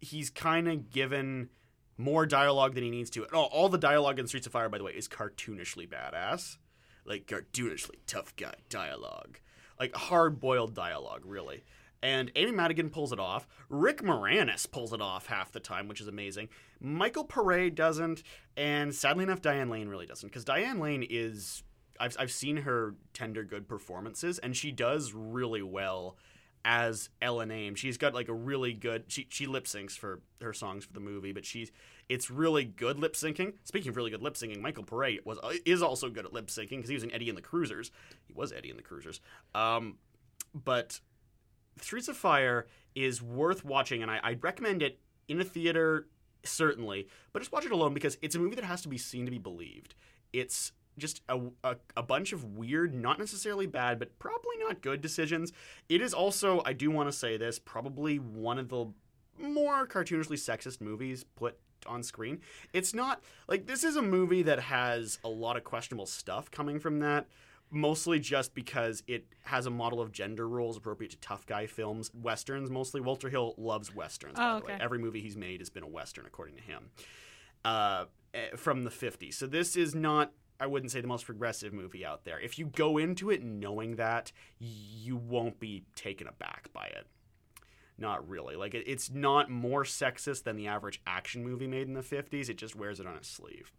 he's 0.00 0.30
kind 0.30 0.68
of 0.68 0.90
given 0.90 1.50
more 1.96 2.26
dialogue 2.26 2.74
than 2.74 2.84
he 2.84 2.90
needs 2.90 3.10
to. 3.10 3.26
Oh, 3.32 3.44
all 3.44 3.68
the 3.68 3.78
dialogue 3.78 4.18
in 4.18 4.26
Streets 4.26 4.46
of 4.46 4.52
Fire, 4.52 4.68
by 4.68 4.78
the 4.78 4.84
way, 4.84 4.92
is 4.92 5.08
cartoonishly 5.08 5.88
badass 5.88 6.56
like 7.04 7.26
cartoonishly 7.26 7.96
tough 8.06 8.34
guy 8.36 8.54
dialogue, 8.68 9.38
like 9.78 9.94
hard 9.94 10.40
boiled 10.40 10.74
dialogue, 10.74 11.22
really. 11.24 11.64
And 12.02 12.32
Amy 12.34 12.50
Madigan 12.50 12.90
pulls 12.90 13.12
it 13.12 13.20
off. 13.20 13.46
Rick 13.68 14.02
Moranis 14.02 14.68
pulls 14.68 14.92
it 14.92 15.00
off 15.00 15.26
half 15.26 15.52
the 15.52 15.60
time, 15.60 15.86
which 15.86 16.00
is 16.00 16.08
amazing. 16.08 16.48
Michael 16.80 17.24
Pare 17.24 17.70
doesn't, 17.70 18.24
and 18.56 18.92
sadly 18.92 19.22
enough, 19.22 19.40
Diane 19.40 19.70
Lane 19.70 19.88
really 19.88 20.06
doesn't, 20.06 20.28
because 20.28 20.44
Diane 20.44 20.80
Lane 20.80 21.06
is. 21.08 21.62
I've, 22.02 22.16
I've 22.18 22.32
seen 22.32 22.58
her 22.58 22.96
tender 23.14 23.44
good 23.44 23.68
performances, 23.68 24.38
and 24.40 24.56
she 24.56 24.72
does 24.72 25.12
really 25.14 25.62
well 25.62 26.16
as 26.64 27.10
Ellen 27.20 27.50
Aim. 27.52 27.76
She's 27.76 27.96
got 27.96 28.12
like 28.12 28.28
a 28.28 28.34
really 28.34 28.72
good. 28.72 29.04
She 29.06 29.26
she 29.30 29.46
lip 29.46 29.64
syncs 29.64 29.92
for 29.92 30.20
her 30.40 30.52
songs 30.52 30.84
for 30.84 30.92
the 30.92 31.00
movie, 31.00 31.32
but 31.32 31.46
she's 31.46 31.70
it's 32.08 32.28
really 32.28 32.64
good 32.64 32.98
lip 32.98 33.14
syncing. 33.14 33.54
Speaking 33.64 33.90
of 33.90 33.96
really 33.96 34.10
good 34.10 34.22
lip 34.22 34.34
syncing, 34.34 34.60
Michael 34.60 34.82
Pare 34.82 35.18
was 35.24 35.38
is 35.64 35.80
also 35.80 36.10
good 36.10 36.26
at 36.26 36.32
lip 36.32 36.48
syncing 36.48 36.70
because 36.70 36.88
he 36.88 36.94
was 36.94 37.04
in 37.04 37.12
Eddie 37.12 37.28
and 37.28 37.38
the 37.38 37.42
Cruisers. 37.42 37.92
He 38.26 38.32
was 38.32 38.52
Eddie 38.52 38.70
and 38.70 38.78
the 38.78 38.82
Cruisers. 38.82 39.20
Um, 39.54 39.98
but 40.52 41.00
Streets 41.80 42.08
of 42.08 42.16
Fire 42.16 42.66
is 42.96 43.22
worth 43.22 43.64
watching, 43.64 44.02
and 44.02 44.10
I, 44.10 44.20
I 44.22 44.38
recommend 44.40 44.82
it 44.82 44.98
in 45.28 45.40
a 45.40 45.44
theater 45.44 46.08
certainly, 46.44 47.06
but 47.32 47.38
just 47.38 47.52
watch 47.52 47.64
it 47.64 47.70
alone 47.70 47.94
because 47.94 48.18
it's 48.20 48.34
a 48.34 48.38
movie 48.40 48.56
that 48.56 48.64
has 48.64 48.82
to 48.82 48.88
be 48.88 48.98
seen 48.98 49.24
to 49.24 49.30
be 49.30 49.38
believed. 49.38 49.94
It's 50.32 50.72
just 50.98 51.22
a, 51.28 51.40
a, 51.64 51.76
a 51.96 52.02
bunch 52.02 52.32
of 52.32 52.44
weird, 52.56 52.94
not 52.94 53.18
necessarily 53.18 53.66
bad, 53.66 53.98
but 53.98 54.18
probably 54.18 54.56
not 54.60 54.80
good 54.82 55.00
decisions. 55.00 55.52
It 55.88 56.00
is 56.02 56.12
also, 56.12 56.62
I 56.66 56.72
do 56.72 56.90
want 56.90 57.08
to 57.08 57.12
say 57.12 57.36
this, 57.36 57.58
probably 57.58 58.18
one 58.18 58.58
of 58.58 58.68
the 58.68 58.86
more 59.38 59.86
cartoonishly 59.86 60.36
sexist 60.36 60.80
movies 60.80 61.24
put 61.36 61.58
on 61.86 62.02
screen. 62.02 62.40
It's 62.72 62.94
not 62.94 63.22
like 63.48 63.66
this 63.66 63.82
is 63.84 63.96
a 63.96 64.02
movie 64.02 64.42
that 64.42 64.60
has 64.60 65.18
a 65.24 65.28
lot 65.28 65.56
of 65.56 65.64
questionable 65.64 66.06
stuff 66.06 66.50
coming 66.50 66.78
from 66.78 67.00
that. 67.00 67.26
Mostly 67.74 68.20
just 68.20 68.54
because 68.54 69.02
it 69.06 69.24
has 69.44 69.64
a 69.64 69.70
model 69.70 69.98
of 69.98 70.12
gender 70.12 70.46
roles 70.46 70.76
appropriate 70.76 71.10
to 71.12 71.16
tough 71.16 71.46
guy 71.46 71.66
films, 71.66 72.10
westerns 72.14 72.68
mostly. 72.70 73.00
Walter 73.00 73.30
Hill 73.30 73.54
loves 73.56 73.94
westerns. 73.94 74.34
by 74.36 74.44
Oh, 74.50 74.58
the 74.60 74.66
way. 74.66 74.74
okay. 74.74 74.84
Every 74.84 74.98
movie 74.98 75.22
he's 75.22 75.38
made 75.38 75.60
has 75.62 75.70
been 75.70 75.82
a 75.82 75.88
western, 75.88 76.26
according 76.26 76.56
to 76.56 76.62
him, 76.62 76.90
uh, 77.64 78.04
eh, 78.34 78.48
from 78.56 78.84
the 78.84 78.90
'50s. 78.90 79.32
So 79.34 79.46
this 79.46 79.74
is 79.74 79.94
not 79.94 80.32
I 80.62 80.66
wouldn't 80.66 80.92
say 80.92 81.00
the 81.00 81.08
most 81.08 81.26
progressive 81.26 81.72
movie 81.72 82.06
out 82.06 82.24
there. 82.24 82.38
If 82.38 82.56
you 82.56 82.66
go 82.66 82.96
into 82.96 83.30
it 83.30 83.42
knowing 83.42 83.96
that, 83.96 84.30
you 84.60 85.16
won't 85.16 85.58
be 85.58 85.82
taken 85.96 86.28
aback 86.28 86.72
by 86.72 86.86
it. 86.86 87.08
Not 87.98 88.28
really. 88.28 88.54
Like 88.54 88.72
it, 88.72 88.84
it's 88.86 89.10
not 89.10 89.50
more 89.50 89.82
sexist 89.82 90.44
than 90.44 90.54
the 90.54 90.68
average 90.68 91.02
action 91.04 91.42
movie 91.42 91.66
made 91.66 91.88
in 91.88 91.94
the 91.94 92.00
50s. 92.00 92.48
It 92.48 92.58
just 92.58 92.76
wears 92.76 93.00
it 93.00 93.08
on 93.08 93.16
its 93.16 93.28
sleeve. 93.28 93.72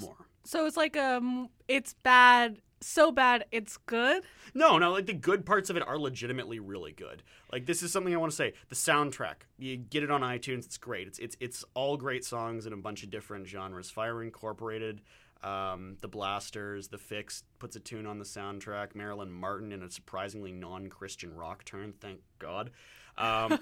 More. 0.00 0.26
So 0.42 0.66
it's 0.66 0.76
like 0.76 0.96
um, 0.96 1.48
it's 1.68 1.94
bad, 2.02 2.58
so 2.80 3.12
bad 3.12 3.44
it's 3.52 3.76
good. 3.76 4.24
No, 4.52 4.78
no, 4.78 4.90
like 4.90 5.06
the 5.06 5.12
good 5.12 5.46
parts 5.46 5.70
of 5.70 5.76
it 5.76 5.86
are 5.86 5.96
legitimately 5.96 6.58
really 6.58 6.90
good. 6.90 7.22
Like 7.52 7.66
this 7.66 7.84
is 7.84 7.92
something 7.92 8.12
I 8.12 8.16
want 8.16 8.32
to 8.32 8.36
say. 8.36 8.54
The 8.68 8.74
soundtrack, 8.74 9.46
you 9.58 9.76
get 9.76 10.02
it 10.02 10.10
on 10.10 10.22
iTunes, 10.22 10.66
it's 10.66 10.76
great. 10.76 11.06
It's 11.06 11.20
it's 11.20 11.36
it's 11.38 11.64
all 11.74 11.96
great 11.96 12.24
songs 12.24 12.66
in 12.66 12.72
a 12.72 12.76
bunch 12.76 13.04
of 13.04 13.10
different 13.10 13.46
genres. 13.46 13.90
Fire 13.90 14.24
Incorporated, 14.24 15.02
um, 15.42 15.96
the 16.00 16.08
Blasters, 16.08 16.88
the 16.88 16.98
Fixx 16.98 17.42
puts 17.58 17.76
a 17.76 17.80
tune 17.80 18.06
on 18.06 18.18
the 18.18 18.24
soundtrack. 18.24 18.94
Marilyn 18.94 19.30
Martin 19.30 19.72
in 19.72 19.82
a 19.82 19.90
surprisingly 19.90 20.52
non-Christian 20.52 21.34
rock 21.34 21.64
turn, 21.64 21.94
thank 22.00 22.20
God. 22.38 22.70
Um, 23.18 23.58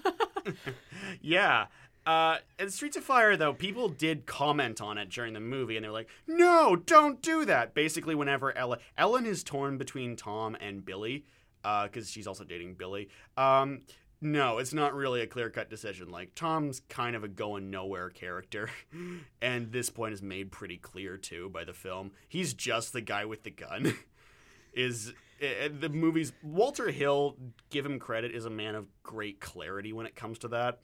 yeah. 1.21 1.67
Uh, 2.07 2.37
and 2.59 2.73
Streets 2.73 2.97
of 2.97 3.05
Fire, 3.05 3.37
though, 3.37 3.55
people 3.55 3.89
did 3.89 4.27
comment 4.27 4.81
on 4.81 4.99
it 4.99 5.09
during 5.09 5.33
the 5.33 5.41
movie, 5.41 5.77
and 5.77 5.85
they 5.85 5.89
were 5.89 5.95
like, 5.95 6.11
"No, 6.27 6.77
don't 6.77 7.23
do 7.23 7.47
that." 7.47 7.73
Basically, 7.73 8.15
whenever 8.15 8.55
Ellen 8.57 8.81
Ellen 8.99 9.25
is 9.25 9.43
torn 9.43 9.79
between 9.79 10.15
Tom 10.15 10.55
and 10.61 10.85
Billy, 10.85 11.25
because 11.63 12.11
she's 12.11 12.27
also 12.27 12.45
dating 12.45 12.75
Billy. 12.75 13.09
Um, 13.39 13.83
no, 14.25 14.57
it's 14.57 14.73
not 14.73 14.95
really 14.95 15.21
a 15.21 15.27
clear 15.27 15.51
cut 15.51 15.69
decision. 15.69 16.09
Like 16.09 16.35
Tom's 16.35 16.81
kind 16.89 17.15
of 17.15 17.23
a 17.25 17.29
going 17.29 17.71
nowhere 17.71 18.09
character, 18.09 18.71
and 19.43 19.71
this 19.71 19.91
point 19.91 20.15
is 20.15 20.23
made 20.23 20.51
pretty 20.51 20.79
clear 20.79 21.19
too 21.19 21.51
by 21.51 21.65
the 21.65 21.75
film. 21.75 22.13
He's 22.27 22.55
just 22.55 22.93
the 22.93 23.03
guy 23.03 23.27
with 23.27 23.43
the 23.43 23.51
gun. 23.51 23.95
is 24.73 25.13
uh, 25.43 25.69
the 25.79 25.91
movies 25.91 26.33
Walter 26.43 26.91
Hill, 26.91 27.37
give 27.69 27.85
him 27.85 27.99
credit, 27.99 28.35
is 28.35 28.47
a 28.47 28.51
man 28.51 28.75
of 28.75 28.87
great 29.03 29.41
clarity 29.41 29.93
when 29.93 30.07
it 30.07 30.17
comes 30.17 30.39
to 30.39 30.49
that. 30.49 30.81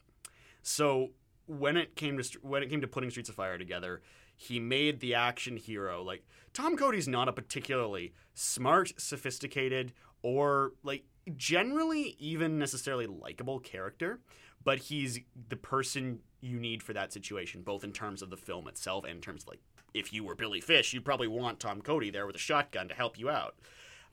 So 0.62 1.10
when 1.46 1.78
it 1.78 1.96
came 1.96 2.18
to 2.18 2.38
when 2.42 2.62
it 2.62 2.68
came 2.68 2.82
to 2.82 2.88
putting 2.88 3.10
Streets 3.10 3.30
of 3.30 3.34
Fire 3.36 3.56
together, 3.56 4.02
he 4.36 4.60
made 4.60 5.00
the 5.00 5.14
action 5.14 5.56
hero 5.56 6.02
like 6.02 6.26
Tom 6.52 6.76
Cody's 6.76 7.08
not 7.08 7.28
a 7.28 7.32
particularly 7.32 8.12
smart, 8.34 8.92
sophisticated, 9.00 9.94
or 10.22 10.72
like 10.82 11.04
generally 11.36 12.16
even 12.18 12.58
necessarily 12.58 13.06
likable 13.06 13.60
character, 13.60 14.20
but 14.64 14.78
he's 14.78 15.20
the 15.48 15.56
person 15.56 16.20
you 16.40 16.58
need 16.58 16.82
for 16.82 16.92
that 16.92 17.12
situation, 17.12 17.62
both 17.62 17.84
in 17.84 17.92
terms 17.92 18.22
of 18.22 18.30
the 18.30 18.36
film 18.36 18.68
itself 18.68 19.04
and 19.04 19.14
in 19.14 19.20
terms 19.20 19.42
of 19.42 19.48
like 19.48 19.60
if 19.92 20.12
you 20.12 20.24
were 20.24 20.34
Billy 20.34 20.60
Fish, 20.60 20.92
you'd 20.92 21.04
probably 21.04 21.28
want 21.28 21.60
Tom 21.60 21.82
Cody 21.82 22.10
there 22.10 22.26
with 22.26 22.36
a 22.36 22.40
shotgun 22.40 22.88
to 22.88 22.94
help 22.94 23.18
you 23.18 23.28
out. 23.28 23.56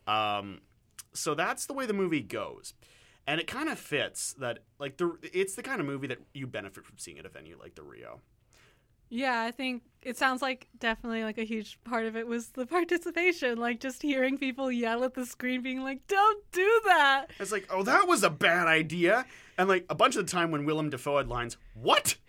Um, 0.07 0.61
so 1.13 1.35
that's 1.35 1.65
the 1.65 1.73
way 1.73 1.85
the 1.85 1.93
movie 1.93 2.21
goes. 2.21 2.73
And 3.25 3.41
it 3.41 3.47
kind 3.47 3.67
of 3.69 3.77
fits 3.77 4.33
that 4.39 4.59
like 4.79 4.97
the 4.97 5.17
it's 5.33 5.55
the 5.55 5.63
kind 5.63 5.81
of 5.81 5.85
movie 5.85 6.07
that 6.07 6.19
you 6.33 6.47
benefit 6.47 6.85
from 6.85 6.97
seeing 6.97 7.19
at 7.19 7.25
a 7.25 7.29
venue 7.29 7.57
like 7.59 7.75
the 7.75 7.83
Rio. 7.83 8.21
Yeah, 9.09 9.41
I 9.41 9.51
think 9.51 9.83
it 10.01 10.17
sounds 10.17 10.41
like 10.41 10.67
definitely 10.79 11.23
like 11.23 11.37
a 11.37 11.43
huge 11.43 11.79
part 11.83 12.05
of 12.05 12.15
it 12.15 12.27
was 12.27 12.49
the 12.49 12.65
participation, 12.65 13.57
like 13.57 13.79
just 13.79 14.01
hearing 14.01 14.37
people 14.37 14.71
yell 14.71 15.03
at 15.03 15.13
the 15.13 15.25
screen, 15.25 15.61
being 15.61 15.81
like, 15.81 16.05
"Don't 16.07 16.43
do 16.51 16.81
that." 16.85 17.27
It's 17.39 17.51
like, 17.51 17.67
oh, 17.69 17.83
that 17.83 18.07
was 18.07 18.23
a 18.23 18.29
bad 18.29 18.67
idea. 18.67 19.25
And 19.57 19.67
like 19.67 19.85
a 19.89 19.95
bunch 19.95 20.15
of 20.15 20.25
the 20.25 20.31
time 20.31 20.51
when 20.51 20.65
Willem 20.65 20.89
Dafoe 20.89 21.17
had 21.17 21.27
lines, 21.27 21.57
what? 21.73 22.15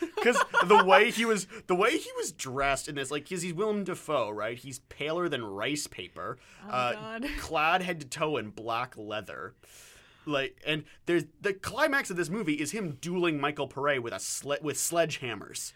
Because 0.00 0.42
the 0.66 0.82
way 0.84 1.10
he 1.10 1.26
was, 1.26 1.46
the 1.66 1.74
way 1.74 1.98
he 1.98 2.10
was 2.16 2.32
dressed 2.32 2.88
in 2.88 2.94
this, 2.94 3.10
like, 3.10 3.24
because 3.24 3.42
he's 3.42 3.52
Willem 3.52 3.84
Dafoe, 3.84 4.30
right? 4.30 4.56
He's 4.56 4.78
paler 4.78 5.28
than 5.28 5.44
rice 5.44 5.86
paper, 5.86 6.38
uh, 6.68 6.92
God. 6.94 7.26
clad 7.38 7.82
head 7.82 8.00
to 8.00 8.06
toe 8.06 8.38
in 8.38 8.48
black 8.48 8.94
leather. 8.96 9.54
Like, 10.24 10.56
and 10.66 10.84
there's 11.04 11.24
the 11.42 11.52
climax 11.52 12.08
of 12.10 12.16
this 12.16 12.30
movie 12.30 12.54
is 12.54 12.70
him 12.70 12.96
dueling 13.00 13.38
Michael 13.38 13.68
Pare 13.68 14.00
with 14.00 14.14
a 14.14 14.16
sle- 14.16 14.62
with 14.62 14.76
sledgehammers. 14.76 15.74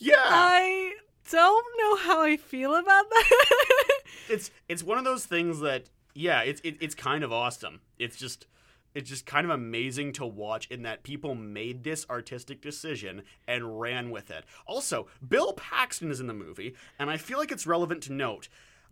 Yeah, 0.00 0.14
I 0.18 0.94
don't 1.30 1.66
know 1.78 1.96
how 1.96 2.22
I 2.22 2.36
feel 2.38 2.74
about 2.74 3.10
that. 3.10 3.90
it's 4.30 4.50
it's 4.68 4.82
one 4.82 4.98
of 4.98 5.04
those 5.04 5.26
things 5.26 5.60
that 5.60 5.90
yeah, 6.14 6.40
it's 6.40 6.60
it, 6.62 6.78
it's 6.80 6.94
kind 6.94 7.22
of 7.22 7.32
awesome. 7.32 7.80
It's 7.98 8.16
just 8.16 8.46
it's 8.94 9.08
just 9.10 9.26
kind 9.26 9.44
of 9.44 9.50
amazing 9.50 10.12
to 10.14 10.26
watch 10.26 10.66
in 10.68 10.82
that 10.82 11.02
people 11.02 11.34
made 11.34 11.84
this 11.84 12.06
artistic 12.10 12.60
decision 12.60 13.22
and 13.46 13.80
ran 13.80 14.10
with 14.10 14.30
it. 14.30 14.44
Also, 14.66 15.06
Bill 15.26 15.52
Paxton 15.52 16.10
is 16.10 16.18
in 16.18 16.26
the 16.26 16.34
movie, 16.34 16.74
and 16.98 17.10
I 17.10 17.16
feel 17.16 17.38
like 17.38 17.52
it's 17.52 17.66
relevant 17.66 18.02
to 18.04 18.12
note. 18.12 18.48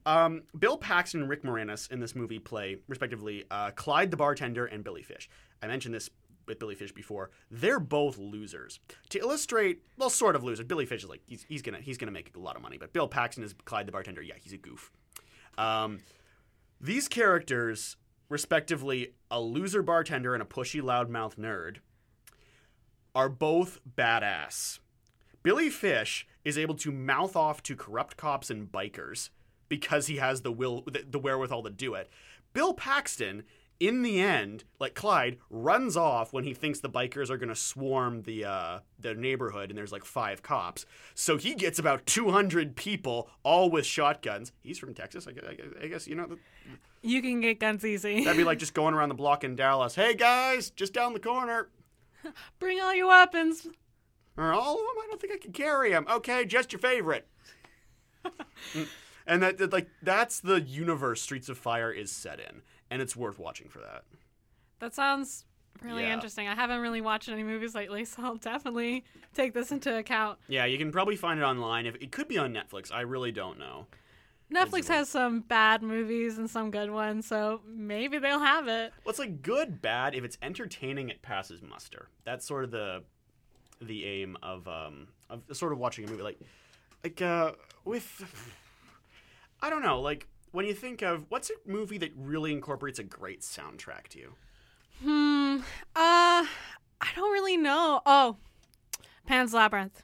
Um, 0.06 0.42
Bill 0.58 0.76
Paxton 0.78 1.22
and 1.22 1.28
Rick 1.28 1.42
Moranis 1.42 1.90
in 1.90 2.00
this 2.00 2.14
movie 2.14 2.38
play, 2.38 2.78
respectively, 2.86 3.44
uh, 3.50 3.72
Clyde 3.72 4.10
the 4.10 4.16
bartender 4.16 4.66
and 4.66 4.84
Billy 4.84 5.02
Fish. 5.02 5.28
I 5.62 5.66
mentioned 5.66 5.94
this 5.94 6.08
with 6.48 6.58
Billy 6.58 6.74
Fish 6.74 6.92
before. 6.92 7.30
They're 7.50 7.80
both 7.80 8.18
losers. 8.18 8.80
To 9.10 9.18
illustrate, 9.18 9.82
well, 9.96 10.10
sort 10.10 10.36
of 10.36 10.42
loser. 10.42 10.64
Billy 10.64 10.86
Fish 10.86 11.04
is 11.04 11.08
like 11.08 11.22
he's, 11.26 11.44
he's 11.48 11.62
gonna 11.62 11.80
he's 11.80 11.98
gonna 11.98 12.12
make 12.12 12.34
a 12.34 12.38
lot 12.38 12.56
of 12.56 12.62
money, 12.62 12.78
but 12.78 12.92
Bill 12.92 13.08
Paxton 13.08 13.44
is 13.44 13.54
Clyde 13.64 13.86
the 13.86 13.92
bartender. 13.92 14.22
Yeah, 14.22 14.34
he's 14.40 14.52
a 14.52 14.58
goof. 14.58 14.90
Um, 15.56 16.00
these 16.80 17.08
characters, 17.08 17.96
respectively, 18.28 19.14
a 19.30 19.40
loser 19.40 19.82
bartender 19.82 20.34
and 20.34 20.42
a 20.42 20.46
pushy 20.46 20.80
loudmouth 20.80 21.36
nerd, 21.36 21.76
are 23.14 23.28
both 23.28 23.80
badass. 23.96 24.78
Billy 25.42 25.70
Fish 25.70 26.26
is 26.44 26.58
able 26.58 26.74
to 26.76 26.92
mouth 26.92 27.36
off 27.36 27.62
to 27.64 27.76
corrupt 27.76 28.16
cops 28.16 28.50
and 28.50 28.70
bikers 28.70 29.30
because 29.68 30.06
he 30.06 30.16
has 30.16 30.42
the 30.42 30.52
will, 30.52 30.82
the, 30.86 31.04
the 31.08 31.18
wherewithal 31.18 31.62
to 31.62 31.70
do 31.70 31.94
it. 31.94 32.08
Bill 32.52 32.74
Paxton, 32.74 33.44
in 33.80 34.02
the 34.02 34.20
end, 34.20 34.64
like 34.80 34.94
Clyde, 34.94 35.38
runs 35.50 35.96
off 35.96 36.32
when 36.32 36.44
he 36.44 36.54
thinks 36.54 36.80
the 36.80 36.90
bikers 36.90 37.30
are 37.30 37.36
going 37.36 37.48
to 37.48 37.54
swarm 37.54 38.22
the 38.22 38.44
uh, 38.44 38.78
the 38.98 39.14
neighborhood, 39.14 39.70
and 39.70 39.78
there's 39.78 39.92
like 39.92 40.04
five 40.04 40.42
cops. 40.42 40.86
So 41.14 41.36
he 41.36 41.54
gets 41.54 41.78
about 41.78 42.06
200 42.06 42.76
people, 42.76 43.30
all 43.42 43.70
with 43.70 43.86
shotguns. 43.86 44.52
He's 44.62 44.78
from 44.78 44.94
Texas, 44.94 45.26
I 45.26 45.32
guess. 45.32 45.44
I 45.82 45.86
guess, 45.86 46.06
you 46.06 46.14
know. 46.14 46.26
The, 46.26 46.38
you 47.02 47.22
can 47.22 47.40
get 47.40 47.60
guns 47.60 47.84
easy. 47.84 48.24
That'd 48.24 48.36
be 48.36 48.44
like 48.44 48.58
just 48.60 48.74
going 48.74 48.94
around 48.94 49.10
the 49.10 49.14
block 49.14 49.44
in 49.44 49.54
Dallas. 49.54 49.94
Hey 49.94 50.14
guys, 50.14 50.70
just 50.70 50.92
down 50.92 51.12
the 51.12 51.20
corner. 51.20 51.68
Bring 52.58 52.80
all 52.80 52.94
your 52.94 53.08
weapons. 53.08 53.66
Or 54.36 54.52
all 54.52 54.74
of 54.74 54.78
them? 54.78 55.02
I 55.02 55.06
don't 55.08 55.20
think 55.20 55.32
I 55.32 55.38
can 55.38 55.52
carry 55.52 55.90
them. 55.90 56.06
Okay, 56.08 56.44
just 56.44 56.72
your 56.72 56.78
favorite. 56.78 57.26
and 59.26 59.42
that, 59.42 59.58
that, 59.58 59.72
like 59.72 59.88
that's 60.02 60.40
the 60.40 60.60
universe 60.60 61.20
Streets 61.20 61.48
of 61.48 61.58
Fire 61.58 61.90
is 61.90 62.10
set 62.12 62.38
in, 62.40 62.62
and 62.90 63.00
it's 63.02 63.16
worth 63.16 63.38
watching 63.38 63.68
for 63.68 63.78
that. 63.80 64.04
That 64.80 64.94
sounds 64.94 65.44
really 65.82 66.04
Yeah. 66.04 66.14
interesting. 66.14 66.48
I 66.48 66.54
haven't 66.54 66.80
really 66.80 67.00
watched 67.00 67.28
any 67.28 67.42
movies 67.44 67.74
lately, 67.74 68.04
so 68.06 68.22
I'll 68.22 68.36
definitely 68.36 69.04
take 69.34 69.54
this 69.54 69.70
into 69.72 69.96
account. 69.96 70.38
Yeah, 70.48 70.64
you 70.64 70.78
can 70.78 70.90
probably 70.92 71.16
find 71.16 71.38
it 71.40 71.42
online. 71.42 71.86
If 71.86 71.96
it 71.96 72.12
could 72.12 72.28
be 72.28 72.38
on 72.38 72.52
Netflix, 72.52 72.92
I 72.92 73.02
really 73.02 73.32
don't 73.32 73.58
know. 73.58 73.86
Netflix 74.52 74.88
has 74.88 75.10
some 75.10 75.40
bad 75.40 75.82
movies 75.82 76.38
and 76.38 76.48
some 76.48 76.70
good 76.70 76.90
ones, 76.90 77.26
so 77.26 77.60
maybe 77.66 78.18
they'll 78.18 78.38
have 78.38 78.66
it. 78.66 78.92
Well, 79.04 79.10
it's 79.10 79.18
like 79.18 79.42
good, 79.42 79.82
bad. 79.82 80.14
If 80.14 80.24
it's 80.24 80.38
entertaining, 80.40 81.10
it 81.10 81.20
passes 81.20 81.60
muster. 81.60 82.08
That's 82.24 82.46
sort 82.46 82.64
of 82.64 82.70
the 82.70 83.04
the 83.80 84.06
aim 84.06 84.36
of 84.42 84.66
um 84.66 85.08
of 85.30 85.42
sort 85.52 85.72
of 85.72 85.78
watching 85.78 86.04
a 86.04 86.10
movie 86.10 86.22
like 86.22 86.40
like 87.04 87.20
uh 87.22 87.52
with 87.84 88.24
I 89.62 89.70
don't 89.70 89.82
know 89.82 90.00
like 90.00 90.26
when 90.52 90.66
you 90.66 90.74
think 90.74 91.02
of 91.02 91.26
what's 91.28 91.50
a 91.50 91.54
movie 91.66 91.98
that 91.98 92.12
really 92.16 92.52
incorporates 92.52 92.98
a 92.98 93.04
great 93.04 93.42
soundtrack 93.42 94.08
to 94.08 94.18
you. 94.18 94.34
Hmm. 95.02 95.56
Uh, 95.94 96.44
I 97.00 97.08
don't 97.14 97.32
really 97.32 97.56
know. 97.56 98.00
Oh, 98.04 98.36
Pan's 99.26 99.54
Labyrinth. 99.54 100.02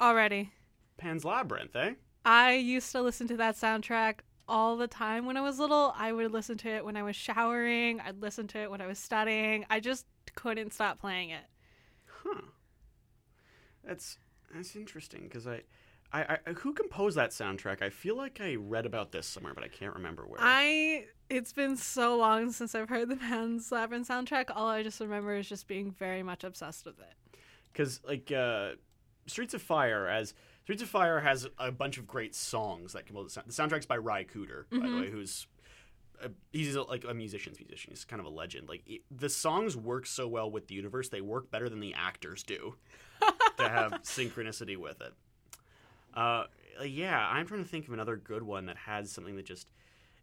Already. 0.00 0.52
Pan's 0.96 1.24
Labyrinth, 1.24 1.76
eh? 1.76 1.94
I 2.24 2.54
used 2.54 2.90
to 2.92 3.02
listen 3.02 3.28
to 3.28 3.36
that 3.36 3.56
soundtrack 3.56 4.20
all 4.48 4.76
the 4.76 4.88
time 4.88 5.26
when 5.26 5.36
I 5.36 5.40
was 5.40 5.58
little. 5.58 5.94
I 5.96 6.12
would 6.12 6.32
listen 6.32 6.58
to 6.58 6.68
it 6.68 6.84
when 6.84 6.96
I 6.96 7.02
was 7.02 7.16
showering. 7.16 8.00
I'd 8.00 8.20
listen 8.20 8.46
to 8.48 8.58
it 8.58 8.70
when 8.70 8.80
I 8.80 8.86
was 8.86 8.98
studying. 8.98 9.64
I 9.70 9.80
just 9.80 10.06
couldn't 10.34 10.72
stop 10.72 11.00
playing 11.00 11.30
it. 11.30 11.44
Huh. 12.24 12.40
That's 13.84 14.18
that's 14.54 14.74
interesting 14.74 15.22
because 15.24 15.46
I, 15.46 15.62
I, 16.12 16.38
I 16.46 16.52
who 16.52 16.72
composed 16.72 17.16
that 17.16 17.30
soundtrack? 17.30 17.82
I 17.82 17.90
feel 17.90 18.16
like 18.16 18.40
I 18.40 18.54
read 18.54 18.86
about 18.86 19.12
this 19.12 19.26
somewhere, 19.26 19.54
but 19.54 19.64
I 19.64 19.68
can't 19.68 19.94
remember 19.94 20.22
where. 20.26 20.38
I 20.40 21.06
it's 21.28 21.52
been 21.52 21.76
so 21.76 22.16
long 22.16 22.52
since 22.52 22.74
I've 22.74 22.88
heard 22.88 23.08
the 23.08 23.16
Pan's 23.28 23.70
Labyrinth 23.72 24.08
soundtrack. 24.08 24.50
All 24.54 24.68
I 24.68 24.82
just 24.82 25.00
remember 25.00 25.34
is 25.36 25.48
just 25.48 25.66
being 25.66 25.90
very 25.90 26.22
much 26.22 26.44
obsessed 26.44 26.84
with 26.86 26.98
it. 27.00 27.38
because 27.72 28.00
like 28.06 28.30
uh, 28.32 28.72
Streets 29.26 29.54
of 29.54 29.62
Fire 29.62 30.06
as 30.08 30.34
Streets 30.64 30.82
of 30.82 30.88
Fire 30.88 31.20
has 31.20 31.46
a 31.58 31.70
bunch 31.70 31.98
of 31.98 32.06
great 32.06 32.34
songs 32.34 32.92
that 32.92 33.06
come 33.06 33.16
out. 33.16 33.28
The 33.28 33.52
soundtrack's 33.52 33.86
by 33.86 33.96
Ry 33.98 34.24
Cooder, 34.24 34.64
by 34.70 34.88
the 34.88 34.96
way, 34.96 35.10
who's 35.10 35.46
a, 36.22 36.30
he's 36.52 36.74
a, 36.74 36.82
like 36.82 37.04
a 37.08 37.14
musician's 37.14 37.58
musician. 37.60 37.90
He's 37.92 38.04
kind 38.04 38.20
of 38.20 38.26
a 38.26 38.30
legend. 38.30 38.68
Like 38.68 38.82
it, 38.86 39.02
the 39.10 39.28
songs 39.28 39.76
work 39.76 40.06
so 40.06 40.26
well 40.26 40.50
with 40.50 40.68
the 40.68 40.74
universe; 40.74 41.08
they 41.08 41.20
work 41.20 41.50
better 41.50 41.68
than 41.68 41.80
the 41.80 41.94
actors 41.94 42.42
do 42.42 42.74
to 43.58 43.68
have 43.68 43.92
synchronicity 44.02 44.76
with 44.76 45.00
it. 45.00 45.12
Uh, 46.16 46.44
yeah, 46.84 47.28
I'm 47.30 47.46
trying 47.46 47.62
to 47.62 47.68
think 47.68 47.86
of 47.86 47.94
another 47.94 48.16
good 48.16 48.42
one 48.42 48.66
that 48.66 48.76
has 48.76 49.10
something 49.12 49.36
that 49.36 49.46
just 49.46 49.70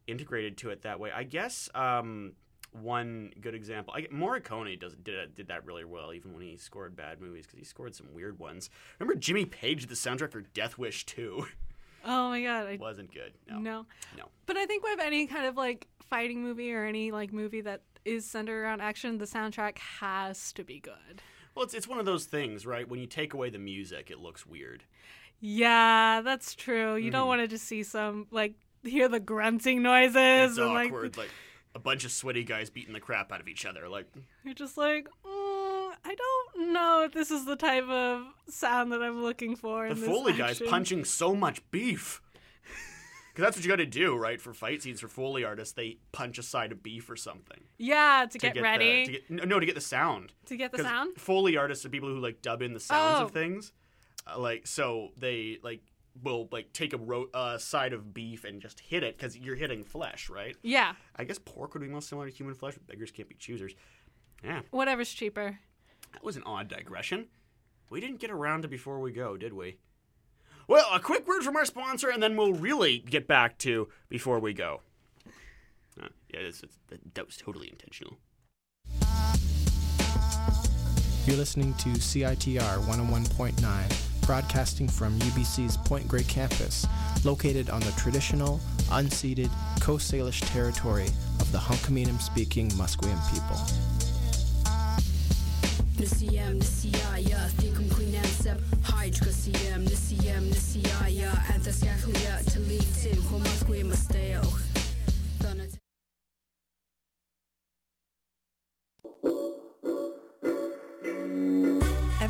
integrated 0.07 0.57
to 0.57 0.69
it 0.69 0.81
that 0.81 0.99
way. 0.99 1.11
I 1.11 1.23
guess 1.23 1.69
um, 1.75 2.33
one 2.71 3.31
good 3.39 3.55
example, 3.55 3.93
I, 3.95 4.01
Morricone 4.03 4.79
does 4.79 4.95
did 4.95 5.35
did 5.35 5.47
that 5.47 5.65
really 5.65 5.85
well, 5.85 6.13
even 6.13 6.33
when 6.33 6.41
he 6.41 6.57
scored 6.57 6.95
bad 6.95 7.21
movies 7.21 7.45
because 7.45 7.59
he 7.59 7.65
scored 7.65 7.95
some 7.95 8.07
weird 8.13 8.39
ones. 8.39 8.69
Remember 8.99 9.19
Jimmy 9.19 9.45
Page 9.45 9.81
did 9.81 9.89
the 9.89 9.95
soundtrack 9.95 10.31
for 10.31 10.41
Death 10.41 10.77
Wish 10.77 11.05
2? 11.05 11.45
Oh 12.05 12.27
my 12.27 12.41
god, 12.41 12.67
I 12.67 12.75
Wasn't 12.75 13.13
good. 13.13 13.31
No. 13.49 13.59
no. 13.59 13.85
No. 14.17 14.25
But 14.45 14.57
I 14.57 14.65
think 14.65 14.83
with 14.83 14.99
any 14.99 15.25
kind 15.25 15.45
of 15.45 15.55
like 15.55 15.87
fighting 16.01 16.43
movie 16.43 16.73
or 16.73 16.83
any 16.83 17.11
like 17.11 17.31
movie 17.31 17.61
that 17.61 17.81
is 18.03 18.25
centered 18.25 18.61
around 18.61 18.81
action, 18.81 19.19
the 19.19 19.25
soundtrack 19.25 19.77
has 19.77 20.51
to 20.51 20.65
be 20.65 20.81
good. 20.81 21.21
Well, 21.55 21.63
it's 21.63 21.73
it's 21.73 21.87
one 21.87 21.99
of 21.99 22.05
those 22.05 22.25
things, 22.25 22.65
right? 22.65 22.87
When 22.89 22.99
you 22.99 23.05
take 23.05 23.33
away 23.33 23.49
the 23.51 23.57
music, 23.59 24.11
it 24.11 24.19
looks 24.19 24.45
weird. 24.45 24.83
Yeah, 25.45 26.21
that's 26.23 26.55
true. 26.55 26.95
You 26.95 27.03
Mm-hmm. 27.03 27.11
don't 27.11 27.27
want 27.27 27.41
to 27.41 27.47
just 27.49 27.65
see 27.65 27.83
some 27.83 28.27
like 28.31 28.53
hear 28.83 29.09
the 29.09 29.19
grunting 29.19 29.81
noises 29.81 30.51
It's 30.51 30.57
and 30.57 30.73
like 30.73 30.87
awkward, 30.87 31.17
like 31.17 31.29
a 31.75 31.79
bunch 31.79 32.05
of 32.05 32.11
sweaty 32.11 32.43
guys 32.45 32.69
beating 32.69 32.93
the 32.93 32.99
crap 33.01 33.31
out 33.31 33.41
of 33.41 33.47
each 33.49 33.65
other. 33.65 33.89
Like, 33.89 34.07
you're 34.45 34.53
just 34.53 34.77
like, 34.77 35.05
mm, 35.25 35.91
I 36.05 36.15
don't 36.15 36.71
know 36.71 37.03
if 37.03 37.11
this 37.13 37.29
is 37.29 37.45
the 37.45 37.55
type 37.57 37.89
of 37.89 38.23
sound 38.47 38.91
that 38.93 39.01
I'm 39.01 39.21
looking 39.21 39.55
for. 39.57 39.85
the 39.85 39.91
in 39.95 39.99
this 39.99 40.07
Foley 40.09 40.33
guy's 40.33 40.61
punching 40.61 41.03
so 41.05 41.35
much 41.35 41.61
beef. 41.71 42.21
Because 43.33 43.45
that's 43.47 43.57
what 43.57 43.63
you 43.65 43.69
got 43.71 43.77
to 43.77 43.87
do, 43.87 44.15
right? 44.15 44.39
For 44.39 44.53
fight 44.53 44.83
scenes, 44.83 45.01
for 45.01 45.07
Foley 45.07 45.43
artists, 45.43 45.73
they 45.73 45.97
punch 46.11 46.37
a 46.37 46.43
side 46.43 46.71
of 46.71 46.83
beef 46.83 47.09
or 47.09 47.15
something. 47.15 47.61
Yeah, 47.79 48.27
to, 48.29 48.37
to 48.37 48.37
get, 48.37 48.53
the- 48.53 48.61
ready 48.61 49.05
to 49.07 49.11
get, 49.11 49.47
no, 49.47 49.59
to 49.59 49.65
get 49.65 49.73
the 49.73 49.81
sound. 49.81 50.33
to 50.45 50.55
get 50.55 50.71
the 50.71 50.83
sound. 50.83 51.17
Foley 51.17 51.57
artists 51.57 51.83
are 51.83 51.89
people 51.89 52.09
who 52.09 52.19
like 52.19 52.43
dub 52.43 52.61
in 52.61 52.75
the 52.75 52.79
sounds 52.79 53.21
Oh. 53.21 53.23
of 53.23 53.31
things. 53.31 53.71
Uh, 54.25 54.39
like 54.39 54.67
so, 54.67 55.09
they 55.17 55.57
like 55.63 55.81
will 56.21 56.47
like 56.51 56.71
take 56.73 56.93
a 56.93 56.97
ro- 56.97 57.29
uh, 57.33 57.57
side 57.57 57.93
of 57.93 58.13
beef 58.13 58.43
and 58.43 58.61
just 58.61 58.79
hit 58.79 59.03
it 59.03 59.17
because 59.17 59.37
you're 59.37 59.55
hitting 59.55 59.83
flesh, 59.83 60.29
right? 60.29 60.55
Yeah, 60.61 60.93
I 61.15 61.23
guess 61.23 61.39
pork 61.39 61.73
would 61.73 61.81
be 61.81 61.87
most 61.89 62.09
similar 62.09 62.29
to 62.29 62.35
human 62.35 62.55
flesh, 62.55 62.75
but 62.75 62.87
beggars 62.87 63.11
can't 63.11 63.27
be 63.29 63.35
choosers. 63.35 63.73
Yeah, 64.43 64.61
whatever's 64.71 65.11
cheaper. 65.11 65.59
that 66.13 66.23
was 66.23 66.35
an 66.37 66.43
odd 66.45 66.67
digression. 66.67 67.27
We 67.89 67.99
didn't 68.01 68.19
get 68.19 68.31
around 68.31 68.61
to 68.63 68.67
before 68.67 68.99
we 68.99 69.11
go, 69.11 69.37
did 69.37 69.53
we? 69.53 69.77
Well, 70.67 70.85
a 70.93 70.99
quick 70.99 71.27
word 71.27 71.43
from 71.43 71.55
our 71.57 71.65
sponsor, 71.65 72.09
and 72.09 72.23
then 72.23 72.37
we'll 72.37 72.53
really 72.53 72.99
get 72.99 73.27
back 73.27 73.57
to 73.59 73.89
before 74.09 74.39
we 74.39 74.53
go. 74.53 74.81
Uh, 76.01 76.07
yeah, 76.33 76.39
it's, 76.39 76.63
it's, 76.63 76.77
that, 76.87 76.99
that 77.15 77.25
was 77.25 77.37
totally 77.37 77.69
intentional. 77.69 78.17
You're 81.25 81.37
listening 81.37 81.73
to 81.75 81.89
CITR 81.89 82.85
101.9, 82.85 84.12
broadcasting 84.25 84.87
from 84.87 85.17
UBC's 85.19 85.77
Point 85.77 86.07
Grey 86.07 86.23
campus, 86.23 86.85
located 87.23 87.69
on 87.69 87.81
the 87.81 87.91
traditional, 87.97 88.59
unceded 88.89 89.49
Coast 89.79 90.11
Salish 90.11 90.41
territory 90.51 91.07
of 91.39 91.51
the 91.51 91.57
Hunkaminam 91.57 92.21
speaking 92.21 92.69
Musqueam 92.71 93.19
people. 93.31 93.57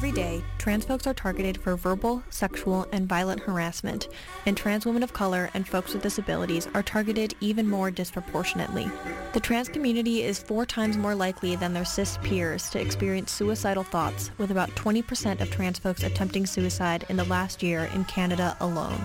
Every 0.04 0.12
day, 0.12 0.44
trans 0.58 0.84
folks 0.84 1.08
are 1.08 1.14
targeted 1.14 1.58
for 1.58 1.78
verbal, 1.78 2.24
sexual, 2.30 2.86
and 2.92 3.08
violent 3.08 3.40
harassment, 3.40 4.10
and 4.46 4.58
trans 4.58 4.86
women 4.86 5.02
of 5.02 5.14
color 5.14 5.50
and 5.54 5.66
folks 5.66 5.94
with 5.94 6.04
disabilities 6.04 6.68
are 6.74 6.84
targeted 6.84 7.36
even 7.40 7.70
more 7.70 7.90
disproportionately. 7.90 8.92
The 9.32 9.40
trans 9.40 9.70
community 9.70 10.24
is 10.24 10.44
four 10.44 10.66
times 10.66 10.98
more 10.98 11.16
likely 11.16 11.56
than 11.56 11.72
their 11.74 11.86
cis 11.86 12.18
peers 12.22 12.70
to 12.72 12.82
experience 12.82 13.32
suicidal 13.32 13.84
thoughts, 13.84 14.30
with 14.38 14.52
about 14.52 14.72
20% 14.72 15.40
of 15.40 15.50
trans 15.50 15.80
folks 15.80 16.04
attempting 16.04 16.48
suicide 16.48 17.06
in 17.08 17.16
the 17.16 17.24
last 17.24 17.64
year 17.64 17.90
in 17.94 18.04
Canada 18.04 18.58
alone. 18.60 19.00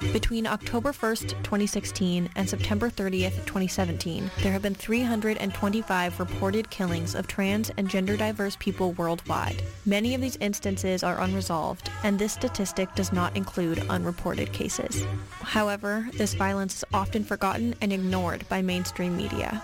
Between 0.00 0.46
October 0.46 0.92
1st, 0.92 1.42
2016 1.42 2.28
and 2.36 2.48
September 2.48 2.90
30th, 2.90 3.46
2017, 3.46 4.30
there 4.42 4.52
have 4.52 4.60
been 4.60 4.74
325 4.74 6.20
reported 6.20 6.68
killings 6.68 7.14
of 7.14 7.26
trans 7.26 7.70
and 7.78 7.88
gender 7.88 8.14
diverse 8.14 8.56
people 8.56 8.92
worldwide. 8.92 9.62
Many 9.86 10.14
of 10.14 10.20
these 10.20 10.36
instances 10.36 11.02
are 11.02 11.20
unresolved, 11.20 11.90
and 12.04 12.18
this 12.18 12.34
statistic 12.34 12.94
does 12.94 13.10
not 13.10 13.34
include 13.36 13.78
unreported 13.88 14.52
cases. 14.52 15.06
However, 15.40 16.06
this 16.12 16.34
violence 16.34 16.76
is 16.76 16.84
often 16.92 17.24
forgotten 17.24 17.74
and 17.80 17.90
ignored 17.90 18.46
by 18.50 18.60
mainstream 18.60 19.16
media. 19.16 19.62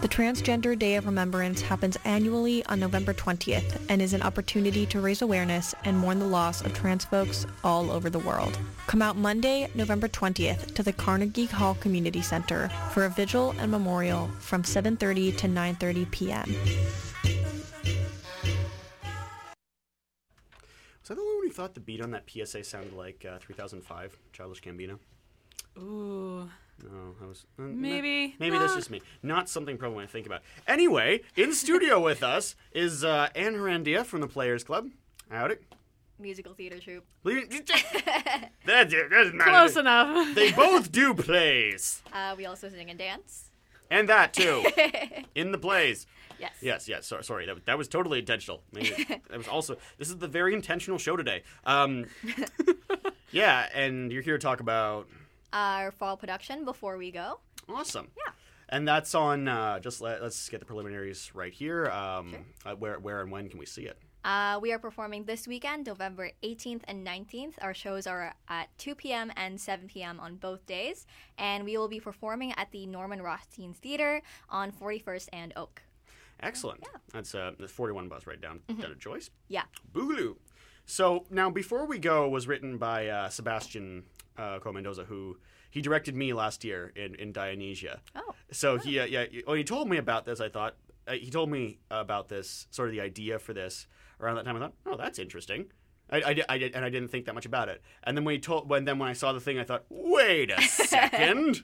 The 0.00 0.08
Transgender 0.08 0.76
Day 0.76 0.96
of 0.96 1.06
Remembrance 1.06 1.60
happens 1.60 1.96
annually 2.04 2.64
on 2.66 2.80
November 2.80 3.14
20th 3.14 3.80
and 3.88 4.02
is 4.02 4.14
an 4.14 4.22
opportunity 4.22 4.84
to 4.86 5.00
raise 5.00 5.22
awareness 5.22 5.74
and 5.84 5.96
mourn 5.96 6.18
the 6.18 6.26
loss 6.26 6.62
of 6.62 6.74
trans 6.74 7.04
folks 7.04 7.46
all 7.62 7.90
over 7.90 8.10
the 8.10 8.18
world. 8.18 8.58
Come 8.86 9.02
out 9.02 9.16
Monday, 9.16 9.59
November 9.74 10.08
20th 10.08 10.74
to 10.74 10.82
the 10.82 10.92
Carnegie 10.92 11.46
Hall 11.46 11.74
Community 11.74 12.22
Center 12.22 12.68
for 12.92 13.04
a 13.04 13.08
vigil 13.10 13.54
and 13.58 13.70
memorial 13.70 14.28
from 14.38 14.62
7.30 14.62 15.36
to 15.38 15.46
9.30 15.48 16.10
p.m. 16.10 16.54
Was 21.00 21.08
that 21.08 21.14
the 21.16 21.24
one 21.24 21.36
when 21.38 21.46
you 21.46 21.52
thought 21.52 21.74
the 21.74 21.80
beat 21.80 22.00
on 22.00 22.10
that 22.12 22.24
PSA 22.30 22.64
sounded 22.64 22.92
like 22.92 23.24
uh, 23.28 23.38
3005, 23.38 24.16
Childish 24.32 24.60
Gambino? 24.62 24.98
Ooh. 25.78 26.48
No, 26.82 27.14
that 27.20 27.26
was 27.28 27.44
uh, 27.58 27.62
Maybe. 27.62 28.34
Maybe 28.38 28.56
that's 28.56 28.72
Ah. 28.72 28.76
just 28.76 28.90
me. 28.90 29.02
Not 29.22 29.48
something 29.50 29.76
probably 29.76 29.96
when 29.96 30.04
I 30.04 30.08
think 30.08 30.26
about. 30.26 30.40
Anyway, 30.66 31.20
in 31.36 31.52
studio 31.52 32.00
with 32.00 32.22
us 32.22 32.54
is 32.72 33.04
uh, 33.04 33.28
Anne 33.34 33.54
Arandia 33.54 34.04
from 34.04 34.20
the 34.22 34.26
Players 34.28 34.64
Club. 34.64 34.88
Howdy. 35.30 35.56
Musical 36.20 36.54
theater 36.54 36.78
troupe. 36.78 37.04
that's 37.24 38.92
that 38.92 39.08
doesn't 39.10 39.36
matter. 39.36 39.50
Close 39.50 39.76
enough. 39.76 40.34
They 40.34 40.52
both 40.52 40.92
do 40.92 41.14
plays, 41.14 42.02
Uh, 42.12 42.34
we 42.36 42.46
also 42.46 42.68
sing 42.68 42.90
and 42.90 42.98
dance. 42.98 43.50
and 43.90 44.08
that 44.08 44.32
too 44.34 44.64
in 45.34 45.52
the 45.52 45.58
plays. 45.58 46.06
Yes. 46.38 46.52
Yes, 46.62 46.88
yes. 46.88 47.06
Sorry, 47.06 47.22
sorry. 47.24 47.46
That, 47.46 47.66
that 47.66 47.76
was 47.78 47.86
totally 47.88 48.18
intentional. 48.18 48.62
Maybe 48.72 49.04
that 49.28 49.36
was 49.36 49.48
also. 49.48 49.76
This 49.98 50.08
is 50.08 50.16
the 50.18 50.28
very 50.28 50.54
intentional 50.54 50.98
show 50.98 51.14
today. 51.16 51.42
Um, 51.64 52.06
yeah, 53.30 53.68
and 53.74 54.10
you're 54.10 54.22
here 54.22 54.38
to 54.38 54.42
talk 54.42 54.60
about 54.60 55.06
Our 55.52 55.90
fall 55.90 56.16
production 56.16 56.64
before 56.64 56.96
we 56.96 57.10
go. 57.10 57.40
awesome. 57.68 58.08
Yeah. 58.16 58.32
And 58.70 58.86
that's 58.88 59.14
on. 59.14 59.48
Uh, 59.48 59.80
just 59.80 60.00
let, 60.00 60.22
let's 60.22 60.48
get 60.48 60.60
the 60.60 60.66
preliminaries 60.66 61.30
right 61.34 61.52
here. 61.52 61.86
Um, 61.90 62.34
uh, 62.64 62.74
where, 62.74 62.98
where, 62.98 63.20
and 63.20 63.30
when 63.30 63.48
can 63.50 63.58
we 63.58 63.66
see 63.66 63.82
it? 63.82 63.98
Uh, 64.24 64.58
we 64.60 64.70
are 64.72 64.78
performing 64.78 65.24
this 65.24 65.48
weekend, 65.48 65.86
November 65.86 66.30
18th 66.42 66.82
and 66.86 67.06
19th. 67.06 67.54
Our 67.62 67.72
shows 67.72 68.06
are 68.06 68.34
at 68.48 68.68
2 68.78 68.94
p.m. 68.94 69.32
and 69.36 69.58
7 69.58 69.88
p.m. 69.88 70.20
on 70.20 70.36
both 70.36 70.66
days. 70.66 71.06
And 71.38 71.64
we 71.64 71.76
will 71.78 71.88
be 71.88 72.00
performing 72.00 72.52
at 72.56 72.70
the 72.70 72.86
Norman 72.86 73.22
Rothstein's 73.22 73.78
Theater 73.78 74.20
on 74.50 74.72
41st 74.72 75.28
and 75.32 75.52
Oak. 75.56 75.82
Excellent. 76.42 76.80
Yeah. 76.82 76.98
That's 77.12 77.34
uh, 77.34 77.52
the 77.58 77.68
41 77.68 78.08
bus 78.08 78.26
right 78.26 78.40
down, 78.40 78.60
Mhm. 78.68 78.80
down 78.82 78.90
to 78.90 78.96
Joyce. 78.96 79.30
Yeah. 79.48 79.64
Boogaloo. 79.92 80.36
So 80.84 81.24
now, 81.30 81.48
before 81.50 81.86
we 81.86 81.98
go, 81.98 82.28
was 82.28 82.46
written 82.46 82.76
by 82.76 83.08
uh, 83.08 83.28
Sebastian 83.30 84.04
uh, 84.36 84.58
Comendoza, 84.58 85.06
who 85.06 85.38
he 85.70 85.80
directed 85.80 86.14
me 86.14 86.32
last 86.32 86.64
year 86.64 86.92
in, 86.96 87.14
in 87.14 87.32
Dionysia. 87.32 88.00
Oh. 88.14 88.34
So 88.50 88.76
he, 88.78 88.98
uh, 88.98 89.04
yeah, 89.04 89.26
when 89.46 89.56
he 89.58 89.64
told 89.64 89.88
me 89.88 89.96
about 89.98 90.24
this, 90.26 90.40
I 90.40 90.48
thought 90.48 90.76
uh, 91.06 91.12
he 91.12 91.30
told 91.30 91.50
me 91.50 91.78
about 91.90 92.28
this 92.28 92.66
sort 92.70 92.88
of 92.88 92.92
the 92.94 93.00
idea 93.00 93.38
for 93.38 93.52
this 93.52 93.86
around 94.20 94.36
that 94.36 94.44
time. 94.44 94.56
I 94.56 94.60
thought, 94.60 94.74
oh, 94.86 94.96
that's 94.96 95.18
interesting. 95.18 95.66
I, 96.10 96.18
I, 96.18 96.36
I 96.48 96.58
did, 96.58 96.74
and 96.74 96.84
I 96.84 96.90
didn't 96.90 97.08
think 97.08 97.26
that 97.26 97.34
much 97.34 97.46
about 97.46 97.68
it. 97.68 97.82
And 98.02 98.16
then 98.16 98.24
when 98.24 98.34
he 98.34 98.40
told, 98.40 98.68
when 98.68 98.84
then 98.84 98.98
when 98.98 99.08
I 99.08 99.12
saw 99.12 99.32
the 99.32 99.40
thing, 99.40 99.58
I 99.58 99.64
thought, 99.64 99.84
wait 99.88 100.50
a 100.50 100.60
second, 100.62 101.62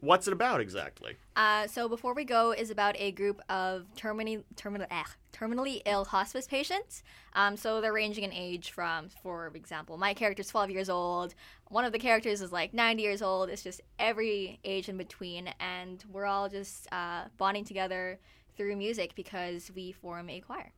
what's 0.00 0.26
it 0.26 0.32
about 0.32 0.60
exactly? 0.60 1.16
Uh, 1.36 1.66
so 1.66 1.88
before 1.88 2.14
we 2.14 2.24
go 2.24 2.52
is 2.52 2.70
about 2.70 2.94
a 2.98 3.12
group 3.12 3.40
of 3.48 3.86
terminally 3.96 4.42
terminal, 4.56 4.86
eh, 4.90 5.04
terminally 5.32 5.80
ill 5.86 6.04
hospice 6.04 6.46
patients. 6.46 7.02
Um, 7.32 7.56
so 7.56 7.80
they're 7.80 7.92
ranging 7.92 8.24
in 8.24 8.32
age 8.32 8.70
from, 8.72 9.08
for 9.22 9.50
example, 9.54 9.96
my 9.96 10.12
character's 10.12 10.48
12 10.48 10.70
years 10.70 10.90
old. 10.90 11.34
One 11.68 11.84
of 11.84 11.92
the 11.92 11.98
characters 11.98 12.42
is 12.42 12.52
like 12.52 12.74
90 12.74 13.02
years 13.02 13.22
old. 13.22 13.48
It's 13.48 13.62
just 13.62 13.80
every 13.98 14.60
age 14.64 14.88
in 14.88 14.98
between, 14.98 15.48
and 15.60 16.04
we're 16.12 16.26
all 16.26 16.48
just 16.48 16.88
uh, 16.92 17.24
bonding 17.38 17.64
together 17.64 18.18
through 18.56 18.76
music 18.76 19.14
because 19.14 19.70
we 19.74 19.92
form 19.92 20.28
a 20.30 20.40
choir. 20.40 20.72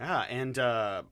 Yeah, 0.00 0.20
and 0.22 0.58
uh, 0.58 1.02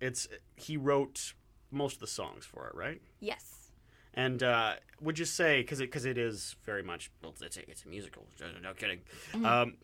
it's 0.00 0.28
he 0.56 0.76
wrote 0.76 1.34
most 1.70 1.94
of 1.94 2.00
the 2.00 2.06
songs 2.06 2.44
for 2.44 2.66
it, 2.68 2.74
right? 2.74 3.00
Yes. 3.20 3.72
And 4.14 4.42
uh, 4.42 4.74
would 5.00 5.18
you 5.18 5.24
say 5.24 5.60
because 5.62 5.80
it 5.80 5.84
because 5.84 6.04
it 6.04 6.18
is 6.18 6.56
very 6.64 6.82
much 6.82 7.10
well, 7.22 7.34
it's 7.40 7.56
a, 7.56 7.70
it's 7.70 7.84
a 7.84 7.88
musical. 7.88 8.26
No 8.62 8.74
kidding. 8.74 9.00
Mhm. 9.32 9.44
Um, 9.46 9.74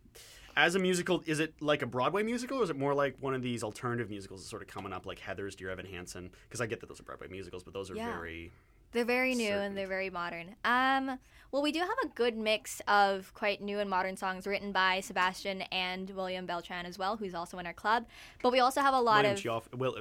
as 0.57 0.75
a 0.75 0.79
musical, 0.79 1.23
is 1.27 1.39
it 1.39 1.53
like 1.61 1.83
a 1.83 1.87
Broadway 1.87 2.23
musical, 2.23 2.59
or 2.61 2.65
is 2.65 2.71
it 2.71 2.79
more 2.79 2.95
like 2.95 3.17
one 3.21 3.35
of 3.35 3.43
these 3.43 3.63
alternative 3.63 4.09
musicals 4.09 4.41
that's 4.41 4.51
sort 4.51 4.63
of 4.63 4.69
coming 4.69 4.91
up, 4.93 5.05
like 5.05 5.21
Heathers 5.21 5.55
Dear 5.55 5.69
Evan 5.71 5.85
Hansen? 5.85 6.31
Because 6.49 6.63
I 6.63 6.67
get 6.67 6.81
that 6.81 6.87
those 6.89 6.99
are 6.99 7.03
Broadway 7.03 7.29
musicals, 7.29 7.63
but 7.63 7.75
those 7.75 7.91
are 7.91 7.95
Yeah. 7.95 8.11
very 8.17 8.53
They're 8.97 9.05
very 9.05 9.35
new 9.35 9.53
and 9.53 9.77
they're 9.77 9.87
very 9.87 10.09
modern. 10.09 10.57
Um, 10.65 11.19
well, 11.53 11.61
we 11.61 11.71
do 11.71 11.81
have 11.81 11.99
a 12.03 12.09
good 12.15 12.35
mix 12.35 12.81
of 12.89 13.31
quite 13.35 13.61
new 13.61 13.79
and 13.79 13.91
modern 13.91 14.17
songs 14.17 14.47
written 14.47 14.73
by 14.73 15.01
Sebastian 15.01 15.61
and 15.71 16.09
William 16.09 16.47
Beltran 16.47 16.87
as 16.87 16.99
well, 16.99 17.19
who's 17.19 17.35
also 17.35 17.59
in 17.59 17.67
our 17.67 17.75
club. 17.75 18.07
But 18.43 18.53
we 18.53 18.61
also 18.61 18.81
have 18.81 18.95
a 18.95 19.01
lot 19.01 19.25
William 19.25 19.55
of 19.55 19.79
Will, 19.79 19.99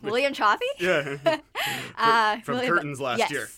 William 0.00 0.32
Chaffee. 0.32 0.64
Yeah. 0.78 1.16
uh, 1.98 2.38
From 2.42 2.54
William- 2.54 2.74
Curtains 2.76 3.00
last 3.00 3.18
yes. 3.18 3.32
year. 3.32 3.48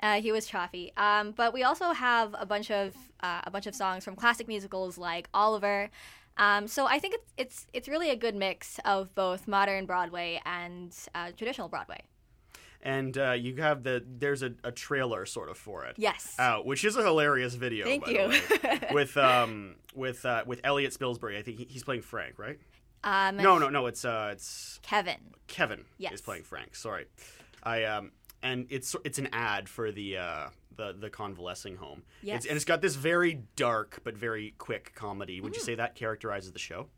Uh, 0.00 0.20
he 0.20 0.30
was 0.30 0.46
Chaffee. 0.46 0.92
Um, 0.98 1.32
but 1.32 1.54
we 1.54 1.62
also 1.62 1.92
have 1.92 2.34
a 2.38 2.44
bunch 2.44 2.70
of 2.70 2.94
uh, 3.20 3.40
a 3.44 3.50
bunch 3.50 3.66
of 3.66 3.74
songs 3.74 4.04
from 4.04 4.14
classic 4.14 4.46
musicals 4.46 4.98
like 4.98 5.30
Oliver. 5.32 5.88
Um, 6.36 6.68
so 6.68 6.86
I 6.86 6.98
think 6.98 7.14
it's 7.14 7.32
it's 7.38 7.66
it's 7.72 7.88
really 7.88 8.10
a 8.10 8.16
good 8.16 8.34
mix 8.34 8.78
of 8.84 9.14
both 9.14 9.48
modern 9.48 9.86
Broadway 9.86 10.38
and 10.44 10.94
uh, 11.14 11.30
traditional 11.34 11.68
Broadway. 11.68 12.02
And 12.82 13.16
uh, 13.18 13.32
you 13.32 13.56
have 13.56 13.82
the 13.82 14.04
there's 14.06 14.42
a, 14.42 14.52
a 14.64 14.72
trailer 14.72 15.26
sort 15.26 15.48
of 15.48 15.56
for 15.58 15.84
it. 15.84 15.96
Yes. 15.98 16.34
Out, 16.38 16.66
which 16.66 16.84
is 16.84 16.96
a 16.96 17.02
hilarious 17.02 17.54
video. 17.54 17.86
Thank 17.86 18.06
you. 18.06 18.28
Way, 18.28 18.80
with 18.92 19.16
um 19.16 19.76
with 19.94 20.24
uh, 20.24 20.44
with 20.46 20.60
Elliot 20.64 20.92
Spilsbury. 20.98 21.36
I 21.36 21.42
think 21.42 21.58
he, 21.58 21.64
he's 21.64 21.82
playing 21.82 22.02
Frank, 22.02 22.38
right? 22.38 22.58
Um, 23.04 23.36
no, 23.36 23.58
no, 23.58 23.68
no. 23.68 23.86
It's 23.86 24.04
uh, 24.04 24.30
it's 24.32 24.80
Kevin. 24.82 25.18
Kevin 25.46 25.84
Yes. 25.98 26.14
is 26.14 26.20
playing 26.20 26.42
Frank. 26.42 26.74
Sorry, 26.74 27.06
I 27.62 27.84
um, 27.84 28.12
and 28.42 28.66
it's 28.70 28.94
it's 29.04 29.18
an 29.18 29.28
ad 29.32 29.68
for 29.68 29.92
the 29.92 30.16
uh, 30.18 30.48
the 30.76 30.94
the 30.98 31.10
convalescing 31.10 31.76
home. 31.76 32.02
Yes. 32.22 32.38
It's, 32.38 32.46
and 32.46 32.56
it's 32.56 32.64
got 32.64 32.80
this 32.82 32.94
very 32.96 33.42
dark 33.56 34.00
but 34.04 34.16
very 34.16 34.54
quick 34.58 34.92
comedy. 34.94 35.38
Mm. 35.40 35.44
Would 35.44 35.56
you 35.56 35.62
say 35.62 35.74
that 35.76 35.94
characterizes 35.94 36.52
the 36.52 36.58
show? 36.58 36.88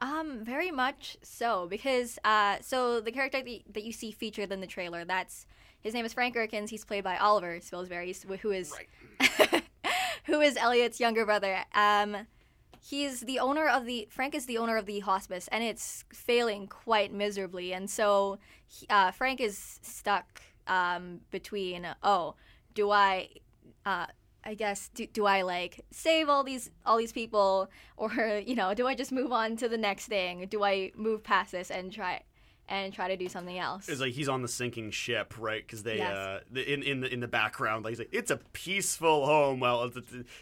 Um, 0.00 0.44
very 0.44 0.70
much 0.70 1.16
so 1.22 1.66
because 1.68 2.18
uh, 2.24 2.58
so 2.60 3.00
the 3.00 3.10
character 3.10 3.42
that, 3.42 3.60
that 3.74 3.84
you 3.84 3.92
see 3.92 4.12
featured 4.12 4.52
in 4.52 4.60
the 4.60 4.66
trailer, 4.66 5.04
that's 5.04 5.46
his 5.80 5.94
name 5.94 6.04
is 6.04 6.12
Frank 6.12 6.36
Erkins. 6.36 6.70
He's 6.70 6.84
played 6.84 7.04
by 7.04 7.16
Oliver 7.16 7.58
Spilsbury, 7.58 8.14
who 8.40 8.50
is 8.52 8.74
who 10.24 10.40
is 10.40 10.56
Elliot's 10.56 11.00
younger 11.00 11.24
brother. 11.24 11.64
Um, 11.74 12.26
he's 12.80 13.20
the 13.20 13.38
owner 13.40 13.68
of 13.68 13.86
the 13.86 14.06
Frank 14.10 14.34
is 14.34 14.46
the 14.46 14.58
owner 14.58 14.76
of 14.76 14.86
the 14.86 15.00
hospice, 15.00 15.48
and 15.48 15.64
it's 15.64 16.04
failing 16.12 16.66
quite 16.68 17.12
miserably. 17.12 17.72
And 17.72 17.90
so 17.90 18.38
he- 18.66 18.86
uh, 18.88 19.10
Frank 19.10 19.40
is 19.40 19.80
stuck 19.82 20.42
um, 20.66 21.20
between 21.30 21.86
oh, 22.02 22.34
do 22.74 22.90
I 22.90 23.30
uh, 23.84 24.06
I 24.48 24.54
guess 24.54 24.88
do, 24.94 25.06
do 25.06 25.26
I 25.26 25.42
like 25.42 25.84
save 25.90 26.28
all 26.30 26.42
these 26.42 26.70
all 26.86 26.96
these 26.96 27.12
people 27.12 27.68
or 27.98 28.10
you 28.46 28.54
know 28.54 28.72
do 28.74 28.86
I 28.86 28.94
just 28.94 29.12
move 29.12 29.30
on 29.32 29.56
to 29.56 29.68
the 29.68 29.76
next 29.78 30.06
thing? 30.06 30.46
Do 30.48 30.64
I 30.64 30.90
move 30.96 31.22
past 31.22 31.52
this 31.52 31.70
and 31.70 31.92
try 31.92 32.22
and 32.70 32.92
try 32.92 33.08
to 33.08 33.16
do 33.16 33.28
something 33.28 33.58
else? 33.58 33.88
It's 33.88 34.00
like 34.00 34.12
he's 34.12 34.28
on 34.28 34.42
the 34.42 34.48
sinking 34.48 34.90
ship, 34.90 35.34
right? 35.38 35.62
Because 35.66 35.82
they, 35.82 35.96
Yes. 35.98 36.14
uh, 36.16 36.40
the, 36.50 36.70
in 36.72 36.82
in 36.82 37.00
the 37.00 37.12
in 37.12 37.20
the 37.20 37.28
background, 37.28 37.84
like, 37.84 37.92
he's 37.92 37.98
like 37.98 38.10
it's 38.12 38.30
a 38.30 38.38
peaceful 38.52 39.26
home. 39.26 39.60
Well, 39.60 39.90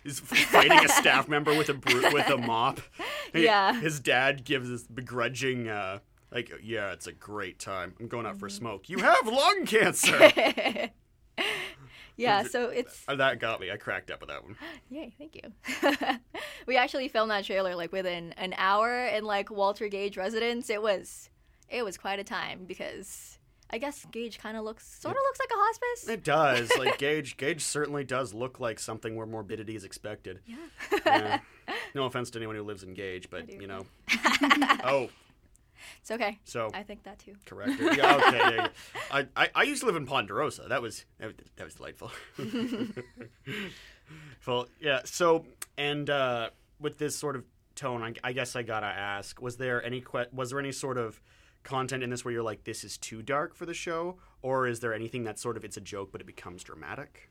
he's 0.05 0.21
fighting 0.21 0.85
a 0.85 0.89
staff 0.89 1.29
member 1.35 1.55
with 1.57 1.69
a 1.69 1.75
bru- 1.75 2.13
with 2.13 2.29
a 2.31 2.37
mop. 2.39 2.81
He- 3.33 3.45
Yeah. 3.45 3.75
His 3.81 3.99
dad 4.01 4.45
gives 4.45 4.69
this 4.69 4.83
begrudging, 4.85 5.69
uh, 5.69 5.99
like, 6.33 6.51
yeah, 6.63 6.93
it's 6.93 7.07
a 7.07 7.13
great 7.13 7.59
time. 7.61 7.95
I'm 8.01 8.09
going 8.09 8.27
out 8.27 8.39
for 8.39 8.47
a 8.47 8.51
Mm-hmm. 8.51 8.57
smoke. 8.59 8.89
You 8.89 8.99
have 8.99 9.27
lung 9.27 9.65
cancer. 9.67 10.33
yeah, 12.17 12.43
so 12.45 12.69
it's 12.69 13.03
Uh, 13.07 13.17
that 13.17 13.39
got 13.41 13.61
me. 13.61 13.71
I 13.71 13.77
cracked 13.77 14.11
up 14.11 14.21
with 14.21 14.31
that 14.31 14.43
one. 14.43 14.57
Yay, 14.91 15.15
thank 15.19 15.37
you. 15.37 16.19
we 16.67 16.77
actually 16.77 17.09
filmed 17.09 17.31
that 17.31 17.45
trailer 17.45 17.75
like 17.75 17.93
within 17.93 18.33
an 18.35 18.55
hour 18.57 19.07
in 19.07 19.25
like 19.25 19.51
Walter 19.51 19.89
Gage 19.89 20.17
residence. 20.17 20.71
It 20.71 20.83
was 20.83 21.31
it 21.69 21.85
was 21.85 21.97
quite 21.99 22.19
a 22.19 22.25
time 22.25 22.65
because 22.67 23.39
I 23.69 23.79
guess 23.79 24.05
Gage 24.13 24.39
kind 24.39 24.57
of 24.57 24.65
looks 24.65 24.87
sort 25.01 25.17
of 25.17 25.21
looks 25.23 25.39
like 25.41 25.51
a 25.53 25.57
hospice. 25.59 26.09
It 26.09 26.23
does. 26.25 26.71
Like 26.79 26.99
Gage, 27.07 27.37
Gage 27.37 27.63
certainly 27.63 28.05
does 28.05 28.33
look 28.33 28.61
like 28.61 28.79
something 28.79 29.17
where 29.17 29.27
morbidity 29.27 29.75
is 29.77 29.85
expected. 29.85 30.41
Yeah. 30.47 31.39
No 31.97 32.05
offense 32.05 32.31
to 32.31 32.39
anyone 32.39 32.55
who 32.55 32.63
lives 32.63 32.83
in 32.85 32.95
Gage, 32.95 33.29
but 33.29 33.51
you 33.51 33.67
know. 33.67 33.87
oh, 34.85 35.09
It's 36.01 36.11
okay. 36.11 36.39
So- 36.45 36.71
I 36.75 36.83
think 36.83 37.03
that 37.05 37.19
too. 37.19 37.35
correct. 37.45 37.73
Yeah. 37.81 38.17
Okay. 38.17 38.67
I, 39.11 39.27
I 39.37 39.49
I 39.55 39.63
used 39.65 39.81
to 39.81 39.87
live 39.87 39.97
in 39.97 40.07
Ponderosa. 40.07 40.67
That 40.69 40.83
was 40.83 41.05
that 41.19 41.27
was, 41.27 41.35
that 41.57 41.65
was 41.65 41.75
delightful. 41.75 42.11
well, 44.47 44.69
yeah. 44.81 45.01
So 45.05 45.45
and 45.79 46.09
uh, 46.09 46.51
with 46.81 46.99
this 46.99 47.17
sort 47.17 47.37
of 47.37 47.45
tone, 47.75 48.03
I, 48.03 48.15
I 48.25 48.33
guess 48.33 48.57
I 48.57 48.63
gotta 48.63 48.87
ask: 48.87 49.41
Was 49.41 49.57
there 49.57 49.85
any 49.85 50.01
que- 50.01 50.27
was 50.33 50.51
there 50.51 50.59
any 50.59 50.73
sort 50.73 50.99
of 50.99 51.21
content 51.63 52.03
in 52.03 52.11
this 52.11 52.25
where 52.25 52.33
you're 52.33 52.43
like, 52.43 52.65
this 52.65 52.85
is 52.85 52.97
too 52.97 53.23
dark 53.23 53.55
for 53.55 53.67
the 53.67 53.75
show, 53.75 54.19
or 54.43 54.67
is 54.69 54.81
there 54.81 54.95
anything 54.95 55.25
that's 55.25 55.43
sort 55.43 55.57
of 55.57 55.65
it's 55.65 55.77
a 55.77 55.81
joke 55.81 56.11
but 56.13 56.21
it 56.21 56.27
becomes 56.27 56.63
dramatic? 56.63 57.31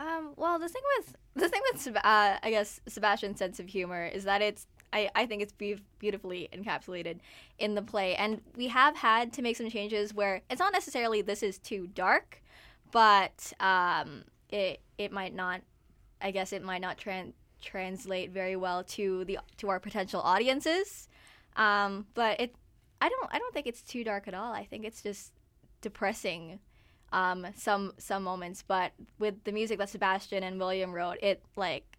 Um, 0.00 0.32
well, 0.36 0.58
the 0.58 0.68
thing 0.68 0.82
with 0.98 1.16
the 1.34 1.48
thing 1.48 1.60
with 1.72 1.96
uh, 1.96 2.00
I 2.42 2.50
guess 2.50 2.80
Sebastian's 2.88 3.38
sense 3.38 3.58
of 3.60 3.66
humor 3.66 4.06
is 4.06 4.24
that 4.24 4.42
it's 4.42 4.66
I, 4.92 5.10
I 5.14 5.26
think 5.26 5.42
it's 5.42 5.52
be- 5.52 5.82
beautifully 5.98 6.48
encapsulated 6.52 7.18
in 7.58 7.74
the 7.74 7.82
play, 7.82 8.14
and 8.16 8.40
we 8.56 8.68
have 8.68 8.96
had 8.96 9.32
to 9.34 9.42
make 9.42 9.56
some 9.56 9.70
changes 9.70 10.14
where 10.14 10.42
it's 10.50 10.60
not 10.60 10.72
necessarily 10.72 11.22
this 11.22 11.42
is 11.42 11.58
too 11.58 11.88
dark, 11.88 12.42
but 12.90 13.52
um, 13.60 14.24
it 14.48 14.80
it 14.96 15.12
might 15.12 15.34
not, 15.34 15.60
I 16.20 16.30
guess 16.30 16.52
it 16.52 16.62
might 16.62 16.80
not 16.80 16.98
tran- 16.98 17.34
translate 17.60 18.30
very 18.30 18.56
well 18.56 18.82
to 18.84 19.24
the 19.24 19.38
to 19.58 19.68
our 19.68 19.80
potential 19.80 20.20
audiences, 20.20 21.08
um, 21.56 22.06
but 22.14 22.40
it 22.40 22.54
I 23.00 23.08
don't 23.08 23.28
I 23.32 23.38
don't 23.38 23.52
think 23.52 23.66
it's 23.66 23.82
too 23.82 24.04
dark 24.04 24.28
at 24.28 24.34
all. 24.34 24.52
I 24.52 24.64
think 24.64 24.84
it's 24.84 25.02
just 25.02 25.32
depressing 25.80 26.60
um, 27.12 27.46
some 27.56 27.92
some 27.98 28.22
moments, 28.22 28.64
but 28.66 28.92
with 29.18 29.44
the 29.44 29.52
music 29.52 29.78
that 29.78 29.90
Sebastian 29.90 30.42
and 30.42 30.58
William 30.58 30.92
wrote, 30.92 31.18
it 31.22 31.42
like 31.56 31.97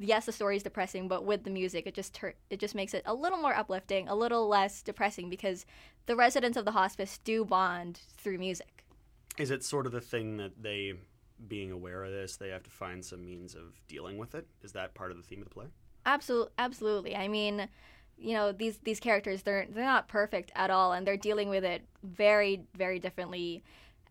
yes, 0.00 0.26
the 0.26 0.32
story 0.32 0.56
is 0.56 0.62
depressing, 0.62 1.06
but 1.06 1.24
with 1.24 1.44
the 1.44 1.50
music, 1.50 1.86
it 1.86 1.94
just 1.94 2.14
tur- 2.14 2.34
it 2.48 2.58
just 2.58 2.74
makes 2.74 2.94
it 2.94 3.02
a 3.06 3.14
little 3.14 3.38
more 3.38 3.54
uplifting, 3.54 4.08
a 4.08 4.14
little 4.14 4.48
less 4.48 4.82
depressing 4.82 5.28
because 5.28 5.66
the 6.06 6.16
residents 6.16 6.56
of 6.56 6.64
the 6.64 6.72
hospice 6.72 7.18
do 7.18 7.44
bond 7.44 8.00
through 8.16 8.38
music. 8.38 8.84
Is 9.38 9.50
it 9.50 9.62
sort 9.62 9.86
of 9.86 9.92
the 9.92 10.00
thing 10.00 10.38
that 10.38 10.62
they, 10.62 10.94
being 11.46 11.70
aware 11.70 12.02
of 12.02 12.10
this, 12.10 12.36
they 12.36 12.48
have 12.48 12.62
to 12.64 12.70
find 12.70 13.04
some 13.04 13.24
means 13.24 13.54
of 13.54 13.80
dealing 13.86 14.18
with 14.18 14.34
it? 14.34 14.46
Is 14.62 14.72
that 14.72 14.94
part 14.94 15.10
of 15.10 15.16
the 15.16 15.22
theme 15.22 15.42
of 15.42 15.48
the 15.48 15.54
play? 15.54 15.66
Absolutely, 16.06 16.52
absolutely. 16.58 17.16
I 17.16 17.28
mean, 17.28 17.68
you 18.16 18.34
know, 18.34 18.52
these 18.52 18.78
these 18.78 19.00
characters 19.00 19.42
they're 19.42 19.66
they're 19.70 19.84
not 19.84 20.08
perfect 20.08 20.50
at 20.56 20.70
all, 20.70 20.92
and 20.92 21.06
they're 21.06 21.16
dealing 21.16 21.50
with 21.50 21.64
it 21.64 21.82
very 22.02 22.64
very 22.74 22.98
differently. 22.98 23.62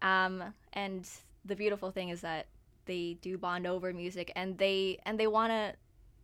Um, 0.01 0.53
and 0.73 1.09
the 1.45 1.55
beautiful 1.55 1.91
thing 1.91 2.09
is 2.09 2.21
that 2.21 2.45
they 2.89 3.17
do 3.21 3.37
bond 3.37 3.65
over 3.67 3.93
music, 3.93 4.27
and 4.35 4.57
they 4.57 4.99
and 5.05 5.19
they 5.19 5.27
wanna 5.27 5.73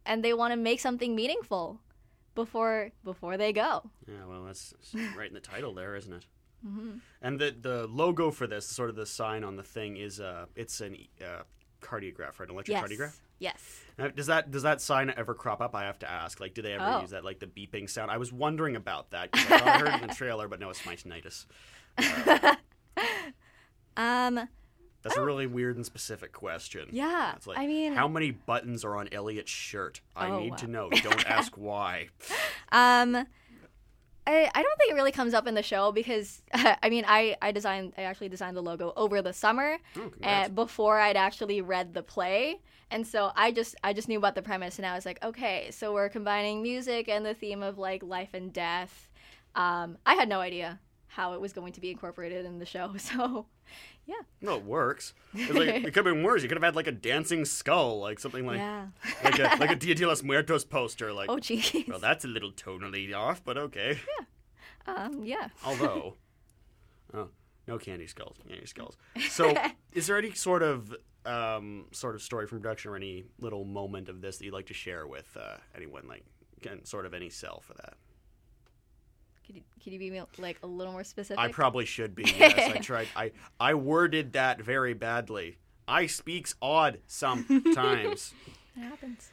and 0.05 0.23
they 0.25 0.33
wanna 0.33 0.57
make 0.57 0.79
something 0.81 1.15
meaningful 1.15 1.79
before 2.33 2.91
before 3.03 3.37
they 3.37 3.53
go. 3.53 3.71
Yeah, 4.07 4.25
well, 4.27 4.43
that's 4.43 4.73
right 5.17 5.27
in 5.27 5.33
the 5.33 5.39
title 5.55 5.73
there, 5.73 5.95
isn't 5.95 6.13
it? 6.13 6.25
Mhm. 6.67 6.99
And 7.21 7.39
the 7.39 7.55
the 7.69 7.87
logo 7.87 8.31
for 8.31 8.47
this, 8.47 8.65
sort 8.65 8.89
of 8.89 8.95
the 8.95 9.05
sign 9.05 9.43
on 9.43 9.55
the 9.55 9.63
thing, 9.75 9.97
is 9.97 10.19
uh, 10.19 10.45
it's 10.55 10.81
an 10.81 10.97
uh, 11.21 11.43
cardiograph, 11.81 12.39
right? 12.39 12.49
An 12.49 12.55
electric 12.55 12.75
Yes. 12.77 12.83
cardiograph. 12.83 13.15
Yes. 13.37 13.81
Now, 13.99 14.07
does 14.07 14.27
that 14.27 14.49
does 14.49 14.63
that 14.63 14.81
sign 14.81 15.13
ever 15.15 15.33
crop 15.35 15.61
up? 15.61 15.75
I 15.75 15.83
have 15.83 15.99
to 15.99 16.09
ask. 16.09 16.39
Like, 16.39 16.53
do 16.55 16.61
they 16.61 16.73
ever 16.73 16.85
Oh. 16.87 17.01
use 17.01 17.11
that 17.11 17.23
like 17.23 17.39
the 17.39 17.47
beeping 17.47 17.87
sound? 17.89 18.09
I 18.09 18.17
was 18.17 18.31
wondering 18.33 18.75
about 18.75 19.11
that. 19.11 19.29
I, 19.33 19.43
thought 19.43 19.67
I 19.67 19.77
heard 19.79 20.01
in 20.01 20.07
the 20.07 20.13
trailer, 20.15 20.47
but 20.47 20.59
no, 20.59 20.69
it's 20.71 20.85
my 20.85 20.95
tinnitus. 20.95 21.45
Um. 23.97 24.49
That's 25.05 25.17
a 25.17 25.23
really 25.23 25.47
weird 25.47 25.77
and 25.77 25.85
specific 25.85 26.33
question. 26.33 26.89
Yeah, 26.91 27.33
It's 27.35 27.47
like, 27.47 27.57
I 27.57 27.67
mean- 27.67 27.93
how 27.93 28.07
many 28.09 28.31
buttons 28.31 28.83
are 28.83 28.97
on 28.97 29.07
Elliot's 29.11 29.49
shirt? 29.51 30.01
I 30.15 30.27
Oh, 30.29 30.39
need 30.39 30.57
to 30.57 30.67
know. 30.67 30.89
Don't 31.03 31.29
ask 31.29 31.53
why. 31.55 32.09
Um, 32.71 33.15
I, 34.27 34.49
I 34.55 34.63
don't 34.63 34.77
think 34.79 34.91
it 34.91 34.95
really 34.95 35.11
comes 35.11 35.35
up 35.35 35.45
in 35.45 35.53
the 35.53 35.61
show 35.61 35.91
because 35.91 36.41
I 36.53 36.89
mean 36.89 37.05
I, 37.07 37.37
I 37.43 37.51
designed 37.51 37.93
I 37.97 38.01
actually 38.01 38.29
designed 38.29 38.57
the 38.57 38.63
logo 38.63 38.91
over 38.95 39.21
the 39.21 39.33
summer 39.33 39.77
Oh, 39.95 40.09
congrats. 40.09 40.49
uh, 40.49 40.51
before 40.51 40.99
I'd 40.99 41.15
actually 41.15 41.61
read 41.61 41.93
the 41.93 42.01
play 42.01 42.59
and 42.89 43.05
so 43.05 43.31
I 43.35 43.51
just 43.51 43.75
I 43.83 43.93
just 43.93 44.07
knew 44.09 44.17
about 44.17 44.33
the 44.33 44.41
premise 44.41 44.79
and 44.79 44.85
I 44.87 44.95
was 44.95 45.05
like 45.05 45.23
okay 45.23 45.69
so 45.69 45.93
we're 45.93 46.09
combining 46.09 46.63
music 46.63 47.07
and 47.07 47.23
the 47.23 47.35
theme 47.35 47.61
of 47.61 47.77
like 47.77 48.01
life 48.01 48.33
and 48.33 48.51
death 48.51 49.11
um, 49.53 49.99
I 50.07 50.15
had 50.15 50.27
no 50.27 50.39
idea 50.39 50.79
how 51.05 51.33
it 51.33 51.39
was 51.39 51.53
going 51.53 51.73
to 51.73 51.79
be 51.79 51.91
incorporated 51.91 52.45
in 52.47 52.57
the 52.57 52.65
show 52.65 52.95
so 52.97 53.45
yeah 54.07 54.21
No, 54.41 54.55
it 54.55 54.63
works. 54.63 55.13
It's 55.33 55.51
like, 55.53 55.67
it 55.69 55.83
could 55.93 56.05
have 56.05 56.15
been 56.15 56.23
worse. 56.23 56.41
You 56.43 56.47
could 56.49 56.57
have 56.57 56.63
had 56.63 56.75
like 56.75 56.87
a 56.87 56.91
dancing 56.91 57.43
skull, 57.45 57.99
like 57.99 58.19
something 58.19 58.45
like 58.45 58.57
Yeah. 58.57 58.87
like 59.23 59.39
a 59.39 59.57
like 59.59 59.71
a 59.71 59.75
Dia 59.75 59.95
de 59.95 60.05
los 60.07 60.23
Muertos 60.23 60.63
poster. 60.63 61.11
Like, 61.13 61.29
Oh, 61.29 61.37
jeez. 61.37 61.87
Well, 61.87 61.99
that's 61.99 62.23
a 62.25 62.27
little 62.27 62.51
tonally 62.51 63.13
off, 63.15 63.43
but 63.43 63.57
okay. 63.57 63.99
Yeah. 64.87 64.95
Um, 64.95 65.23
yeah 65.25 65.47
Although, 65.65 66.15
oh, 67.13 67.29
no 67.67 67.77
candy 67.79 68.05
skulls, 68.07 68.37
candy 68.47 68.67
skulls. 68.67 68.97
So, 69.29 69.53
is 69.93 70.05
there 70.07 70.17
any 70.17 70.31
sort 70.33 70.61
of 70.61 70.95
um, 71.25 71.85
sort 71.91 72.13
of 72.13 72.21
story 72.21 72.45
from 72.45 72.59
production 72.61 72.91
or 72.91 72.95
any 72.95 73.25
little 73.39 73.65
moment 73.65 74.09
of 74.09 74.21
this 74.21 74.37
that 74.37 74.45
you'd 74.45 74.53
like 74.53 74.67
to 74.67 74.75
share 74.75 75.07
with 75.07 75.35
uh, 75.35 75.57
anyone, 75.75 76.07
like 76.07 76.23
can, 76.61 76.85
sort 76.85 77.05
of 77.07 77.13
any 77.15 77.29
sell 77.31 77.61
for 77.61 77.73
that? 77.73 77.95
Could 79.45 79.55
you, 79.55 79.61
could 79.83 79.93
you 79.93 79.99
be 79.99 80.21
like 80.39 80.57
a 80.63 80.67
little 80.67 80.93
more 80.93 81.03
specific 81.03 81.39
I 81.39 81.49
probably 81.49 81.85
should 81.85 82.15
be. 82.15 82.23
Yes, 82.37 82.71
I 82.75 82.77
tried. 82.79 83.07
I 83.15 83.31
I 83.59 83.73
worded 83.75 84.33
that 84.33 84.61
very 84.61 84.93
badly. 84.93 85.57
I 85.87 86.07
speaks 86.07 86.55
odd 86.61 86.99
sometimes. 87.07 88.33
it 88.75 88.81
happens 88.81 89.29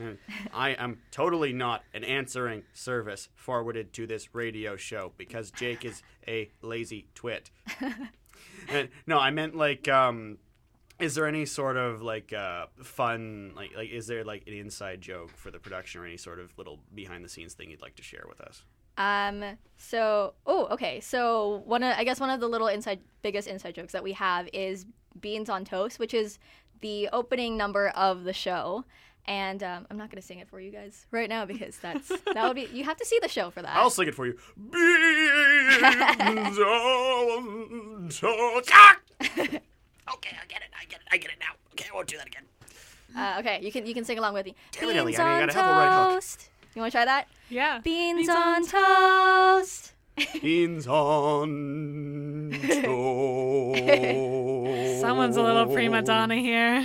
I 0.53 0.71
am 0.71 0.99
totally 1.11 1.53
not 1.53 1.83
an 1.95 2.05
answering 2.05 2.63
service 2.75 3.29
forwarded 3.35 3.93
to 3.95 4.07
this 4.07 4.35
radio 4.35 4.77
show 4.77 5.13
because 5.17 5.51
Jake 5.51 5.85
is 5.85 6.03
a 6.29 6.51
lazy 6.61 7.07
twit. 7.15 7.51
and, 8.69 8.89
no, 9.07 9.19
I 9.19 9.31
meant 9.31 9.57
like, 9.57 9.89
um, 9.89 10.39
is 11.01 11.15
there 11.15 11.27
any 11.27 11.47
sort 11.47 11.77
of 11.77 12.03
like 12.03 12.33
uh, 12.33 12.67
fun, 12.83 13.53
like, 13.57 13.75
like, 13.75 13.91
is 13.91 14.07
there 14.07 14.25
like 14.25 14.47
an 14.47 14.53
inside 14.53 15.01
joke 15.01 15.31
for 15.37 15.51
the 15.51 15.59
production 15.59 16.03
or 16.03 16.07
any 16.07 16.19
sort 16.19 16.39
of 16.39 16.57
little 16.59 16.81
behind 16.95 17.25
the 17.25 17.29
scenes 17.29 17.55
thing 17.55 17.71
you'd 17.71 17.83
like 17.83 17.97
to 17.97 18.03
share 18.03 18.25
with 18.29 18.41
us? 18.41 18.65
Um. 18.97 19.59
So, 19.79 20.35
oh, 20.47 20.67
okay. 20.67 21.01
So 21.01 21.63
one, 21.67 21.83
of, 21.83 21.99
I 21.99 22.05
guess 22.05 22.21
one 22.21 22.31
of 22.31 22.39
the 22.39 22.49
little 22.49 22.69
inside, 22.69 23.01
biggest 23.23 23.49
inside 23.49 23.75
jokes 23.75 23.93
that 23.93 24.05
we 24.05 24.13
have 24.13 24.49
is 24.53 24.87
beans 25.21 25.51
on 25.51 25.65
toast, 25.65 25.99
which 25.99 26.15
is 26.15 26.39
the 26.83 27.09
opening 27.13 27.57
number 27.57 27.89
of 27.89 28.23
the 28.25 28.33
show. 28.33 28.85
And 29.27 29.63
um, 29.63 29.87
I'm 29.91 29.97
not 29.97 30.11
gonna 30.11 30.23
sing 30.23 30.41
it 30.41 30.49
for 30.49 30.61
you 30.61 30.73
guys 30.73 31.07
right 31.13 31.29
now 31.29 31.47
because 31.47 31.79
that's 31.79 32.09
that 32.35 32.45
would 32.45 32.57
be 32.57 32.69
you 32.73 32.85
have 32.85 32.97
to 32.97 33.07
see 33.07 33.19
the 33.23 33.29
show 33.29 33.51
for 33.51 33.63
that. 33.63 33.77
I'll 33.77 33.91
sing 33.91 34.09
it 34.09 34.15
for 34.15 34.27
you. 34.27 34.37
Beans 34.57 34.73
on 36.59 38.09
toast. 38.11 38.71
Ah! 38.73 38.99
okay, 39.21 39.41
I 39.41 40.47
get 40.49 40.63
it. 40.63 40.71
I 40.81 40.85
get 40.89 41.01
it. 41.01 41.07
I 41.13 41.17
get 41.19 41.31
it 41.31 41.37
now. 41.41 41.53
Okay, 41.73 41.87
I 41.91 41.95
won't 41.95 42.09
do 42.09 42.17
that 42.19 42.27
again. 42.27 42.43
Uh, 43.17 43.37
okay, 43.41 43.61
you 43.63 43.71
can 43.71 43.87
you 43.87 43.95
can 43.95 44.05
sing 44.05 44.19
along 44.19 44.35
with 44.35 44.47
me. 44.47 44.57
Damn 44.73 44.91
it, 44.91 44.97
Ellie, 44.97 45.13
Beans 45.13 45.21
I 45.21 45.25
mean, 45.25 45.37
you 45.37 45.43
on 45.43 45.49
gotta 45.49 45.61
have 45.61 45.71
a 45.71 45.79
right 45.79 46.05
hook. 46.05 46.15
toast. 46.15 46.49
You 46.75 46.81
want 46.81 46.93
to 46.93 46.97
try 46.97 47.05
that? 47.05 47.29
Yeah. 47.51 47.81
Beans, 47.81 48.29
on 48.31 48.67
toast. 48.67 49.93
Beans 50.41 50.87
on 50.87 52.51
toast. 52.81 54.43
Someone's 55.01 55.37
a 55.37 55.43
little 55.43 55.67
prima 55.67 56.01
donna 56.01 56.37
here. 56.37 56.83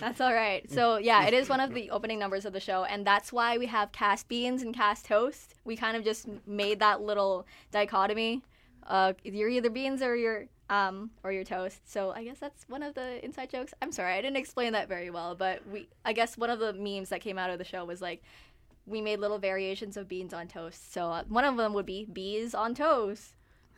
That's 0.00 0.20
all 0.20 0.34
right. 0.34 0.68
So 0.70 0.96
yeah, 0.96 1.26
it 1.26 1.34
is 1.34 1.48
one 1.48 1.60
of 1.60 1.74
the 1.74 1.90
opening 1.90 2.18
numbers 2.18 2.44
of 2.44 2.52
the 2.52 2.60
show, 2.60 2.84
and 2.84 3.06
that's 3.06 3.32
why 3.32 3.56
we 3.58 3.66
have 3.66 3.92
cast 3.92 4.26
beans 4.28 4.62
and 4.62 4.74
cast 4.74 5.04
toast. 5.04 5.54
We 5.64 5.76
kind 5.76 5.96
of 5.96 6.02
just 6.02 6.26
made 6.46 6.80
that 6.80 7.00
little 7.02 7.46
dichotomy. 7.70 8.42
Uh, 8.86 9.12
you're 9.22 9.48
either 9.48 9.70
beans 9.70 10.02
or 10.02 10.16
you're 10.16 10.46
um 10.70 11.10
or 11.22 11.32
your 11.32 11.44
toast. 11.44 11.80
So 11.88 12.12
I 12.12 12.24
guess 12.24 12.38
that's 12.38 12.64
one 12.68 12.82
of 12.82 12.94
the 12.94 13.24
inside 13.24 13.50
jokes. 13.50 13.74
I'm 13.82 13.92
sorry, 13.92 14.14
I 14.14 14.20
didn't 14.22 14.38
explain 14.38 14.72
that 14.72 14.88
very 14.88 15.10
well, 15.10 15.34
but 15.34 15.60
we 15.70 15.88
I 16.04 16.12
guess 16.12 16.38
one 16.38 16.50
of 16.50 16.58
the 16.58 16.72
memes 16.72 17.10
that 17.10 17.20
came 17.20 17.38
out 17.38 17.50
of 17.50 17.58
the 17.58 17.64
show 17.64 17.84
was 17.84 18.00
like 18.00 18.22
we 18.90 19.00
made 19.00 19.20
little 19.20 19.38
variations 19.38 19.96
of 19.96 20.08
beans 20.08 20.34
on 20.34 20.48
toast. 20.48 20.92
So 20.92 21.06
uh, 21.10 21.22
one 21.28 21.44
of 21.44 21.56
them 21.56 21.72
would 21.74 21.86
be 21.86 22.06
bees 22.12 22.54
on 22.54 22.74
toast. 22.74 23.34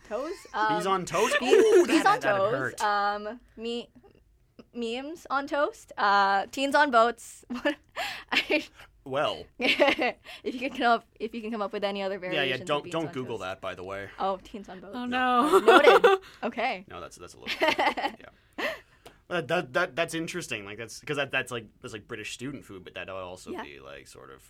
Toast? 0.08 0.34
Um, 0.54 0.76
Bees 0.78 0.86
on 0.86 1.04
toast? 1.06 1.36
Bees, 1.40 1.52
Ooh, 1.54 1.86
bees 1.86 2.02
that- 2.02 2.14
on 2.14 2.20
that'd 2.20 2.78
toast. 2.78 2.82
Um, 2.82 3.40
me, 3.56 3.88
memes 4.74 5.26
on 5.30 5.46
toast. 5.46 5.92
Uh, 5.96 6.46
teens 6.50 6.74
on 6.74 6.90
boats. 6.90 7.44
I- 8.32 8.64
Well, 9.04 9.44
if 9.58 10.18
you 10.44 10.58
can 10.60 10.70
come 10.70 10.92
up, 10.92 11.04
if 11.18 11.34
you 11.34 11.40
can 11.40 11.50
come 11.50 11.60
up 11.62 11.72
with 11.72 11.82
any 11.84 12.02
other 12.02 12.18
variations. 12.20 12.50
yeah. 12.50 12.56
yeah. 12.58 12.64
Don't 12.64 12.90
don't 12.90 13.12
Google 13.12 13.38
toast. 13.38 13.48
that, 13.48 13.60
by 13.60 13.74
the 13.74 13.82
way. 13.82 14.06
Oh, 14.18 14.38
teens 14.44 14.68
on 14.68 14.78
boats. 14.80 14.92
Oh 14.94 15.06
no. 15.06 15.58
Noted. 15.58 16.18
Okay. 16.44 16.84
No, 16.88 17.00
that's 17.00 17.16
that's 17.16 17.34
a 17.34 17.38
little. 17.40 17.56
yeah. 17.60 18.68
That, 19.28 19.48
that, 19.48 19.72
that 19.72 19.96
that's 19.96 20.14
interesting. 20.14 20.64
Like 20.64 20.78
that's 20.78 21.00
because 21.00 21.16
that, 21.16 21.32
that's 21.32 21.50
like 21.50 21.66
that's 21.80 21.92
like 21.94 22.06
British 22.06 22.32
student 22.32 22.64
food, 22.64 22.84
but 22.84 22.94
that 22.94 23.06
would 23.08 23.14
also 23.16 23.50
Yeah. 23.50 23.62
be 23.64 23.80
like 23.80 24.06
sort 24.06 24.30
of. 24.30 24.42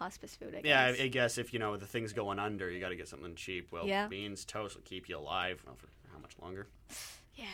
Hospice 0.00 0.34
food. 0.34 0.54
I 0.56 0.62
guess. 0.62 0.64
Yeah, 0.64 0.80
I, 1.02 1.04
I 1.04 1.08
guess 1.08 1.36
if 1.38 1.52
you 1.52 1.58
know 1.58 1.76
the 1.76 1.86
thing's 1.86 2.12
going 2.12 2.38
under, 2.38 2.70
you 2.70 2.80
got 2.80 2.88
to 2.88 2.96
get 2.96 3.06
something 3.08 3.34
cheap. 3.34 3.70
Well, 3.70 3.86
Yeah. 3.86 4.08
beans 4.08 4.44
toast 4.44 4.74
will 4.76 4.82
keep 4.82 5.08
you 5.08 5.18
alive. 5.18 5.62
Well, 5.66 5.74
for 5.76 5.88
how 6.12 6.18
much 6.18 6.32
longer? 6.40 6.66
Yeah. 7.36 7.46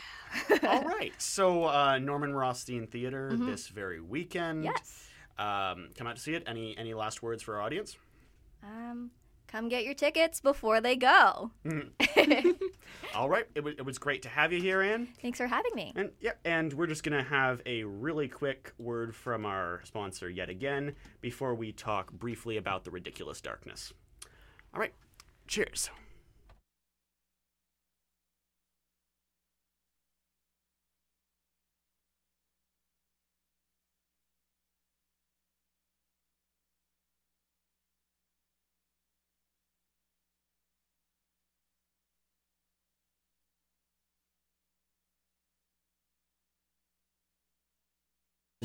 All 0.69 0.83
right. 0.83 1.13
So 1.17 1.65
uh, 1.65 1.97
Norman 1.99 2.33
Rothstein 2.33 2.87
Theater 2.87 3.31
Mhm. 3.33 3.45
this 3.47 3.67
very 3.67 3.99
weekend. 4.01 4.63
Yes. 4.63 5.09
Um, 5.37 5.89
come 5.95 6.07
out 6.07 6.15
to 6.15 6.21
see 6.21 6.33
it. 6.33 6.43
Any 6.47 6.75
any 6.77 6.93
last 6.93 7.21
words 7.21 7.43
for 7.43 7.55
our 7.55 7.61
audience? 7.61 7.97
Um, 8.63 9.11
come 9.47 9.69
get 9.69 9.83
your 9.83 9.93
tickets 9.93 10.41
before 10.41 10.81
they 10.81 10.95
go. 10.95 11.51
Mm. 11.65 12.55
All 13.15 13.29
right. 13.29 13.47
It 13.55 13.63
was, 13.63 13.75
it 13.77 13.85
was 13.85 13.97
great 13.97 14.21
to 14.23 14.29
have 14.29 14.53
you 14.53 14.61
here, 14.61 14.81
Anne. 14.81 15.07
Thanks 15.21 15.37
for 15.37 15.47
having 15.47 15.71
me. 15.73 15.93
And 15.95 16.11
yeah, 16.19 16.33
and 16.45 16.71
we're 16.73 16.87
just 16.87 17.03
gonna 17.03 17.23
have 17.23 17.61
a 17.65 17.83
really 17.83 18.27
quick 18.27 18.73
word 18.77 19.15
from 19.15 19.45
our 19.45 19.81
sponsor 19.85 20.29
yet 20.29 20.49
again 20.49 20.95
before 21.21 21.55
we 21.55 21.71
talk 21.71 22.11
briefly 22.11 22.57
about 22.57 22.83
the 22.83 22.91
ridiculous 22.91 23.41
darkness. 23.41 23.93
All 24.73 24.79
right. 24.79 24.93
Cheers. 25.47 25.89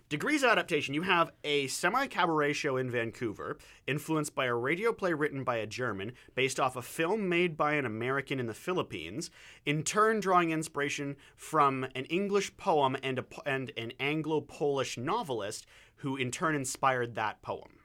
Degrees 0.09 0.43
of 0.43 0.51
adaptation. 0.51 0.93
You 0.93 1.01
have 1.01 1.32
a 1.43 1.65
semi 1.65 2.05
cabaret 2.05 2.53
show 2.53 2.78
in 2.78 2.91
Vancouver, 2.91 3.57
influenced 3.88 4.36
by 4.36 4.45
a 4.45 4.53
radio 4.53 4.93
play 4.93 5.13
written 5.13 5.43
by 5.43 5.55
a 5.55 5.65
German, 5.65 6.11
based 6.36 6.59
off 6.59 6.76
a 6.76 6.84
film 6.84 7.28
made 7.28 7.57
by 7.57 7.73
an 7.73 7.86
American 7.88 8.39
in 8.39 8.45
the 8.45 8.53
Philippines, 8.53 9.32
in 9.65 9.82
turn 9.82 10.19
drawing 10.19 10.51
inspiration 10.51 11.15
from 11.36 11.86
an 11.95 12.05
English 12.05 12.55
poem 12.57 12.95
and, 13.01 13.17
a, 13.17 13.26
and 13.47 13.71
an 13.76 13.93
Anglo 13.99 14.39
Polish 14.39 14.99
novelist 14.99 15.65
who 15.95 16.15
in 16.15 16.30
turn 16.30 16.53
inspired 16.53 17.15
that 17.15 17.41
poem. 17.41 17.80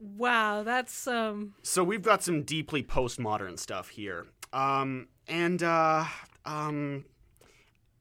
Wow, 0.00 0.62
that's 0.62 1.06
um 1.06 1.54
So 1.62 1.82
we've 1.82 2.02
got 2.02 2.22
some 2.22 2.42
deeply 2.42 2.82
postmodern 2.82 3.58
stuff 3.58 3.88
here. 3.88 4.26
Um, 4.52 5.08
and 5.26 5.62
uh, 5.62 6.04
um, 6.44 7.04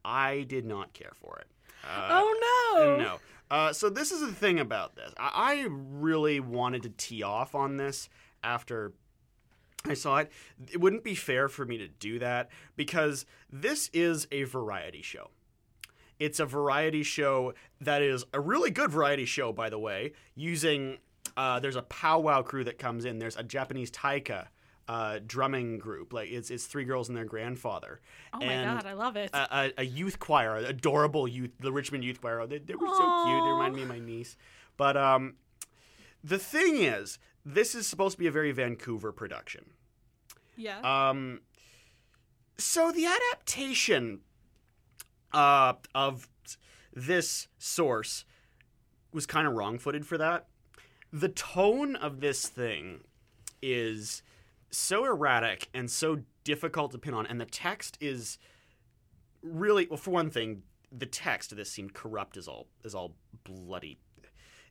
I 0.06 0.44
did 0.48 0.66
not 0.66 0.94
care 0.94 1.12
for 1.16 1.40
it. 1.40 1.48
Uh, 1.84 2.08
Oh 2.10 2.74
no. 2.76 2.98
No. 2.98 3.20
Uh, 3.50 3.74
so 3.74 3.90
this 3.90 4.12
is 4.12 4.22
the 4.22 4.34
thing 4.34 4.60
about 4.60 4.96
this. 4.96 5.12
I, 5.18 5.32
I 5.34 5.68
really 5.70 6.40
wanted 6.40 6.84
to 6.84 6.90
tee 6.90 7.24
off 7.24 7.56
on 7.56 7.78
this 7.78 8.10
after 8.44 8.94
I 9.86 9.94
saw 9.94 10.18
it. 10.18 10.32
It 10.72 10.80
wouldn't 10.82 11.04
be 11.04 11.16
fair 11.16 11.48
for 11.48 11.66
me 11.66 11.78
to 11.78 11.88
do 11.88 12.20
that 12.20 12.50
because 12.76 13.26
this 13.52 13.90
is 13.94 14.28
a 14.32 14.44
variety 14.44 15.02
show. 15.02 15.30
It's 16.20 16.40
a 16.40 16.46
variety 16.46 17.04
show 17.04 17.54
that 17.80 18.02
is 18.02 18.26
a 18.34 18.40
really 18.40 18.72
good 18.72 18.92
variety 18.92 19.26
show, 19.26 19.52
by 19.54 19.70
the 19.70 19.80
way, 19.80 20.14
using. 20.36 20.98
Uh, 21.38 21.60
there's 21.60 21.76
a 21.76 21.84
powwow 21.84 22.42
crew 22.42 22.64
that 22.66 22.80
comes 22.80 23.06
in. 23.06 23.20
There's 23.20 23.38
a 23.38 23.44
Japanese 23.44 23.92
taiko 23.92 24.46
uh, 24.88 25.20
drumming 25.26 25.78
group. 25.78 26.12
Like 26.14 26.30
it's, 26.30 26.50
it's 26.50 26.66
three 26.66 26.84
girls 26.84 27.10
and 27.10 27.18
their 27.18 27.26
grandfather. 27.26 28.02
Oh 28.34 28.40
my 28.40 28.64
god, 28.64 28.86
I 28.86 28.94
love 28.94 29.16
it. 29.18 29.30
a, 29.34 29.48
a, 29.52 29.72
a 29.80 29.84
youth 29.86 30.18
choir, 30.20 30.56
adorable 30.56 31.28
youth, 31.28 31.52
the 31.60 31.72
Richmond 31.72 32.04
Youth 32.04 32.22
Choir. 32.22 32.48
They, 32.48 32.58
they 32.58 32.74
were 32.76 32.88
so 32.88 33.24
cute. 33.26 33.44
They 33.44 33.52
remind 33.52 33.76
me 33.76 33.84
of 33.84 33.88
my 33.90 34.00
niece. 34.00 34.36
But 34.78 34.98
um, 34.98 35.36
the 36.24 36.40
thing 36.40 36.78
is, 36.78 37.20
this 37.46 37.76
is 37.76 37.86
supposed 37.88 38.14
to 38.14 38.20
be 38.20 38.28
a 38.28 38.32
very 38.32 38.52
Vancouver 38.52 39.12
production. 39.12 39.66
yeah. 40.56 40.80
Um, 40.82 41.42
so 42.58 42.92
the 42.92 43.06
adaptation 43.06 44.22
uh, 45.32 45.74
of 45.94 46.28
this 46.94 47.48
source 47.60 48.26
was 49.14 49.28
kind 49.28 49.46
of 49.48 49.54
wrong-footed 49.54 50.06
for 50.08 50.18
that. 50.18 50.48
The 51.18 51.30
tone 51.30 51.96
of 51.96 52.20
this 52.20 52.48
thing 52.48 53.00
is 53.60 54.22
so 54.70 55.04
erratic 55.06 55.68
and 55.74 55.90
so 55.90 56.20
difficult 56.44 56.92
to 56.92 57.00
pin 57.00 57.16
on, 57.16 57.26
and 57.26 57.42
the 57.42 57.46
text 57.46 57.98
is 58.00 58.38
really 59.42 59.88
well. 59.90 59.98
For 59.98 60.12
one 60.12 60.30
thing, 60.30 60.62
the 60.92 61.08
text 61.08 61.52
of 61.52 61.58
this 61.58 61.72
seemed 61.72 61.96
corrupt 61.96 62.38
as 62.38 62.48
all 62.48 62.68
as 62.86 62.94
all 62.94 63.16
bloody. 63.44 63.98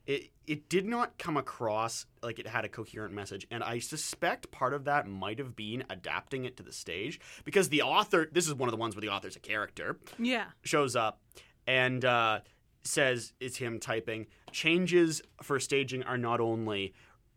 It 0.05 0.29
it 0.45 0.69
did 0.69 0.85
not 0.85 1.17
come 1.17 1.35
across 1.35 2.05
like 2.23 2.39
it 2.39 2.47
had 2.47 2.63
a 2.63 2.69
coherent 2.69 3.13
message, 3.13 3.45
and 3.51 3.61
I 3.61 3.79
suspect 3.79 4.49
part 4.49 4.73
of 4.73 4.85
that 4.85 5.05
might 5.05 5.39
have 5.39 5.53
been 5.53 5.83
adapting 5.89 6.45
it 6.45 6.55
to 6.57 6.63
the 6.63 6.71
stage 6.71 7.19
because 7.43 7.67
the 7.67 7.81
author. 7.81 8.29
This 8.31 8.47
is 8.47 8.53
one 8.53 8.69
of 8.69 8.71
the 8.71 8.77
ones 8.77 8.95
where 8.95 9.01
the 9.01 9.09
author's 9.09 9.35
a 9.35 9.41
character 9.41 9.99
yeah. 10.17 10.45
shows 10.61 10.95
up 10.95 11.19
and 11.67 12.05
uh, 12.05 12.39
says 12.83 13.33
it's 13.41 13.57
him 13.57 13.81
typing. 13.81 14.27
Changes 14.51 15.21
for 15.41 15.59
staging 15.59 16.03
are 16.03 16.17
not 16.17 16.39
only 16.39 16.93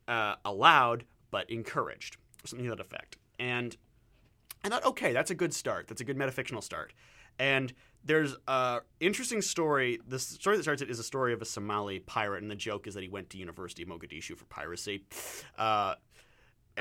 uh, 0.08 0.36
allowed 0.44 1.04
but 1.30 1.48
encouraged, 1.50 2.16
something 2.44 2.64
to 2.64 2.70
that 2.70 2.80
effect. 2.80 3.16
And 3.38 3.76
I 4.64 4.68
thought, 4.68 4.84
okay, 4.84 5.12
that's 5.12 5.30
a 5.30 5.34
good 5.34 5.54
start. 5.54 5.88
That's 5.88 6.00
a 6.00 6.04
good 6.04 6.18
metafictional 6.18 6.62
start. 6.62 6.92
And 7.38 7.72
there's 8.04 8.36
a 8.48 8.80
interesting 8.98 9.42
story. 9.42 10.00
The 10.06 10.18
story 10.18 10.56
that 10.56 10.62
starts 10.62 10.82
it 10.82 10.90
is 10.90 10.98
a 10.98 11.04
story 11.04 11.32
of 11.32 11.42
a 11.42 11.44
Somali 11.44 12.00
pirate, 12.00 12.42
and 12.42 12.50
the 12.50 12.56
joke 12.56 12.86
is 12.86 12.94
that 12.94 13.02
he 13.02 13.08
went 13.08 13.30
to 13.30 13.38
University 13.38 13.82
of 13.82 13.88
Mogadishu 13.88 14.36
for 14.36 14.44
piracy. 14.46 15.04
Uh, 15.56 15.94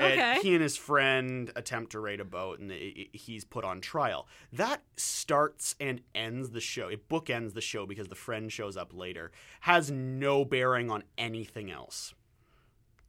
and 0.00 0.12
Okay. 0.12 0.38
he 0.42 0.54
and 0.54 0.62
his 0.62 0.76
friend 0.76 1.50
attempt 1.56 1.92
to 1.92 2.00
raid 2.00 2.20
a 2.20 2.24
boat, 2.24 2.58
and 2.58 2.70
he's 2.72 3.44
put 3.44 3.64
on 3.64 3.80
trial. 3.80 4.26
That 4.52 4.82
starts 4.96 5.74
and 5.78 6.00
ends 6.14 6.50
the 6.50 6.60
show. 6.60 6.88
It 6.88 7.08
bookends 7.08 7.54
the 7.54 7.60
show 7.60 7.86
because 7.86 8.08
the 8.08 8.14
friend 8.14 8.50
shows 8.52 8.76
up 8.76 8.92
later. 8.94 9.30
Has 9.60 9.90
no 9.90 10.44
bearing 10.44 10.90
on 10.90 11.04
anything 11.18 11.70
else. 11.70 12.14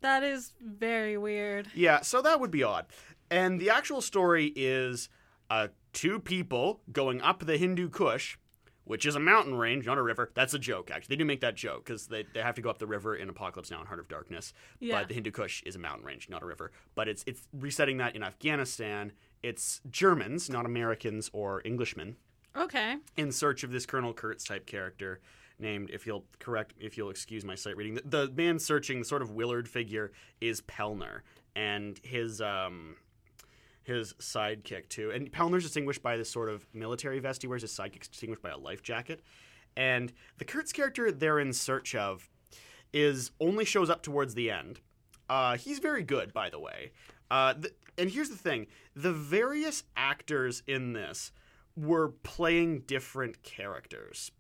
That 0.02 0.24
is 0.24 0.54
very 0.60 1.18
weird. 1.18 1.68
Yeah, 1.76 2.02
so 2.02 2.22
that 2.24 2.40
would 2.40 2.52
be 2.52 2.64
odd. 2.64 2.88
And 3.30 3.60
the 3.60 3.70
actual 3.70 4.02
story 4.02 4.52
is 4.56 5.10
uh, 5.50 5.68
two 5.94 6.20
people 6.20 6.82
going 6.92 7.22
up 7.22 7.46
the 7.46 7.58
Hindu 7.58 7.90
Kush, 7.90 8.38
which 8.86 9.06
is 9.06 9.16
a 9.16 9.20
mountain 9.20 9.56
range, 9.56 9.86
not 9.86 9.98
a 9.98 10.02
river. 10.02 10.32
That's 10.34 10.54
a 10.54 10.60
joke, 10.60 10.90
actually. 10.92 11.16
They 11.16 11.20
do 11.20 11.26
make 11.26 11.42
that 11.42 11.56
joke 11.56 11.86
because 11.86 12.08
they, 12.08 12.24
they 12.34 12.42
have 12.42 12.56
to 12.56 12.62
go 12.62 12.70
up 12.70 12.80
the 12.80 12.88
river 12.88 13.16
in 13.16 13.30
Apocalypse 13.30 13.70
Now 13.72 13.80
and 13.80 13.88
Heart 13.88 14.00
of 14.00 14.08
Darkness. 14.08 14.54
Yeah. 14.80 15.00
But 15.00 15.08
the 15.08 15.14
Hindu 15.14 15.32
Kush 15.32 15.62
is 15.64 15.76
a 15.76 15.80
mountain 15.80 16.06
range, 16.06 16.30
not 16.30 16.42
a 16.44 16.46
river. 16.46 16.72
But 16.96 17.08
it's 17.08 17.24
it's 17.28 17.48
resetting 17.54 17.98
that 17.98 18.16
in 18.16 18.24
Afghanistan. 18.24 19.12
It's 19.44 19.82
Germans, 19.90 20.50
not 20.50 20.66
Americans 20.66 21.30
or 21.34 21.62
Englishmen, 21.66 22.16
Okay. 22.56 22.98
in 23.18 23.32
search 23.32 23.64
of 23.64 23.72
this 23.72 23.86
Colonel 23.86 24.14
Kurtz 24.14 24.44
type 24.44 24.66
character 24.68 25.20
named. 25.58 25.90
If 25.92 26.06
you'll 26.06 26.26
correct, 26.40 26.74
if 26.80 26.98
you'll 26.98 27.10
excuse 27.10 27.44
my 27.44 27.56
sight 27.56 27.76
reading, 27.78 27.96
the, 27.96 28.02
the 28.28 28.32
man 28.36 28.60
searching, 28.60 29.00
the 29.00 29.06
sort 29.06 29.22
of 29.22 29.32
Willard 29.32 29.68
figure, 29.68 30.12
is 30.42 30.62
Pellner. 30.62 31.22
and 31.56 32.00
his 32.04 32.40
um, 32.42 32.96
his 33.84 34.14
sidekick 34.14 34.90
too. 34.90 35.12
And 35.12 35.32
Pellner's 35.32 35.64
distinguished 35.64 36.04
by 36.04 36.18
this 36.18 36.30
sort 36.30 36.50
of 36.50 36.66
military 36.74 37.20
vest 37.20 37.42
he 37.42 37.48
wears. 37.48 37.62
His 37.62 37.72
sidekick's 37.72 38.08
distinguished 38.08 38.42
by 38.42 38.50
a 38.50 38.58
life 38.58 38.84
jacket. 38.84 39.22
And 39.76 40.12
the 40.38 40.46
Kurtz 40.46 40.72
character 40.72 41.12
they're 41.12 41.40
in 41.40 41.54
search 41.54 41.96
of 41.96 42.30
is 42.94 43.32
only 43.40 43.66
shows 43.66 43.90
up 43.90 44.04
towards 44.04 44.36
the 44.36 44.52
end. 44.52 44.80
Uh, 45.30 45.56
he's 45.56 45.80
very 45.80 46.04
good, 46.04 46.34
by 46.34 46.50
the 46.50 46.60
way. 46.60 46.92
Uh, 47.30 47.54
th- 47.54 47.74
and 47.98 48.12
here's 48.12 48.30
the 48.30 48.36
thing: 48.36 48.68
the 48.96 49.14
various 49.14 49.84
actors 49.96 50.62
in 50.68 50.94
this 50.94 51.32
were 51.76 52.10
playing 52.10 52.82
different 52.82 53.42
characters. 53.44 54.32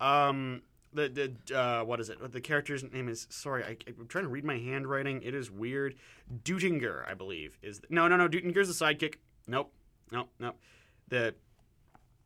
Um, 0.00 0.62
the 0.92 1.34
the 1.46 1.58
uh, 1.58 1.84
what 1.84 2.00
is 2.00 2.10
it? 2.10 2.32
The 2.32 2.40
character's 2.40 2.84
name 2.84 3.08
is 3.08 3.26
sorry. 3.30 3.64
I, 3.64 3.76
I'm 3.86 4.06
trying 4.06 4.24
to 4.24 4.30
read 4.30 4.44
my 4.44 4.58
handwriting. 4.58 5.22
It 5.22 5.34
is 5.34 5.50
weird. 5.50 5.94
Dutinger, 6.44 7.08
I 7.08 7.14
believe, 7.14 7.58
is 7.62 7.80
no 7.90 8.08
no 8.08 8.16
no. 8.16 8.28
Dutinger's 8.28 8.68
the 8.76 8.84
sidekick. 8.84 9.16
Nope, 9.46 9.72
nope, 10.10 10.28
nope. 10.38 10.56
The 11.08 11.34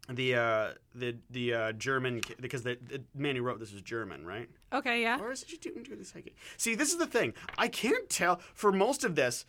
the 0.08 0.34
uh, 0.34 0.68
the 0.94 1.16
the 1.30 1.54
uh, 1.54 1.72
German 1.72 2.20
because 2.40 2.62
the, 2.62 2.78
the 2.88 3.02
man 3.14 3.36
who 3.36 3.42
wrote 3.42 3.58
this 3.58 3.72
is 3.72 3.82
German, 3.82 4.24
right? 4.26 4.48
Okay, 4.72 5.02
yeah. 5.02 5.18
Or 5.20 5.32
is 5.32 5.42
it 5.42 5.60
Dutinger 5.60 5.96
the 5.96 6.04
sidekick? 6.04 6.34
See, 6.56 6.74
this 6.74 6.92
is 6.92 6.98
the 6.98 7.06
thing. 7.06 7.34
I 7.58 7.68
can't 7.68 8.08
tell 8.08 8.40
for 8.54 8.72
most 8.72 9.04
of 9.04 9.14
this. 9.14 9.44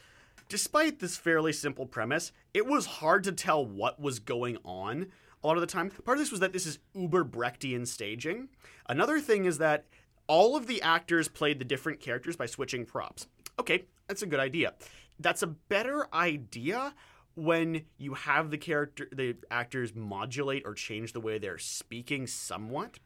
Despite 0.50 1.00
this 1.00 1.18
fairly 1.18 1.52
simple 1.52 1.86
premise, 1.86 2.32
it 2.54 2.66
was 2.66 2.86
hard 2.86 3.26
to 3.26 3.34
tell 3.34 3.66
what 3.66 4.00
was 4.00 4.20
going 4.20 4.58
on 4.64 5.08
a 5.44 5.48
lot 5.48 5.58
of 5.58 5.62
the 5.62 5.68
time. 5.68 5.90
Part 5.90 6.18
of 6.18 6.22
this 6.22 6.32
was 6.32 6.40
that 6.40 6.54
this 6.54 6.66
is 6.66 6.80
uber 6.94 7.24
Brechtian 7.24 7.88
staging. 7.88 8.50
Another 8.90 9.20
thing 9.20 9.46
is 9.46 9.58
that 9.60 9.86
all 10.28 10.56
of 10.56 10.68
the 10.68 10.82
actors 10.82 11.28
played 11.28 11.60
the 11.60 11.66
different 11.66 12.00
characters 12.00 12.36
by 12.36 12.46
switching 12.46 12.86
props. 12.86 13.28
Okay, 13.60 13.86
that's 14.08 14.22
a 14.22 14.28
good 14.28 14.40
idea. 14.40 14.74
That's 15.20 15.44
a 15.44 15.48
better 15.48 16.08
idea 16.14 16.94
when 17.36 17.84
you 17.98 18.16
have 18.16 18.50
the 18.50 18.58
character 18.58 19.08
the 19.12 19.36
actors 19.52 19.94
modulate 19.96 20.64
or 20.66 20.74
change 20.74 21.14
the 21.14 21.22
way 21.22 21.38
they're 21.38 21.60
speaking 21.60 22.26
somewhat. 22.28 23.00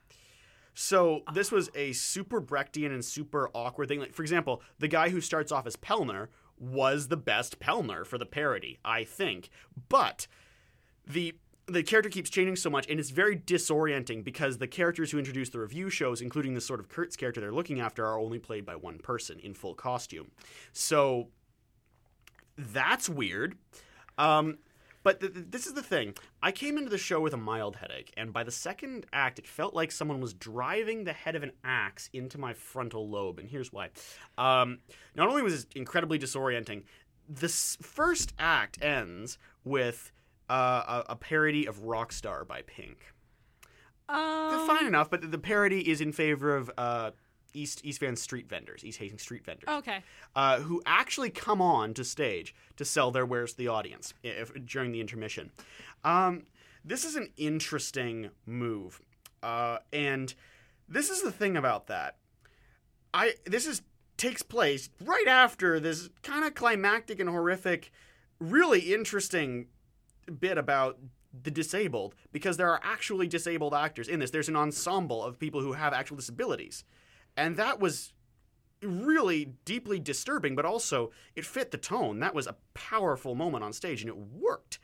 So 0.74 1.24
this 1.34 1.52
was 1.52 1.70
a 1.76 1.92
super 1.92 2.42
Brechtian 2.42 2.94
and 2.94 3.04
super 3.04 3.50
awkward 3.54 3.90
thing. 3.90 4.00
Like 4.00 4.14
for 4.14 4.22
example, 4.22 4.62
the 4.80 4.88
guy 4.88 5.10
who 5.10 5.20
starts 5.20 5.52
off 5.52 5.68
as 5.68 5.76
Pellner 5.76 6.28
was 6.58 7.08
the 7.08 7.18
best 7.18 7.60
Pellner 7.60 8.06
for 8.06 8.18
the 8.18 8.26
parody, 8.26 8.80
I 8.86 9.04
think. 9.04 9.50
But 9.90 10.28
the 11.06 11.36
the 11.72 11.84
character 11.84 12.10
keeps 12.10 12.30
changing 12.30 12.56
so 12.56 12.70
much 12.70 12.88
and 12.90 13.00
it's 13.00 13.10
very 13.10 13.36
disorienting 13.36 14.24
because 14.24 14.58
the 14.58 14.68
characters 14.68 15.12
who 15.12 15.18
introduce 15.18 15.50
the 15.50 15.60
review 15.60 15.90
shows 15.90 16.22
including 16.22 16.54
the 16.54 16.62
sort 16.62 16.80
of 16.80 16.90
kurtz 16.90 17.16
character 17.16 17.42
they're 17.42 17.52
looking 17.52 17.80
after 17.80 18.06
are 18.06 18.20
only 18.20 18.40
played 18.40 18.66
by 18.66 18.76
one 18.76 19.00
person 19.00 19.40
in 19.40 19.54
full 19.54 19.74
costume. 19.74 20.32
So 20.74 21.30
that's 22.58 23.10
weird. 23.10 23.58
Um, 24.18 24.58
but 25.04 25.20
th- 25.20 25.34
th- 25.34 25.46
this 25.50 25.66
is 25.66 25.74
the 25.74 25.82
thing. 25.82 26.14
I 26.44 26.52
came 26.52 26.78
into 26.78 26.90
the 26.90 26.98
show 26.98 27.20
with 27.20 27.34
a 27.34 27.38
mild 27.38 27.78
headache 27.78 28.14
and 28.16 28.32
by 28.32 28.44
the 28.44 28.52
second 28.52 29.06
act 29.12 29.40
it 29.40 29.48
felt 29.48 29.74
like 29.74 29.92
someone 29.92 30.22
was 30.22 30.34
driving 30.34 31.04
the 31.04 31.14
head 31.14 31.36
of 31.36 31.44
an 31.44 31.54
axe 31.64 32.10
into 32.14 32.38
my 32.38 32.54
frontal 32.54 33.10
lobe 33.10 33.40
and 33.40 33.50
here's 33.50 33.74
why. 33.74 33.90
Um, 34.38 34.80
not 35.16 35.28
only 35.28 35.42
was 35.42 35.64
it 35.64 35.68
incredibly 35.76 36.20
disorienting 36.20 36.84
this 37.28 37.78
first 37.82 38.34
act 38.38 38.84
ends 38.84 39.38
with 39.64 40.12
uh, 40.52 41.04
a, 41.08 41.14
a 41.14 41.16
parody 41.16 41.66
of 41.66 41.80
Rockstar 41.84 42.46
by 42.48 42.62
Pink. 42.64 43.14
Um, 44.10 44.68
Fine 44.68 44.88
enough, 44.88 45.10
but 45.10 45.32
the 45.32 45.38
parody 45.38 45.90
is 45.90 46.02
in 46.02 46.12
favor 46.12 46.56
of 46.56 46.70
uh, 46.78 47.12
East 47.54 47.82
East 47.86 48.00
Van 48.02 48.16
street 48.18 48.50
vendors, 48.50 48.84
East 48.84 49.00
Hastings 49.00 49.22
street 49.22 49.46
vendors, 49.46 49.70
Okay. 49.70 50.04
uh, 50.36 50.60
who 50.60 50.82
actually 50.86 51.30
come 51.30 51.62
on 51.62 51.94
to 51.94 52.04
stage 52.04 52.54
to 52.76 52.84
sell 52.84 53.12
their 53.12 53.26
wares 53.26 53.52
to 53.52 53.58
the 53.58 53.68
audience 53.70 54.14
if, 54.24 54.52
during 54.66 54.92
the 54.92 55.00
intermission. 55.00 55.52
Um, 56.04 56.44
this 56.84 57.06
is 57.06 57.16
an 57.16 57.30
interesting 57.38 58.32
move, 58.46 59.02
uh, 59.44 59.78
and 59.94 60.34
this 60.90 61.10
is 61.10 61.22
the 61.22 61.32
thing 61.32 61.56
about 61.56 61.88
that. 61.88 62.18
I 63.14 63.36
this 63.46 63.66
is 63.66 63.82
takes 64.18 64.42
place 64.44 64.90
right 65.04 65.28
after 65.28 65.80
this 65.80 66.10
kind 66.22 66.44
of 66.46 66.54
climactic 66.54 67.20
and 67.20 67.30
horrific, 67.30 67.92
really 68.40 68.94
interesting 68.94 69.68
bit 70.40 70.58
about 70.58 71.00
the 71.44 71.52
disabled 71.52 72.16
because 72.32 72.58
there 72.58 72.70
are 72.70 72.82
actually 72.84 73.28
disabled 73.28 73.74
actors 73.74 74.08
in 74.08 74.20
this. 74.20 74.32
There's 74.32 74.50
an 74.50 74.56
ensemble 74.56 75.24
of 75.24 75.40
people 75.40 75.62
who 75.62 75.74
have 75.74 75.94
actual 75.94 76.18
disabilities. 76.18 76.84
And 77.38 77.56
that 77.58 77.80
was 77.80 78.14
really 78.82 79.54
deeply 79.64 80.00
disturbing, 80.00 80.56
but 80.56 80.66
also 80.66 81.12
it 81.36 81.46
fit 81.46 81.72
the 81.72 81.78
tone. 81.78 82.20
That 82.20 82.36
was 82.36 82.48
a 82.48 82.58
powerful 82.74 83.36
moment 83.36 83.64
on 83.64 83.74
stage 83.74 84.02
and 84.02 84.10
it 84.10 84.18
worked. 84.18 84.80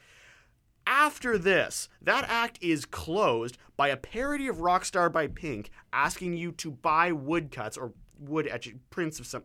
After 0.85 1.37
this, 1.37 1.89
that 2.01 2.25
act 2.29 2.57
is 2.61 2.85
closed 2.85 3.57
by 3.75 3.89
a 3.89 3.97
parody 3.97 4.47
of 4.47 4.57
Rockstar 4.57 5.11
by 5.11 5.27
Pink 5.27 5.69
asking 5.91 6.33
you 6.33 6.53
to 6.53 6.71
buy 6.71 7.11
woodcuts 7.11 7.77
or 7.77 7.91
wood 8.17 8.47
etch 8.47 8.73
prints 8.89 9.19
of 9.19 9.27
some 9.27 9.43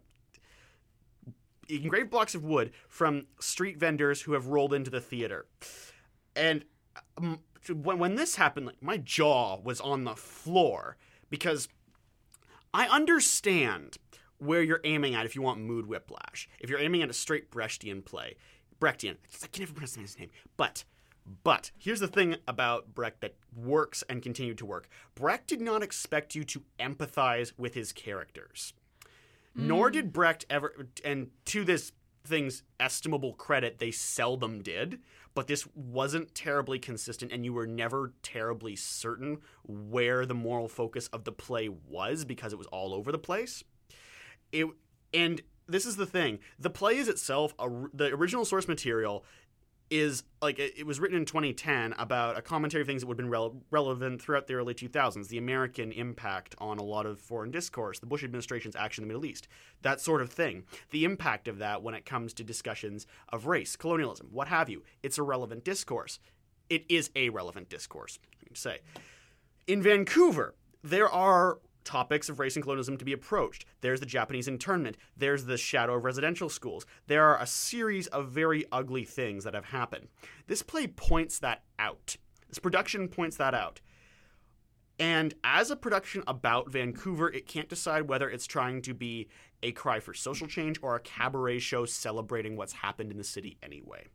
engraved 1.69 2.11
blocks 2.11 2.35
of 2.35 2.45
wood 2.45 2.73
from 2.89 3.27
street 3.41 3.79
vendors 3.79 4.23
who 4.23 4.33
have 4.33 4.47
rolled 4.47 4.75
into 4.75 4.91
the 4.91 5.01
theater. 5.01 5.47
And 6.35 6.65
um, 7.17 7.41
when, 7.69 7.99
when 7.99 8.15
this 8.15 8.37
happened, 8.37 8.67
like, 8.67 8.83
my 8.83 8.97
jaw 8.97 9.59
was 9.61 9.81
on 9.81 10.05
the 10.05 10.17
floor 10.17 10.97
because 11.31 11.69
I 12.75 12.87
understand 12.87 13.99
where 14.39 14.63
you're 14.63 14.81
aiming 14.85 15.15
at 15.15 15.27
if 15.27 15.37
you 15.37 15.43
want 15.43 15.61
mood 15.61 15.87
whiplash. 15.87 16.49
If 16.59 16.69
you're 16.69 16.81
aiming 16.81 17.03
at 17.03 17.11
a 17.11 17.15
straight 17.15 17.51
Brechtian 17.51 18.05
play, 18.05 18.37
Brechtian, 18.81 19.17
I 19.43 19.47
can 19.47 19.63
never 19.63 19.73
pronounce 19.73 19.95
his 19.95 20.19
name, 20.19 20.31
but 20.57 20.85
but 21.45 21.71
here's 21.79 22.01
the 22.01 22.09
thing 22.09 22.37
about 22.49 22.95
Brecht 22.95 23.21
that 23.21 23.37
works 23.55 24.03
and 24.09 24.23
continued 24.23 24.59
to 24.59 24.67
work. 24.67 24.89
Brecht 25.15 25.47
did 25.47 25.61
not 25.61 25.83
expect 25.83 26.35
you 26.35 26.43
to 26.45 26.65
empathize 26.81 27.53
with 27.57 27.75
his 27.75 27.93
characters. 27.93 28.75
Nor 29.55 29.91
mm. 29.91 29.93
did 29.93 30.13
Brecht 30.13 30.47
ever, 30.49 30.89
and 31.05 31.31
to 31.47 31.65
this 31.65 31.93
thing's 32.25 32.63
estimable 32.79 33.35
credit, 33.35 33.79
they 33.79 33.91
seldom 33.91 34.63
did, 34.63 35.01
but 35.35 35.47
this 35.47 35.67
wasn't 35.75 36.35
terribly 36.35 36.79
consistent, 36.79 37.33
and 37.33 37.45
you 37.45 37.53
were 37.53 37.67
never 37.67 38.13
terribly 38.23 38.77
certain 38.77 39.39
where 39.65 40.27
the 40.27 40.35
moral 40.35 40.69
focus 40.69 41.09
of 41.09 41.25
the 41.25 41.33
play 41.33 41.69
was 41.69 42.25
because 42.25 42.53
it 42.53 42.59
was 42.59 42.67
all 42.69 42.95
over 42.95 43.11
the 43.11 43.19
place. 43.19 43.65
It, 44.53 44.67
and 45.13 45.41
this 45.67 45.87
is 45.87 45.97
the 45.97 46.07
thing 46.07 46.39
the 46.59 46.71
play 46.71 46.97
is 46.97 47.09
itself, 47.09 47.55
a, 47.59 47.69
the 47.93 48.13
original 48.15 48.45
source 48.45 48.69
material 48.69 49.25
is 49.93 50.25
like 50.41 50.59
it 50.59 50.87
was 50.87 50.99
written 50.99 51.19
in 51.19 51.27
2010 51.27 51.95
about 51.99 52.39
a 52.39 52.43
commentary 52.43 52.81
of 52.81 52.87
things 52.87 53.03
that 53.03 53.07
would 53.07 53.21
have 53.21 53.25
been 53.25 53.33
rele- 53.33 53.61
relevant 53.71 54.23
throughout 54.23 54.47
the 54.47 54.55
early 54.55 54.73
2000s 54.73 55.29
the 55.29 55.37
american 55.37 55.93
impact 55.93 56.55
on 56.59 56.79
a 56.79 56.83
lot 56.83 57.05
of 57.05 57.21
foreign 57.21 57.51
discourse 57.51 57.99
the 57.99 58.07
bush 58.07 58.25
administration's 58.25 58.75
action 58.75 59.05
in 59.05 59.09
the 59.09 59.15
middle 59.15 59.27
east 59.27 59.49
that 59.83 60.01
sort 60.01 60.23
of 60.23 60.31
thing. 60.31 60.65
The 60.91 61.05
impact 61.05 61.49
of 61.49 61.59
that 61.59 61.83
when 61.83 61.95
it 61.95 62.07
comes 62.07 62.33
to 62.35 62.45
discussions 62.45 63.07
of 63.29 63.47
race 63.47 63.77
colonialism 63.77 64.29
what 64.31 64.49
have 64.49 64.69
you. 64.69 64.83
It's 65.03 65.19
a 65.19 65.23
relevant 65.23 65.65
discourse. 65.65 66.19
It 66.71 66.85
is 66.89 67.11
a 67.15 67.29
relevant 67.29 67.69
discourse 67.69 68.19
I 68.41 68.47
can 68.47 68.57
say. 68.57 68.79
In 69.67 69.83
Vancouver, 69.83 70.55
there 70.83 71.09
are 71.09 71.59
topics 71.85 72.29
of 72.29 72.39
race 72.39 72.57
and 72.57 72.63
colonialism 72.63 72.97
to 72.99 73.05
be 73.05 73.13
approached. 73.13 73.65
There's 73.81 74.01
the 74.01 74.07
Japanese 74.07 74.49
internment. 74.49 74.97
There's 75.17 75.45
the 75.45 75.57
shadow 75.57 75.95
of 75.95 76.05
residential 76.05 76.49
schools. 76.49 76.87
There 77.07 77.25
are 77.25 77.41
a 77.41 77.47
series 77.47 78.07
of 78.09 78.29
very 78.29 78.65
ugly 78.73 79.05
things 79.05 79.45
that 79.45 79.55
have 79.55 79.67
happened. 79.67 80.09
This 80.47 80.63
play 80.63 80.87
points 80.87 81.39
that 81.41 81.63
out. 81.79 82.17
This 82.49 82.59
production 82.59 83.09
points 83.09 83.37
that 83.37 83.55
out. 83.55 83.81
And 84.99 85.35
as 85.43 85.71
a 85.71 85.77
production 85.77 86.23
about 86.27 86.71
Vancouver, 86.71 87.29
it 87.29 87.47
can't 87.47 87.69
decide 87.69 88.09
whether 88.09 88.29
it's 88.29 88.47
trying 88.47 88.83
to 88.83 88.95
be 88.95 89.29
a 89.63 89.73
cry 89.73 90.01
for 90.01 90.15
social 90.15 90.47
change 90.47 90.79
or 90.83 90.95
a 90.95 91.01
cabaret 91.01 91.61
show 91.61 91.87
celebrating 91.87 92.57
what's 92.57 92.75
happened 92.75 93.11
in 93.11 93.19
the 93.19 93.25
city 93.25 93.57
anyway. 93.63 94.07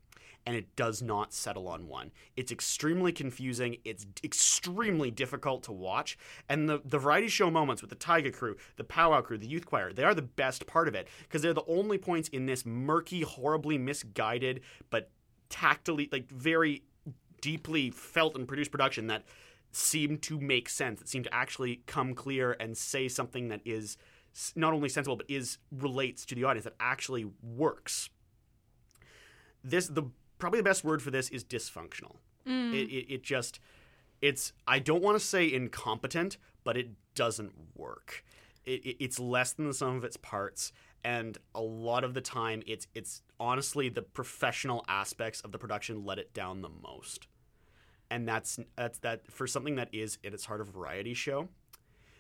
And 0.48 0.56
it 0.56 0.78
does 0.78 1.02
not 1.02 1.34
settle 1.34 1.68
on 1.68 1.90
one. 1.90 2.12
It's 2.38 2.54
extremely 2.54 3.12
confusing. 3.12 3.76
It's 3.84 4.06
extremely 4.24 5.12
difficult 5.12 5.62
to 5.64 5.74
watch. 5.74 6.18
And 6.48 6.70
the, 6.70 6.82
the 6.86 6.98
variety 6.98 7.28
show 7.28 7.52
moments 7.52 7.82
with 7.82 7.90
the 7.90 7.98
taiko 7.98 8.32
crew, 8.32 8.56
the 8.78 8.86
powwow 8.86 9.20
crew, 9.20 9.38
the 9.38 9.46
youth 9.46 9.66
choir, 9.66 9.92
they 9.92 10.06
are 10.06 10.16
the 10.16 10.22
best 10.22 10.66
part 10.66 10.88
of 10.88 10.96
it 10.96 11.10
because 11.24 11.42
they're 11.42 11.54
the 11.54 11.66
only 11.68 11.98
points 11.98 12.30
in 12.30 12.46
this 12.46 12.66
murky, 12.66 13.24
horribly 13.24 13.78
misguided, 13.78 14.62
but 14.90 15.12
tactily, 15.50 16.08
like 16.14 16.32
very 16.32 16.84
deeply 17.42 17.90
felt 17.90 18.38
and 18.38 18.48
produced 18.48 18.72
production 18.72 19.08
that 19.08 19.26
seem 19.74 20.18
to 20.20 20.40
make 20.40 20.70
sense. 20.70 21.00
That 21.00 21.10
seem 21.10 21.24
to 21.24 21.34
actually 21.34 21.82
come 21.88 22.14
clear 22.14 22.56
and 22.58 22.78
say 22.78 23.10
something 23.10 23.50
that 23.50 23.60
is 23.66 23.98
not 24.56 24.72
only 24.72 24.88
sensible 24.88 25.18
but 25.18 25.30
is 25.30 25.58
relates 25.72 26.26
to 26.26 26.36
the 26.36 26.46
audience 26.46 26.64
that 26.64 26.76
actually 26.80 27.26
works. 27.44 28.10
This 29.62 29.88
the 29.88 30.04
probably 30.38 30.60
the 30.60 30.64
best 30.64 30.84
word 30.84 31.02
for 31.02 31.12
this 31.12 31.30
is 31.30 31.44
dysfunctional. 31.44 32.18
Mm. 32.48 32.74
It, 32.74 32.90
it, 32.90 33.14
it 33.14 33.24
just 33.24 33.60
it's 34.22 34.54
I 34.68 34.80
don't 34.80 35.02
want 35.02 35.20
to 35.20 35.26
say 35.26 35.52
incompetent, 35.52 36.38
but 36.64 36.78
it 36.78 36.90
doesn't 37.16 37.54
work. 37.76 38.24
It, 38.66 38.86
it, 38.86 39.04
it's 39.04 39.20
less 39.20 39.54
than 39.54 39.68
the 39.68 39.74
sum 39.74 39.96
of 39.96 40.04
its 40.04 40.18
parts, 40.18 40.72
and 41.04 41.38
a 41.56 41.62
lot 41.62 42.04
of 42.04 42.14
the 42.14 42.22
time, 42.22 42.64
it's 42.66 42.88
it's 42.94 43.22
honestly 43.40 43.90
the 43.90 44.02
professional 44.02 44.84
aspects 44.88 45.42
of 45.42 45.52
the 45.52 45.58
production 45.58 46.04
let 46.04 46.20
it 46.20 46.34
down 46.34 46.62
the 46.62 46.70
most, 46.70 47.28
and 48.10 48.28
that's 48.28 48.60
that's 48.76 49.00
that 49.00 49.32
for 49.32 49.48
something 49.48 49.76
that 49.76 49.90
is 49.94 50.18
at 50.26 50.34
its 50.34 50.46
heart 50.46 50.62
a 50.62 50.64
variety 50.64 51.14
show, 51.14 51.48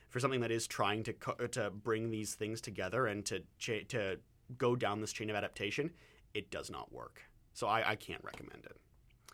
for 0.09 0.19
something 0.19 0.41
that 0.41 0.51
is 0.51 0.67
trying 0.67 1.03
to 1.03 1.13
co- 1.13 1.47
to 1.47 1.69
bring 1.69 2.11
these 2.11 2.35
things 2.35 2.61
together 2.61 3.07
and 3.07 3.25
to 3.25 3.43
cha- 3.57 3.85
to 3.89 4.17
go 4.57 4.75
down 4.75 5.01
this 5.01 5.11
chain 5.11 5.29
of 5.29 5.35
adaptation, 5.35 5.91
it 6.33 6.49
does 6.51 6.69
not 6.69 6.91
work. 6.93 7.23
So 7.57 7.65
I, 7.65 7.89
I 7.89 7.95
can't 7.95 8.23
recommend 8.23 8.65
it. 8.65 8.77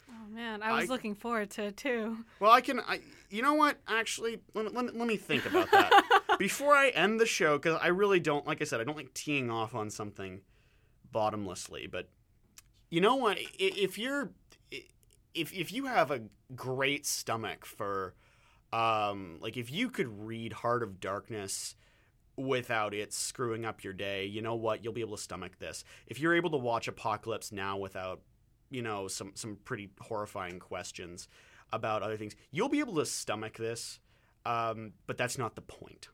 Oh 0.10 0.30
man, 0.34 0.64
I 0.64 0.72
was 0.80 0.90
I- 0.90 0.94
looking 0.94 1.14
forward 1.14 1.50
to 1.52 1.64
it 1.64 1.76
too. 1.76 2.20
Well, 2.40 2.52
I 2.52 2.62
can. 2.62 2.80
I, 2.80 3.02
you 3.30 3.42
know 3.42 3.56
what? 3.56 3.80
Actually, 3.86 4.40
let, 4.54 4.64
me- 4.64 4.72
let, 4.74 4.86
me- 4.86 4.92
let 4.98 5.08
me 5.10 5.18
think 5.18 5.46
about 5.46 5.70
that 5.72 5.92
before 6.40 6.74
I 6.74 6.88
end 6.92 7.20
the 7.20 7.26
show 7.26 7.58
because 7.58 7.78
I 7.82 7.88
really 7.88 8.22
don't. 8.22 8.48
Like 8.48 8.62
I 8.62 8.64
said, 8.64 8.80
I 8.80 8.86
don't 8.86 8.96
like 8.96 9.14
teeing 9.14 9.52
off 9.52 9.76
on 9.76 9.90
something 9.90 10.40
bottomlessly. 11.12 11.86
But 11.88 12.08
you 12.90 13.02
know 13.02 13.16
what? 13.18 13.40
If 13.60 13.98
you're, 13.98 14.32
if 14.72 15.52
if 15.52 15.74
you 15.74 15.88
have 15.88 16.10
a 16.10 16.22
great 16.56 17.06
stomach 17.06 17.66
for, 17.66 18.14
um, 18.72 19.40
like 19.42 19.58
if 19.58 19.70
you 19.70 19.90
could 19.90 20.26
read 20.26 20.54
Heart 20.54 20.82
of 20.82 21.02
Darkness 21.02 21.76
without 22.38 22.94
it 22.94 23.14
screwing 23.14 23.66
up 23.66 23.84
your 23.84 23.94
day, 23.94 24.26
you 24.26 24.42
know 24.42 24.56
what? 24.56 24.84
You'll 24.84 24.94
be 24.94 25.02
able 25.02 25.18
to 25.18 25.22
stomach 25.22 25.60
this. 25.60 25.84
If 26.08 26.20
you're 26.20 26.36
able 26.36 26.50
to 26.52 26.58
watch 26.58 26.88
Apocalypse 26.88 27.52
Now 27.52 27.78
without 27.78 28.22
you 28.70 28.82
know 28.82 29.08
some 29.08 29.32
some 29.36 29.58
pretty 29.64 29.90
horrifying 30.02 30.60
questions 30.60 31.28
about 31.72 32.02
other 32.02 32.18
things 32.18 32.36
you'll 32.52 32.70
be 32.70 32.80
able 32.80 32.96
to 32.96 33.06
stomach 33.06 33.56
this 33.58 34.00
um, 34.46 34.94
but 35.06 35.18
that's 35.18 35.38
not 35.38 35.56
the 35.56 35.62
point 35.62 36.10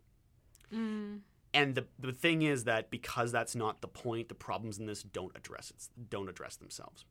Mm. 0.72 1.22
and 1.52 1.74
the, 1.74 1.88
the 1.98 2.12
thing 2.12 2.44
is 2.44 2.66
that 2.66 2.92
because 2.92 3.32
that's 3.32 3.56
not 3.56 3.82
the 3.82 3.88
point 3.88 4.30
the 4.30 4.36
problems 4.36 4.78
in 4.78 4.86
this 4.86 5.02
don't 5.02 5.32
address 5.36 5.72
it 5.72 5.88
don't 6.10 6.30
address 6.30 6.58
themselves 6.58 7.06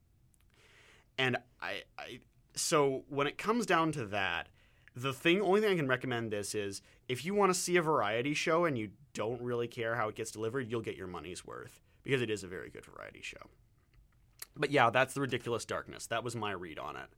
and 1.17 1.39
I, 1.61 1.83
I 1.99 2.21
so 2.55 3.05
when 3.09 3.27
it 3.27 3.37
comes 3.37 3.67
down 3.67 3.91
to 3.93 4.05
that 4.07 4.49
the 4.97 5.13
thing 5.13 5.41
only 5.41 5.61
thing 5.61 5.73
i 5.73 5.77
can 5.77 5.89
recommend 5.89 6.31
this 6.31 6.55
is 6.55 6.83
if 7.09 7.25
you 7.25 7.35
want 7.35 7.53
to 7.53 7.59
see 7.59 7.77
a 7.77 7.83
variety 7.83 8.35
show 8.35 8.65
and 8.65 8.79
you 8.79 8.91
don't 9.13 9.41
really 9.41 9.69
care 9.69 9.97
how 9.97 10.09
it 10.09 10.15
gets 10.15 10.31
delivered 10.31 10.71
you'll 10.71 10.81
get 10.81 10.97
your 10.97 11.07
money's 11.07 11.45
worth 11.45 11.83
because 12.03 12.23
it 12.23 12.31
is 12.31 12.43
a 12.43 12.49
very 12.49 12.71
good 12.71 12.85
variety 12.85 13.21
show 13.23 13.49
but 14.59 14.71
yeah, 14.71 14.91
that's 14.91 15.15
the 15.15 15.21
ridiculous 15.21 15.65
darkness. 15.65 16.07
That 16.07 16.25
was 16.25 16.35
my 16.35 16.53
read 16.53 16.79
on 16.79 16.97
it, 16.97 17.09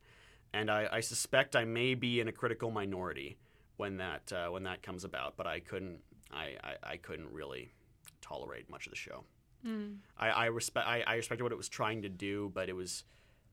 and 0.52 0.70
I, 0.70 0.88
I 0.92 1.00
suspect 1.00 1.56
I 1.56 1.64
may 1.64 1.94
be 1.94 2.20
in 2.20 2.28
a 2.28 2.32
critical 2.32 2.70
minority 2.70 3.38
when 3.76 3.96
that 3.96 4.32
uh, 4.32 4.50
when 4.50 4.64
that 4.64 4.82
comes 4.82 5.04
about. 5.04 5.36
But 5.36 5.46
I 5.46 5.60
couldn't 5.60 6.00
I, 6.30 6.56
I, 6.62 6.92
I 6.92 6.96
couldn't 6.96 7.32
really 7.32 7.72
tolerate 8.20 8.68
much 8.70 8.86
of 8.86 8.92
the 8.92 8.98
show. 8.98 9.24
Mm. 9.66 9.96
I, 10.18 10.28
I 10.30 10.46
respect 10.46 10.86
I, 10.86 11.02
I 11.06 11.14
respected 11.14 11.42
what 11.42 11.52
it 11.52 11.58
was 11.58 11.68
trying 11.68 12.02
to 12.02 12.08
do, 12.08 12.50
but 12.54 12.68
it 12.68 12.74
was 12.74 13.04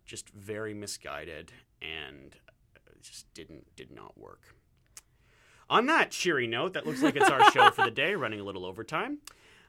just 0.06 0.30
very 0.30 0.74
misguided 0.74 1.52
and 1.82 2.36
just 3.10 3.34
didn't 3.34 3.76
did 3.76 3.92
not 3.92 4.18
work. 4.18 4.56
On 5.70 5.86
that 5.88 6.12
cheery 6.12 6.48
note, 6.48 6.74
that 6.74 6.86
looks 6.86 7.02
like 7.04 7.16
it's 7.16 7.30
our 7.30 7.52
show 7.52 7.70
for 7.72 7.84
the 7.84 7.92
day, 7.92 8.16
running 8.16 8.40
a 8.40 8.44
little 8.44 8.66
overtime. 8.66 9.20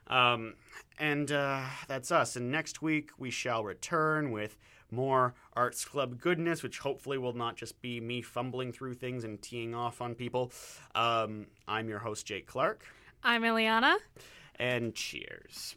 Um, 0.07 0.55
and 0.99 1.31
uh, 1.33 1.63
that's 1.89 2.13
us. 2.13 2.37
And 2.37 2.51
next 2.51 2.81
week 2.81 3.11
we 3.19 3.31
shall 3.31 3.65
return 3.65 4.31
with 4.31 4.57
more 4.91 5.35
Arts 5.55 5.85
Club 5.85 6.19
goodness, 6.21 6.63
which 6.63 6.79
hopefully 6.79 7.19
will 7.19 7.35
not 7.35 7.57
just 7.57 7.83
be 7.83 8.01
me 8.01 8.23
fumbling 8.23 8.73
through 8.73 8.95
things 8.95 9.25
and 9.25 9.43
teeing 9.43 9.75
off 9.75 10.01
on 10.01 10.15
people. 10.15 10.53
Um, 10.95 11.47
I'm 11.67 11.89
your 11.89 11.99
host, 11.99 12.27
Jake 12.27 12.47
Clark, 12.47 12.85
I'm 13.23 13.43
Ileana. 13.43 13.97
and 14.57 14.95
cheers. 14.95 15.75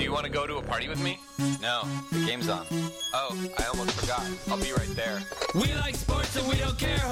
Do 0.00 0.04
you 0.04 0.12
want 0.14 0.24
to 0.24 0.32
go 0.32 0.46
to 0.46 0.56
a 0.56 0.62
party 0.62 0.88
with 0.88 1.04
me? 1.04 1.20
No, 1.60 1.82
the 2.10 2.24
game's 2.24 2.48
on. 2.48 2.64
Oh, 3.12 3.36
I 3.58 3.64
almost 3.66 4.00
forgot. 4.00 4.26
I'll 4.48 4.56
be 4.56 4.72
right 4.72 4.88
there. 4.96 5.20
We 5.54 5.74
like 5.74 5.94
sports 5.94 6.34
and 6.36 6.48
we 6.48 6.56
don't 6.56 6.78
care 6.78 7.04